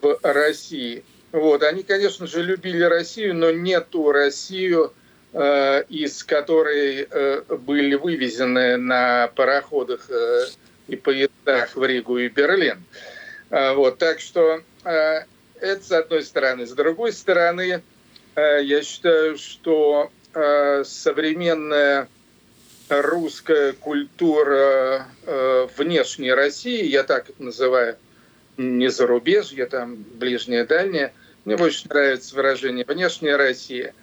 в 0.00 0.18
России. 0.22 1.02
Вот. 1.32 1.64
Они, 1.64 1.82
конечно 1.82 2.28
же, 2.28 2.44
любили 2.44 2.84
Россию, 2.84 3.34
но 3.34 3.50
не 3.50 3.80
ту 3.80 4.12
Россию, 4.12 4.92
Э, 4.92 4.99
из 5.32 6.24
которой 6.24 7.06
э, 7.08 7.42
были 7.48 7.94
вывезены 7.94 8.76
на 8.76 9.28
пароходах 9.28 10.10
э, 10.10 10.46
и 10.88 10.96
поездах 10.96 11.76
в 11.76 11.84
Ригу 11.84 12.18
и 12.18 12.28
Берлин. 12.28 12.82
Вот, 13.48 13.98
так 13.98 14.20
что 14.20 14.62
это 14.84 15.24
с 15.60 15.90
одной 15.90 16.22
стороны. 16.22 16.66
С 16.66 16.72
другой 16.72 17.12
стороны, 17.12 17.82
я 18.36 18.82
считаю, 18.82 19.36
что 19.38 20.12
современная 20.84 22.08
русская 22.88 23.72
культура 23.72 25.08
внешней 25.76 26.32
России, 26.32 26.84
я 26.84 27.02
так 27.02 27.30
это 27.30 27.42
называю, 27.42 27.96
не 28.56 28.88
зарубежье, 28.88 29.66
там 29.66 29.96
ближняя, 29.96 30.64
дальняя, 30.64 31.12
мне 31.44 31.56
больше 31.56 31.88
нравится 31.88 32.36
выражение 32.36 32.84
«внешняя 32.84 33.34
Россия», 33.34 33.94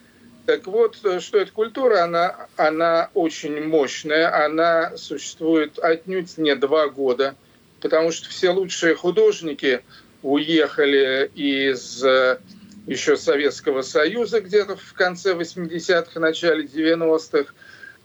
так 0.47 0.65
вот, 0.65 0.97
э, 1.03 1.19
что 1.19 1.39
эта 1.39 1.51
культура, 1.51 2.05
она, 2.05 2.47
она 2.55 3.09
очень 3.13 3.61
мощная, 3.65 4.45
она 4.45 4.95
существует 4.95 5.77
отнюдь 5.77 6.37
не 6.37 6.55
два 6.55 6.87
года, 6.87 7.35
потому 7.81 8.13
что 8.13 8.29
все 8.29 8.51
лучшие 8.51 8.95
художники 8.95 9.81
уехали 10.23 11.29
из 11.35 12.01
э, 12.01 12.39
еще 12.87 13.17
Советского 13.17 13.81
Союза 13.81 14.39
где-то 14.39 14.77
в 14.77 14.93
конце 14.93 15.33
80-х, 15.33 16.17
начале 16.17 16.63
90-х. 16.63 17.53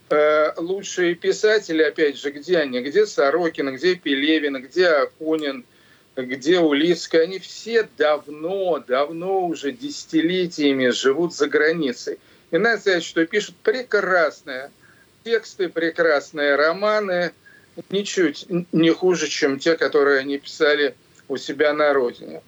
Э, 0.09 0.51
лучшие 0.57 1.15
писатели, 1.15 1.81
опять 1.81 2.19
же, 2.19 2.31
где 2.31 2.57
они? 2.57 2.81
Где 2.81 3.05
Сорокин, 3.05 3.73
где 3.73 3.95
Пелевин, 3.95 4.61
где 4.61 4.87
Акунин, 4.87 5.63
где 6.17 6.59
Улицкая? 6.59 7.23
Они 7.23 7.39
все 7.39 7.87
давно, 7.97 8.83
давно 8.85 9.47
уже 9.47 9.71
десятилетиями 9.71 10.89
живут 10.89 11.33
за 11.33 11.47
границей. 11.47 12.19
И 12.53 12.57
надо 12.59 12.79
сказать, 12.79 13.03
что 13.03 13.25
пишут 13.25 13.55
прекрасные 13.63 14.69
тексты, 15.23 15.69
прекрасные 15.69 16.55
романы, 16.55 17.33
ничуть 17.89 18.45
не 18.71 18.91
хуже, 18.91 19.27
чем 19.27 19.57
те, 19.57 19.75
которые 19.75 20.19
они 20.19 20.37
писали 20.37 20.95
у 21.27 21.37
себя 21.37 21.73
на 21.73 21.91
родине. 21.93 22.43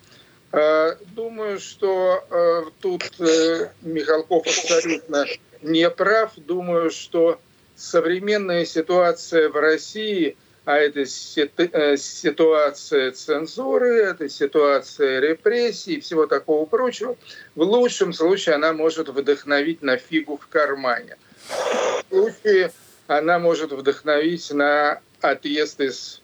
Э, 0.51 0.95
думаю, 1.15 1.59
что 1.59 2.23
э, 2.29 2.69
тут 2.81 3.19
э, 3.19 3.69
Михалков 3.81 4.45
абсолютно 4.45 5.25
не 5.63 5.89
прав. 5.89 6.33
Думаю, 6.35 6.91
что 6.91 7.39
современная 7.75 8.65
ситуация 8.65 9.49
в 9.49 9.55
России, 9.55 10.37
а 10.65 10.77
это 10.77 11.05
ситуация 11.05 13.11
цензуры, 13.11 14.01
это 14.01 14.27
ситуация 14.29 15.19
репрессий 15.19 15.95
и 15.95 16.01
всего 16.01 16.25
такого 16.25 16.65
прочего, 16.65 17.15
в 17.53 17.61
лучшем 17.61 18.13
случае 18.13 18.55
она 18.55 18.73
может 18.73 19.09
вдохновить 19.09 19.83
на 19.83 19.97
фигу 19.97 20.37
в 20.37 20.47
кармане. 20.47 21.17
В 22.09 22.09
случае 22.09 22.71
она 23.07 23.37
может 23.37 23.71
вдохновить 23.71 24.51
на 24.51 25.01
отъезд 25.21 25.79
из 25.79 26.21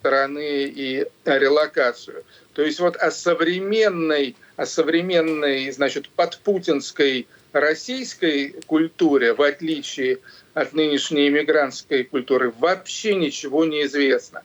страны 0.00 0.64
и 0.64 1.06
релокацию. 1.24 2.24
То 2.52 2.62
есть 2.62 2.80
вот 2.80 2.96
о 2.96 3.10
современной, 3.10 4.36
о 4.56 4.66
современной, 4.66 5.70
значит, 5.70 6.08
подпутинской 6.10 7.26
российской 7.54 8.56
культуре, 8.66 9.32
в 9.34 9.42
отличие 9.42 10.18
от 10.52 10.72
нынешней 10.72 11.28
иммигрантской 11.28 12.04
культуры, 12.04 12.52
вообще 12.58 13.14
ничего 13.14 13.64
не 13.64 13.84
известно. 13.84 14.42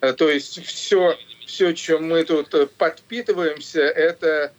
Э, 0.00 0.12
то 0.12 0.30
есть 0.30 0.64
все, 0.64 1.16
все, 1.46 1.72
чем 1.72 2.08
мы 2.08 2.24
тут 2.24 2.54
подпитываемся, 2.76 3.82
это 3.82 4.52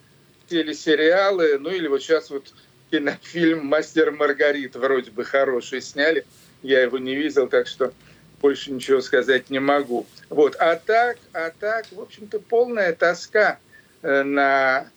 телесериалы, 0.49 1.57
ну 1.59 1.69
или 1.69 1.87
вот 1.87 2.01
сейчас 2.01 2.29
вот 2.29 2.53
кинофильм 2.91 3.65
«Мастер 3.65 4.11
Маргарит» 4.11 4.75
вроде 4.75 5.11
бы 5.11 5.23
хороший 5.23 5.81
сняли. 5.81 6.25
Я 6.61 6.81
его 6.81 6.97
не 6.97 7.15
видел, 7.15 7.47
так 7.47 7.67
что 7.67 7.93
больше 8.41 8.71
ничего 8.71 9.01
сказать 9.01 9.49
не 9.49 9.59
могу. 9.59 10.05
Вот. 10.29 10.55
А 10.57 10.75
так, 10.75 11.17
а 11.31 11.51
так, 11.57 11.85
в 11.91 12.01
общем-то, 12.01 12.39
полная 12.39 12.93
тоска 12.93 13.59
э, 14.01 14.23
на 14.23 14.89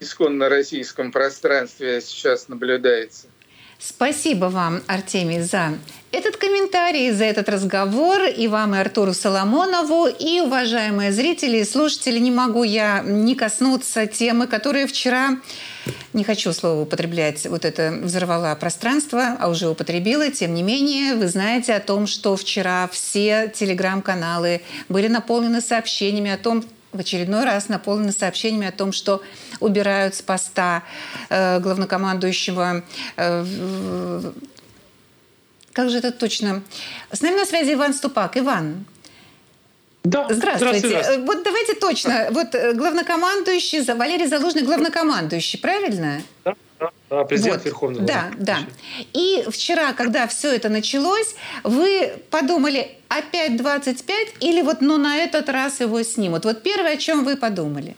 исконно 0.00 0.48
российском 0.48 1.12
пространстве 1.12 2.00
сейчас 2.00 2.48
наблюдается. 2.48 3.26
Спасибо 3.78 4.46
вам, 4.46 4.82
Артемий, 4.86 5.42
за 5.42 5.74
этот 6.10 6.38
комментарий, 6.38 7.10
за 7.10 7.24
этот 7.24 7.48
разговор. 7.48 8.22
И 8.24 8.48
вам, 8.48 8.74
и 8.74 8.78
Артуру 8.78 9.12
Соломонову. 9.12 10.06
И, 10.06 10.40
уважаемые 10.40 11.12
зрители 11.12 11.58
и 11.58 11.64
слушатели, 11.64 12.18
не 12.18 12.30
могу 12.30 12.64
я 12.64 13.02
не 13.04 13.34
коснуться 13.34 14.06
темы, 14.06 14.46
которая 14.46 14.86
вчера, 14.86 15.38
не 16.14 16.24
хочу 16.24 16.54
слово 16.54 16.82
употреблять, 16.82 17.46
вот 17.46 17.66
это 17.66 17.98
взорвала 18.02 18.54
пространство, 18.54 19.36
а 19.38 19.50
уже 19.50 19.68
употребила. 19.68 20.30
Тем 20.30 20.54
не 20.54 20.62
менее, 20.62 21.14
вы 21.14 21.28
знаете 21.28 21.74
о 21.74 21.80
том, 21.80 22.06
что 22.06 22.34
вчера 22.36 22.88
все 22.88 23.52
телеграм-каналы 23.54 24.62
были 24.88 25.08
наполнены 25.08 25.60
сообщениями 25.60 26.30
о 26.30 26.38
том, 26.38 26.64
в 26.96 27.00
очередной 27.00 27.44
раз 27.44 27.68
наполнены 27.68 28.12
сообщениями 28.12 28.68
о 28.68 28.72
том, 28.72 28.92
что 28.92 29.22
убирают 29.60 30.14
с 30.14 30.22
поста 30.22 30.82
э, 31.28 31.60
главнокомандующего 31.60 32.82
э, 33.16 34.32
как 35.72 35.90
же 35.90 35.98
это 35.98 36.10
точно? 36.10 36.62
С 37.12 37.20
нами 37.20 37.34
на 37.36 37.44
связи 37.44 37.74
Иван 37.74 37.92
Ступак. 37.92 38.38
Иван, 38.38 38.86
да, 40.04 40.26
здравствуйте. 40.30 40.56
здравствуйте. 40.56 40.88
здравствуйте. 40.88 41.22
Вот 41.26 41.42
давайте 41.42 41.74
точно. 41.74 42.28
Вот 42.30 42.54
э, 42.54 42.72
главнокомандующий, 42.72 43.82
Валерий 43.92 44.26
Залужный 44.26 44.62
главнокомандующий, 44.62 45.58
правильно? 45.58 46.22
Да, 46.44 46.54
да, 46.78 47.24
президент 47.24 47.56
вот. 47.56 47.64
Верховного. 47.64 48.06
Да, 48.06 48.30
да. 48.38 48.58
И 49.12 49.44
вчера, 49.48 49.92
когда 49.92 50.26
все 50.26 50.54
это 50.54 50.68
началось, 50.68 51.34
вы 51.64 52.12
подумали 52.30 52.90
опять 53.08 53.56
25 53.56 54.34
или 54.40 54.62
вот 54.62 54.80
ну 54.80 54.96
на 54.98 55.18
этот 55.18 55.48
раз 55.48 55.80
его 55.80 56.02
снимут? 56.02 56.44
Вот 56.44 56.62
первое, 56.62 56.94
о 56.94 56.96
чем 56.96 57.24
вы 57.24 57.36
подумали? 57.36 57.96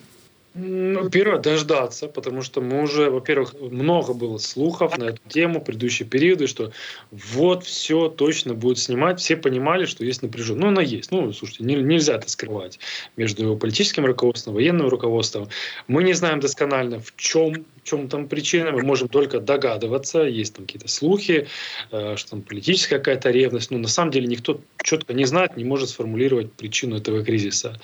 Ну, 0.55 1.09
первое, 1.09 1.39
дождаться, 1.39 2.07
потому 2.07 2.41
что 2.41 2.59
мы 2.59 2.81
уже, 2.81 3.11
во-первых, 3.11 3.53
много 3.61 4.13
было 4.13 4.37
слухов 4.39 4.97
на 4.97 5.05
эту 5.05 5.21
тему, 5.29 5.61
предыдущие 5.61 6.07
периоды, 6.07 6.47
что 6.47 6.71
вот 7.11 7.63
все 7.63 8.09
точно 8.09 8.55
будет 8.55 8.79
снимать. 8.79 9.19
Все 9.19 9.37
понимали, 9.37 9.85
что 9.85 10.03
есть 10.03 10.23
напряженность. 10.23 10.61
Ну, 10.61 10.67
она 10.69 10.81
есть. 10.81 11.11
Ну, 11.11 11.31
слушайте, 11.33 11.63
не, 11.63 11.75
нельзя 11.75 12.15
это 12.15 12.29
скрывать 12.29 12.79
между 13.15 13.55
политическим 13.57 14.05
руководством, 14.05 14.55
военным 14.55 14.87
руководством. 14.89 15.49
Мы 15.87 16.03
не 16.03 16.13
знаем 16.13 16.39
досконально, 16.39 16.99
в 16.99 17.15
чем 17.15 17.65
чем 17.89 18.07
там 18.07 18.27
причина, 18.27 18.71
мы 18.71 18.83
можем 18.83 19.07
только 19.07 19.39
догадываться, 19.39 20.21
есть 20.21 20.55
там 20.55 20.65
какие-то 20.65 20.87
слухи, 20.87 21.47
э, 21.91 22.15
что 22.17 22.29
там 22.31 22.41
политическая 22.41 22.97
какая-то 22.99 23.31
ревность, 23.31 23.71
но 23.71 23.77
на 23.77 23.87
самом 23.87 24.11
деле 24.11 24.27
никто 24.27 24.59
четко 24.83 25.13
не 25.13 25.25
знает, 25.25 25.57
не 25.57 25.63
может 25.63 25.89
сформулировать 25.89 26.53
причину 26.53 26.97
этого 26.97 27.23
кризиса. 27.23 27.79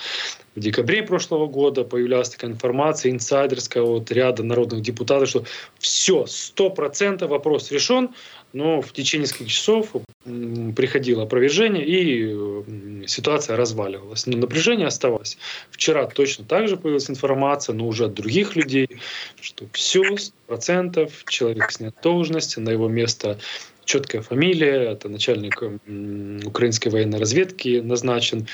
В 0.55 0.59
декабре 0.59 1.03
прошлого 1.03 1.47
года 1.47 1.83
появлялась 1.83 2.29
такая 2.29 2.51
информация 2.51 3.11
инсайдерская 3.11 3.83
от 3.83 4.11
ряда 4.11 4.43
народных 4.43 4.81
депутатов, 4.81 5.29
что 5.29 5.45
все, 5.79 6.25
сто 6.27 6.69
процентов 6.69 7.29
вопрос 7.29 7.71
решен, 7.71 8.09
но 8.55 8.81
в 8.81 8.93
течение 8.93 9.23
нескольких 9.23 9.51
часов 9.51 9.91
приходило 10.23 11.23
опровержение, 11.23 11.85
и 11.85 13.05
ситуация 13.05 13.57
разваливалась. 13.57 14.25
Но 14.27 14.37
напряжение 14.37 14.87
оставалось. 14.87 15.37
Вчера 15.71 16.07
точно 16.07 16.45
так 16.45 16.69
же 16.69 16.77
появилась 16.77 17.09
информация, 17.09 17.75
но 17.75 17.85
уже 17.85 18.05
от 18.05 18.13
других 18.13 18.55
людей, 18.55 18.87
что 19.41 19.65
все, 19.73 20.03
процентов 20.47 21.25
человек 21.27 21.69
снят 21.69 21.93
должности, 22.01 22.59
на 22.59 22.69
его 22.69 22.87
место 22.87 23.39
четкая 23.83 24.21
фамилия, 24.21 24.91
это 24.91 25.09
начальник 25.09 25.61
украинской 26.45 26.87
военной 26.87 27.19
разведки 27.19 27.81
назначен. 27.81 28.47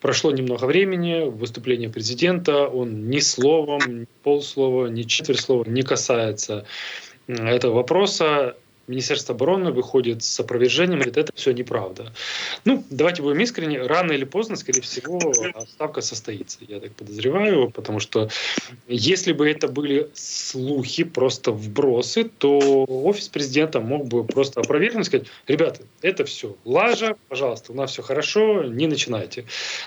Прошло 0.00 0.30
немного 0.30 0.64
времени, 0.66 1.28
выступление 1.28 1.90
президента, 1.90 2.68
он 2.68 3.10
ни 3.10 3.18
словом, 3.18 3.80
ни 4.02 4.06
полслова, 4.22 4.86
ни 4.86 5.02
четверть 5.02 5.40
слова 5.40 5.64
не 5.66 5.82
касается 5.82 6.64
этого 7.26 7.74
вопроса. 7.74 8.56
Министерство 8.90 9.34
обороны 9.34 9.70
выходит 9.70 10.24
с 10.24 10.40
опровержением, 10.40 10.98
говорит, 10.98 11.16
это 11.16 11.32
все 11.34 11.52
неправда. 11.52 12.12
Ну, 12.64 12.84
давайте 12.90 13.22
будем 13.22 13.40
искренни, 13.40 13.76
рано 13.76 14.12
или 14.12 14.24
поздно, 14.24 14.56
скорее 14.56 14.80
всего, 14.80 15.32
отставка 15.54 16.00
состоится, 16.00 16.58
я 16.68 16.80
так 16.80 16.92
подозреваю, 16.92 17.70
потому 17.70 18.00
что 18.00 18.28
если 18.88 19.32
бы 19.32 19.48
это 19.48 19.68
были 19.68 20.10
слухи, 20.14 21.04
просто 21.04 21.52
вбросы, 21.52 22.24
то 22.24 22.84
офис 22.88 23.28
президента 23.28 23.80
мог 23.80 24.08
бы 24.08 24.24
просто 24.24 24.60
опровергнуть, 24.60 25.06
сказать, 25.06 25.28
ребята, 25.46 25.82
это 26.02 26.24
все 26.24 26.56
лажа, 26.64 27.16
пожалуйста, 27.28 27.72
у 27.72 27.76
нас 27.76 27.92
все 27.92 28.02
хорошо, 28.02 28.64
не 28.64 28.88
начинайте. 28.88 29.44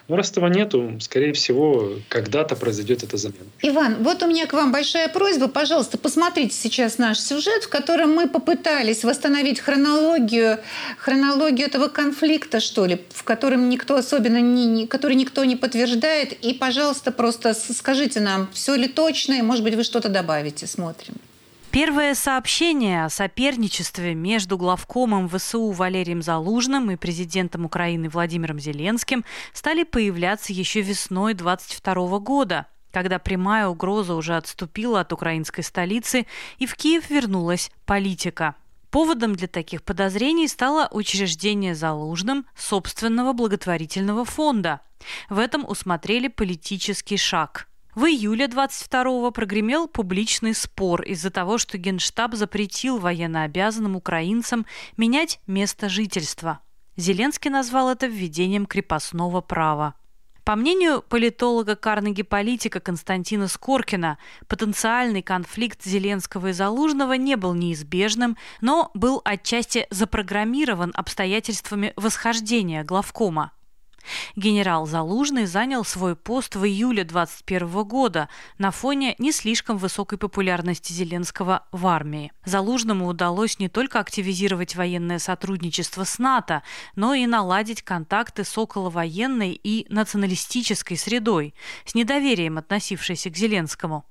Но 0.08 0.16
раз 0.16 0.32
этого 0.32 0.48
нету, 0.48 0.98
скорее 1.02 1.34
всего, 1.34 1.94
когда-то 2.08 2.56
произойдет 2.56 3.04
эта 3.04 3.18
замена. 3.18 3.50
Иван, 3.62 3.98
вот 4.04 4.24
у 4.24 4.28
меня 4.28 4.48
к 4.48 4.54
вам 4.54 4.72
большая 4.72 5.10
просьба, 5.10 5.50
пожалуйста, 5.50 5.98
посмотрите 5.98 6.56
сейчас 6.56 6.98
наш 6.98 7.20
сюжет, 7.20 7.64
в 7.64 7.70
котором 7.70 8.14
мы 8.14 8.30
попытались 8.30 8.93
пытались 8.94 9.04
восстановить 9.04 9.60
хронологию, 9.60 10.60
хронологию 10.98 11.68
этого 11.68 11.88
конфликта, 11.88 12.60
что 12.60 12.86
ли, 12.86 13.02
в 13.10 13.24
котором 13.24 13.70
никто 13.70 13.96
особенно 13.96 14.42
не, 14.42 14.66
не, 14.66 14.88
который 14.88 15.16
никто 15.16 15.44
не 15.46 15.56
подтверждает. 15.56 16.34
И, 16.46 16.54
пожалуйста, 16.54 17.12
просто 17.12 17.54
скажите 17.54 18.20
нам, 18.20 18.48
все 18.54 18.76
ли 18.76 18.88
точно, 18.88 19.34
и, 19.34 19.42
может 19.42 19.64
быть, 19.64 19.76
вы 19.76 19.84
что-то 19.84 20.10
добавите. 20.10 20.68
Смотрим. 20.68 21.16
Первое 21.72 22.14
сообщение 22.14 23.06
о 23.06 23.10
соперничестве 23.10 24.14
между 24.14 24.58
главкомом 24.58 25.28
ВСУ 25.28 25.72
Валерием 25.72 26.22
Залужным 26.22 26.92
и 26.92 26.96
президентом 26.96 27.66
Украины 27.66 28.10
Владимиром 28.10 28.60
Зеленским 28.60 29.24
стали 29.54 29.84
появляться 29.84 30.54
еще 30.54 30.82
весной 30.82 31.34
22 31.34 32.20
года, 32.20 32.68
когда 32.92 33.18
прямая 33.18 33.68
угроза 33.68 34.14
уже 34.14 34.38
отступила 34.38 35.00
от 35.00 35.12
украинской 35.14 35.64
столицы 35.64 36.28
и 36.60 36.68
в 36.68 36.76
Киев 36.76 37.10
вернулась 37.10 37.72
политика. 37.86 38.54
Поводом 38.94 39.34
для 39.34 39.48
таких 39.48 39.82
подозрений 39.82 40.48
стало 40.48 40.88
учреждение 40.92 41.74
Залужным 41.74 42.46
собственного 42.56 43.34
благотворительного 43.34 44.24
фонда. 44.24 44.82
В 45.30 45.40
этом 45.40 45.68
усмотрели 45.68 46.28
политический 46.28 47.18
шаг. 47.18 47.68
В 47.96 48.06
июле 48.06 48.46
22-го 48.46 49.32
прогремел 49.32 49.88
публичный 49.88 50.54
спор 50.54 51.02
из-за 51.02 51.32
того, 51.32 51.58
что 51.58 51.80
Генштаб 51.80 52.36
запретил 52.36 53.00
военнообязанным 53.00 53.96
украинцам 53.96 54.68
менять 54.96 55.40
место 55.48 55.90
жительства. 55.90 56.60
Зеленский 56.96 57.50
назвал 57.50 57.90
это 57.90 58.06
введением 58.06 58.68
крепостного 58.68 59.42
права. 59.42 59.96
По 60.44 60.58
мнению 60.58 61.02
политолога 61.02 61.78
Карнеги-политика 61.78 62.82
Константина 62.82 63.48
Скоркина, 63.48 64.18
потенциальный 64.50 65.22
конфликт 65.22 65.84
Зеленского 65.84 66.48
и 66.48 66.52
Залужного 66.52 67.14
не 67.14 67.38
был 67.38 67.54
неизбежным, 67.54 68.38
но 68.60 68.92
был 68.94 69.22
отчасти 69.24 69.88
запрограммирован 69.90 70.92
обстоятельствами 70.96 71.94
восхождения 71.96 72.84
главкома. 72.84 73.54
Генерал 74.36 74.86
Залужный 74.86 75.46
занял 75.46 75.84
свой 75.86 76.16
пост 76.16 76.56
в 76.56 76.66
июле 76.66 77.04
2021 77.04 77.84
года 77.84 78.30
на 78.58 78.72
фоне 78.72 79.16
не 79.18 79.32
слишком 79.32 79.78
высокой 79.78 80.18
популярности 80.18 80.92
Зеленского 80.92 81.66
в 81.72 81.88
армии. 81.88 82.32
Залужному 82.46 83.08
удалось 83.08 83.60
не 83.60 83.70
только 83.70 84.00
активизировать 84.00 84.76
военное 84.76 85.20
сотрудничество 85.20 86.04
с 86.04 86.20
НАТО, 86.20 86.64
но 86.96 87.14
и 87.14 87.26
наладить 87.26 87.82
контакты 87.82 88.44
с 88.44 88.58
околовоенной 88.58 89.60
и 89.64 89.86
националистической 89.90 90.98
средой, 90.98 91.54
с 91.86 91.96
недоверием 91.96 92.58
относившейся 92.58 93.30
к 93.30 93.38
Зеленскому. 93.38 94.06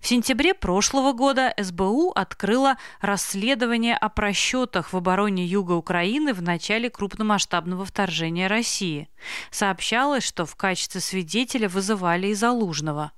В 0.00 0.06
сентябре 0.06 0.54
прошлого 0.54 1.12
года 1.12 1.52
СБУ 1.58 2.10
открыла 2.10 2.76
расследование 3.00 3.96
о 3.96 4.08
просчетах 4.08 4.92
в 4.92 4.96
обороне 4.96 5.44
юга 5.44 5.72
Украины 5.72 6.32
в 6.32 6.42
начале 6.42 6.90
крупномасштабного 6.90 7.84
вторжения 7.84 8.46
России. 8.46 9.08
Сообщалось, 9.50 10.24
что 10.24 10.46
в 10.46 10.56
качестве 10.56 11.00
свидетеля 11.00 11.68
вызывали 11.68 12.28
и 12.28 12.34
Залужного. 12.34 13.12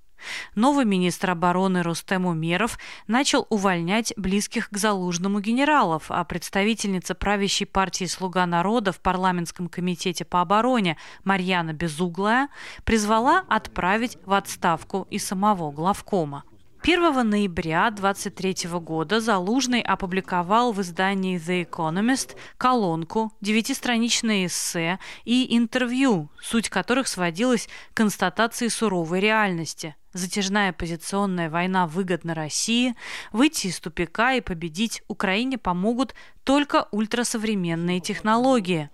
Новый 0.55 0.85
министр 0.85 1.31
обороны 1.31 1.83
Рустем 1.83 2.27
Умеров 2.27 2.79
начал 3.07 3.47
увольнять 3.51 4.12
близких 4.16 4.71
к 4.71 4.77
Залужному 4.77 5.41
генералов, 5.41 6.05
а 6.09 6.25
представительница 6.25 7.14
правящей 7.14 7.66
партии 7.66 8.05
«Слуга 8.05 8.47
народа» 8.47 8.93
в 8.93 9.01
парламентском 9.01 9.69
комитете 9.69 10.25
по 10.25 10.41
обороне 10.41 10.97
Марьяна 11.25 11.73
Безуглая 11.73 12.49
призвала 12.85 13.45
отправить 13.49 14.19
в 14.25 14.33
отставку 14.33 15.07
и 15.11 15.19
самого 15.19 15.71
главкома. 15.71 16.45
1 16.89 17.28
ноября 17.28 17.91
2023 17.91 18.70
года 18.80 19.20
Залужный 19.20 19.82
опубликовал 19.82 20.72
в 20.72 20.80
издании 20.80 21.39
The 21.39 21.68
Economist 21.68 22.34
колонку, 22.57 23.30
девятистраничное 23.43 24.47
эссе 24.47 24.99
и 25.26 25.55
интервью, 25.55 26.30
суть 26.41 26.70
которых 26.70 27.07
сводилась 27.07 27.68
к 27.93 27.97
констатации 27.99 28.68
суровой 28.68 29.20
реальности. 29.20 29.97
Затяжная 30.14 30.72
позиционная 30.72 31.51
война 31.51 31.86
выгодна 31.86 32.34
России, 32.34 32.95
выйти 33.32 33.66
из 33.66 33.78
тупика 33.80 34.32
и 34.32 34.41
победить 34.41 35.03
Украине 35.09 35.59
помогут 35.59 36.14
только 36.43 36.89
ультрасовременные 36.91 38.01
технологии. 38.01 38.89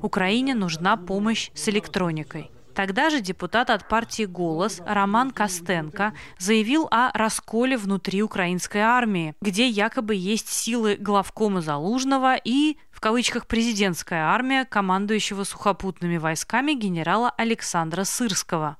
Украине 0.00 0.54
нужна 0.54 0.96
помощь 0.96 1.50
с 1.54 1.68
электроникой. 1.68 2.52
Тогда 2.74 3.10
же 3.10 3.20
депутат 3.20 3.70
от 3.70 3.88
партии 3.88 4.24
«Голос» 4.24 4.80
Роман 4.86 5.30
Костенко 5.30 6.14
заявил 6.38 6.86
о 6.90 7.10
расколе 7.16 7.76
внутри 7.76 8.22
украинской 8.22 8.78
армии, 8.78 9.34
где 9.40 9.68
якобы 9.68 10.14
есть 10.14 10.48
силы 10.48 10.96
главкома 10.96 11.60
Залужного 11.60 12.36
и, 12.36 12.76
в 12.92 13.00
кавычках, 13.00 13.46
президентская 13.46 14.24
армия, 14.24 14.64
командующего 14.64 15.44
сухопутными 15.44 16.16
войсками 16.16 16.72
генерала 16.72 17.30
Александра 17.30 18.04
Сырского. 18.04 18.76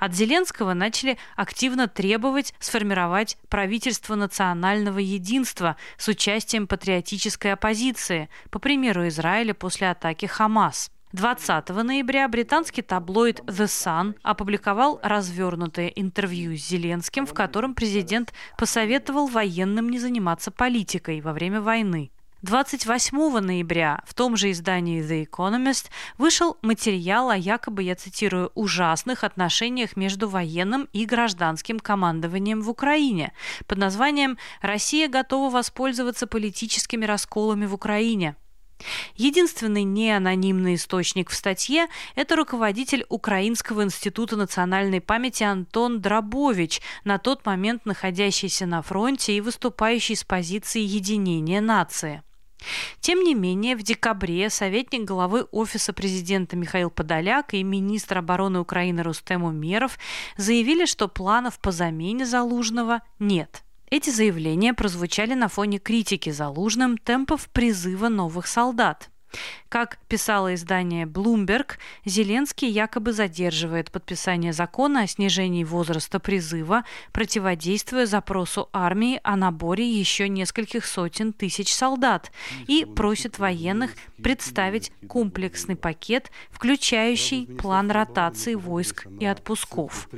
От 0.00 0.14
Зеленского 0.14 0.72
начали 0.72 1.18
активно 1.36 1.88
требовать 1.88 2.54
сформировать 2.58 3.36
правительство 3.48 4.14
национального 4.14 4.98
единства 4.98 5.76
с 5.98 6.08
участием 6.08 6.66
патриотической 6.66 7.52
оппозиции, 7.52 8.28
по 8.50 8.58
примеру 8.58 9.06
Израиля 9.08 9.52
после 9.54 9.90
атаки 9.90 10.26
Хамас– 10.26 10.90
20 11.16 11.70
ноября 11.70 12.28
британский 12.28 12.82
таблоид 12.82 13.40
The 13.46 13.64
Sun 13.64 14.16
опубликовал 14.22 15.00
развернутое 15.02 15.86
интервью 15.86 16.58
с 16.58 16.68
Зеленским, 16.68 17.24
в 17.24 17.32
котором 17.32 17.74
президент 17.74 18.34
посоветовал 18.58 19.26
военным 19.26 19.88
не 19.88 19.98
заниматься 19.98 20.50
политикой 20.50 21.22
во 21.22 21.32
время 21.32 21.62
войны. 21.62 22.10
28 22.42 23.38
ноября 23.38 24.02
в 24.06 24.12
том 24.12 24.36
же 24.36 24.50
издании 24.50 25.02
The 25.02 25.26
Economist 25.26 25.86
вышел 26.18 26.58
материал 26.60 27.30
о 27.30 27.36
якобы, 27.38 27.82
я 27.82 27.94
цитирую, 27.94 28.52
ужасных 28.54 29.24
отношениях 29.24 29.96
между 29.96 30.28
военным 30.28 30.86
и 30.92 31.06
гражданским 31.06 31.80
командованием 31.80 32.60
в 32.60 32.68
Украине 32.68 33.32
под 33.66 33.78
названием 33.78 34.36
«Россия 34.60 35.08
готова 35.08 35.48
воспользоваться 35.48 36.26
политическими 36.26 37.06
расколами 37.06 37.64
в 37.64 37.72
Украине». 37.72 38.36
Единственный 39.16 39.84
неанонимный 39.84 40.74
источник 40.74 41.30
в 41.30 41.34
статье– 41.34 41.86
это 42.14 42.36
руководитель 42.36 43.06
Украинского 43.08 43.82
института 43.82 44.36
национальной 44.36 45.00
памяти 45.00 45.44
Антон 45.44 46.00
Дробович, 46.00 46.82
на 47.04 47.18
тот 47.18 47.46
момент 47.46 47.86
находящийся 47.86 48.66
на 48.66 48.82
фронте 48.82 49.36
и 49.36 49.40
выступающий 49.40 50.16
с 50.16 50.24
позиции 50.24 50.80
единения 50.80 51.60
нации. 51.60 52.22
Тем 53.00 53.22
не 53.22 53.34
менее, 53.34 53.76
в 53.76 53.82
декабре 53.82 54.50
советник 54.50 55.02
главы 55.02 55.46
Офиса 55.52 55.92
президента 55.92 56.56
Михаил 56.56 56.90
Подоляк 56.90 57.54
и 57.54 57.62
министр 57.62 58.18
обороны 58.18 58.60
Украины 58.60 59.02
Рустем 59.02 59.44
Умеров 59.44 59.98
заявили, 60.36 60.84
что 60.86 61.08
планов 61.08 61.58
по 61.60 61.70
замене 61.70 62.26
Залужного 62.26 63.02
нет– 63.18 63.62
эти 63.90 64.10
заявления 64.10 64.74
прозвучали 64.74 65.34
на 65.34 65.48
фоне 65.48 65.78
критики 65.78 66.30
Залужным 66.30 66.98
темпов 66.98 67.48
призыва 67.50 68.08
новых 68.08 68.46
солдат. 68.46 69.10
Как 69.68 69.98
писало 70.08 70.54
издание 70.54 71.06
Bloomberg, 71.06 71.72
Зеленский 72.04 72.68
якобы 72.68 73.12
задерживает 73.12 73.90
подписание 73.90 74.52
закона 74.52 75.02
о 75.02 75.06
снижении 75.06 75.64
возраста 75.64 76.20
призыва, 76.20 76.84
противодействуя 77.12 78.06
запросу 78.06 78.68
армии 78.72 79.20
о 79.22 79.36
наборе 79.36 79.88
еще 79.88 80.28
нескольких 80.28 80.86
сотен 80.86 81.32
тысяч 81.32 81.74
солдат, 81.74 82.30
и 82.66 82.84
просит 82.84 83.38
военных 83.38 83.92
представить 84.22 84.92
комплексный 85.08 85.76
пакет, 85.76 86.30
включающий 86.50 87.46
план 87.46 87.90
ротации 87.90 88.54
войск 88.54 89.06
и 89.20 89.26
отпусков. 89.26 90.08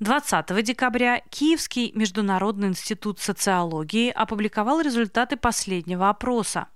20 0.00 0.64
декабря 0.64 1.22
Киевский 1.30 1.92
международный 1.94 2.68
институт 2.68 3.20
социологии 3.20 4.10
опубликовал 4.10 4.80
результаты 4.80 5.36
последнего 5.36 6.08
опроса. 6.08 6.66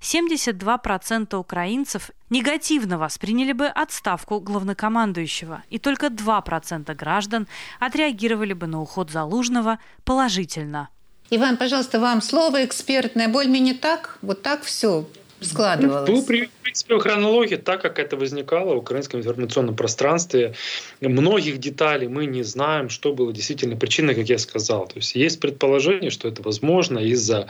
72% 0.00 1.36
украинцев 1.36 2.10
негативно 2.30 2.98
восприняли 2.98 3.52
бы 3.52 3.66
отставку 3.66 4.40
главнокомандующего, 4.40 5.62
и 5.70 5.78
только 5.78 6.06
2% 6.06 6.94
граждан 6.94 7.48
отреагировали 7.80 8.52
бы 8.52 8.66
на 8.66 8.80
уход 8.80 9.10
Залужного 9.10 9.78
положительно. 10.04 10.88
Иван, 11.30 11.56
пожалуйста, 11.56 12.00
вам 12.00 12.22
слово 12.22 12.64
экспертное. 12.64 13.28
Более-менее 13.28 13.74
так? 13.74 14.18
Вот 14.22 14.42
так 14.42 14.62
все 14.62 15.04
складывалось? 15.40 16.08
Ну, 16.08 16.20
в 16.20 16.26
принципе, 16.26 16.98
хронология, 16.98 17.58
так 17.58 17.82
как 17.82 17.98
это 17.98 18.16
возникало 18.16 18.74
в 18.74 18.78
украинском 18.78 19.20
информационном 19.20 19.76
пространстве, 19.76 20.54
многих 21.00 21.58
деталей 21.58 22.08
мы 22.08 22.26
не 22.26 22.42
знаем, 22.42 22.88
что 22.88 23.12
было 23.12 23.32
действительно 23.32 23.76
причиной, 23.76 24.14
как 24.14 24.28
я 24.28 24.38
сказал. 24.38 24.86
То 24.86 24.96
есть 24.96 25.14
есть 25.14 25.40
предположение, 25.40 26.10
что 26.10 26.28
это 26.28 26.42
возможно 26.42 26.98
из-за 26.98 27.48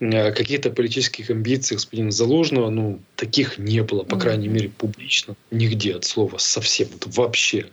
э, 0.00 0.32
каких-то 0.32 0.70
политических 0.70 1.30
амбиций 1.30 1.76
господина 1.76 2.10
Залужного. 2.10 2.70
Ну, 2.70 3.00
таких 3.16 3.58
не 3.58 3.82
было, 3.82 4.04
по 4.04 4.18
крайней 4.18 4.48
мере, 4.48 4.68
публично. 4.68 5.34
Нигде 5.50 5.96
от 5.96 6.04
слова 6.04 6.38
совсем, 6.38 6.88
вот 6.92 7.06
вообще. 7.14 7.66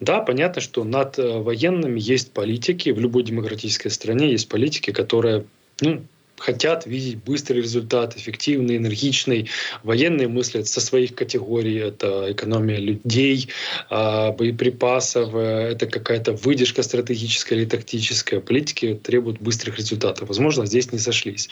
Да, 0.00 0.20
понятно, 0.20 0.60
что 0.60 0.84
над 0.84 1.18
э, 1.18 1.38
военными 1.38 2.00
есть 2.00 2.32
политики. 2.32 2.90
В 2.90 3.00
любой 3.00 3.22
демократической 3.22 3.88
стране 3.88 4.30
есть 4.30 4.48
политики, 4.48 4.92
которые 4.92 5.44
ну, 5.80 6.02
хотят 6.38 6.86
видеть 6.86 7.22
быстрый 7.24 7.58
результат, 7.58 8.16
эффективный, 8.16 8.76
энергичный. 8.76 9.48
Военные 9.82 10.28
мыслят 10.28 10.66
со 10.68 10.80
своих 10.80 11.14
категорий. 11.14 11.76
Это 11.76 12.32
экономия 12.32 12.78
людей, 12.78 13.48
а, 13.90 14.32
боеприпасов, 14.32 15.34
э, 15.34 15.72
это 15.72 15.86
какая-то 15.86 16.32
выдержка 16.32 16.82
стратегическая 16.82 17.56
или 17.56 17.64
тактическая. 17.64 18.40
Политики 18.40 18.94
требуют 19.02 19.40
быстрых 19.40 19.78
результатов. 19.78 20.28
Возможно, 20.28 20.66
здесь 20.66 20.92
не 20.92 20.98
сошлись. 20.98 21.48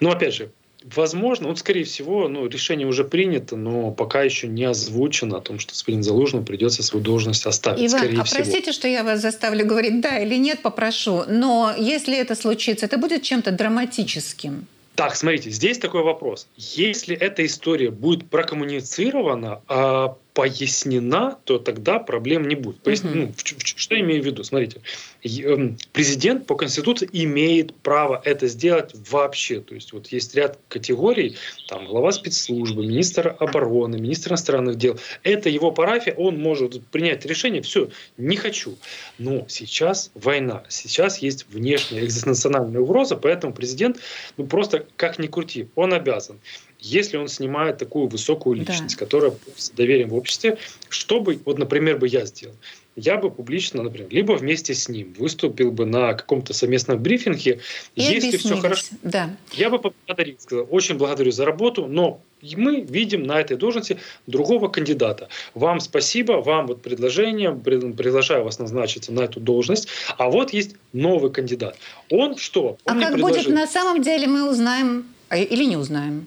Но 0.00 0.10
опять 0.10 0.34
же, 0.34 0.50
Возможно, 0.94 1.48
вот 1.48 1.58
скорее 1.58 1.84
всего, 1.84 2.28
ну, 2.28 2.46
решение 2.46 2.86
уже 2.86 3.04
принято, 3.04 3.56
но 3.56 3.90
пока 3.90 4.22
еще 4.22 4.46
не 4.46 4.64
озвучено 4.64 5.38
о 5.38 5.40
том, 5.40 5.58
что 5.58 5.72
господин 5.72 6.02
Залужный 6.02 6.42
придется 6.42 6.82
свою 6.82 7.04
должность 7.04 7.44
оставить. 7.46 7.80
Иван, 7.80 7.98
скорее 7.98 8.20
а 8.20 8.24
всего. 8.24 8.42
простите, 8.42 8.72
что 8.72 8.86
я 8.86 9.02
вас 9.02 9.20
заставлю 9.20 9.66
говорить 9.66 10.00
да 10.00 10.18
или 10.18 10.36
нет, 10.36 10.62
попрошу, 10.62 11.24
но 11.26 11.74
если 11.76 12.16
это 12.16 12.36
случится, 12.36 12.86
это 12.86 12.98
будет 12.98 13.22
чем-то 13.22 13.50
драматическим. 13.50 14.66
Так, 14.94 15.16
смотрите, 15.16 15.50
здесь 15.50 15.78
такой 15.78 16.02
вопрос. 16.02 16.46
Если 16.56 17.16
эта 17.16 17.44
история 17.44 17.90
будет 17.90 18.30
прокоммуницирована, 18.30 19.60
а 19.68 20.16
пояснена, 20.36 21.38
то 21.44 21.58
тогда 21.58 21.98
проблем 21.98 22.46
не 22.46 22.56
будет. 22.56 22.82
Поясни, 22.82 23.10
ну, 23.14 23.32
в, 23.34 23.42
в, 23.42 23.66
что 23.66 23.94
я 23.94 24.02
имею 24.02 24.22
в 24.22 24.26
виду? 24.26 24.44
Смотрите, 24.44 24.82
эм, 25.24 25.78
президент 25.94 26.46
по 26.46 26.56
Конституции 26.56 27.08
имеет 27.10 27.74
право 27.76 28.20
это 28.22 28.46
сделать 28.46 28.92
вообще. 29.08 29.60
То 29.60 29.74
есть 29.74 29.94
вот 29.94 30.08
есть 30.08 30.34
ряд 30.34 30.58
категорий, 30.68 31.36
там 31.68 31.86
глава 31.86 32.12
спецслужбы, 32.12 32.84
министр 32.86 33.34
обороны, 33.40 33.98
министр 33.98 34.32
иностранных 34.32 34.76
дел. 34.76 35.00
Это 35.22 35.48
его 35.48 35.72
парафия, 35.72 36.12
он 36.12 36.38
может 36.38 36.86
принять 36.88 37.24
решение, 37.24 37.62
все, 37.62 37.88
не 38.18 38.36
хочу. 38.36 38.76
Но 39.16 39.46
сейчас 39.48 40.10
война, 40.12 40.64
сейчас 40.68 41.16
есть 41.18 41.46
внешняя 41.48 42.04
экзистенциональная 42.04 42.82
угроза, 42.82 43.16
поэтому 43.16 43.54
президент, 43.54 44.00
ну 44.36 44.46
просто 44.46 44.84
как 44.96 45.18
ни 45.18 45.28
крути, 45.28 45.70
он 45.76 45.94
обязан. 45.94 46.38
Если 46.80 47.16
он 47.16 47.28
снимает 47.28 47.78
такую 47.78 48.08
высокую 48.08 48.56
личность, 48.56 48.96
да. 48.96 49.04
которая 49.04 49.32
с 49.56 49.70
доверием 49.70 50.10
в 50.10 50.14
обществе, 50.14 50.58
что 50.88 51.20
бы, 51.20 51.38
вот, 51.44 51.58
например, 51.58 51.98
бы 51.98 52.08
я 52.08 52.24
сделал? 52.26 52.54
я 52.96 53.18
бы 53.18 53.30
публично, 53.30 53.82
например, 53.82 54.08
либо 54.10 54.32
вместе 54.32 54.74
с 54.74 54.88
ним 54.88 55.14
выступил 55.18 55.70
бы 55.70 55.84
на 55.84 56.14
каком-то 56.14 56.54
совместном 56.54 56.98
брифинге. 56.98 57.60
И 57.94 58.02
Если 58.02 58.38
все 58.38 58.56
хорошо, 58.56 58.86
да. 59.02 59.36
я 59.52 59.68
бы 59.68 59.78
поблагодарил, 59.78 60.36
сказал, 60.38 60.66
очень 60.70 60.96
благодарю 60.96 61.30
за 61.30 61.44
работу, 61.44 61.86
но 61.86 62.20
мы 62.56 62.80
видим 62.80 63.22
на 63.24 63.38
этой 63.38 63.56
должности 63.58 63.98
другого 64.26 64.68
кандидата. 64.68 65.28
Вам 65.54 65.80
спасибо, 65.80 66.32
вам 66.32 66.66
вот 66.66 66.80
предложение, 66.82 67.52
приглашаю 67.52 68.44
вас 68.44 68.58
назначиться 68.58 69.12
на 69.12 69.20
эту 69.20 69.40
должность, 69.40 69.88
а 70.16 70.30
вот 70.30 70.54
есть 70.54 70.76
новый 70.94 71.30
кандидат. 71.30 71.76
Он 72.10 72.36
что? 72.38 72.78
Он 72.84 72.98
а 72.98 73.10
как 73.10 73.20
будет 73.20 73.46
на 73.48 73.66
самом 73.66 74.02
деле, 74.02 74.26
мы 74.26 74.48
узнаем 74.48 75.04
или 75.30 75.64
не 75.64 75.76
узнаем. 75.76 76.26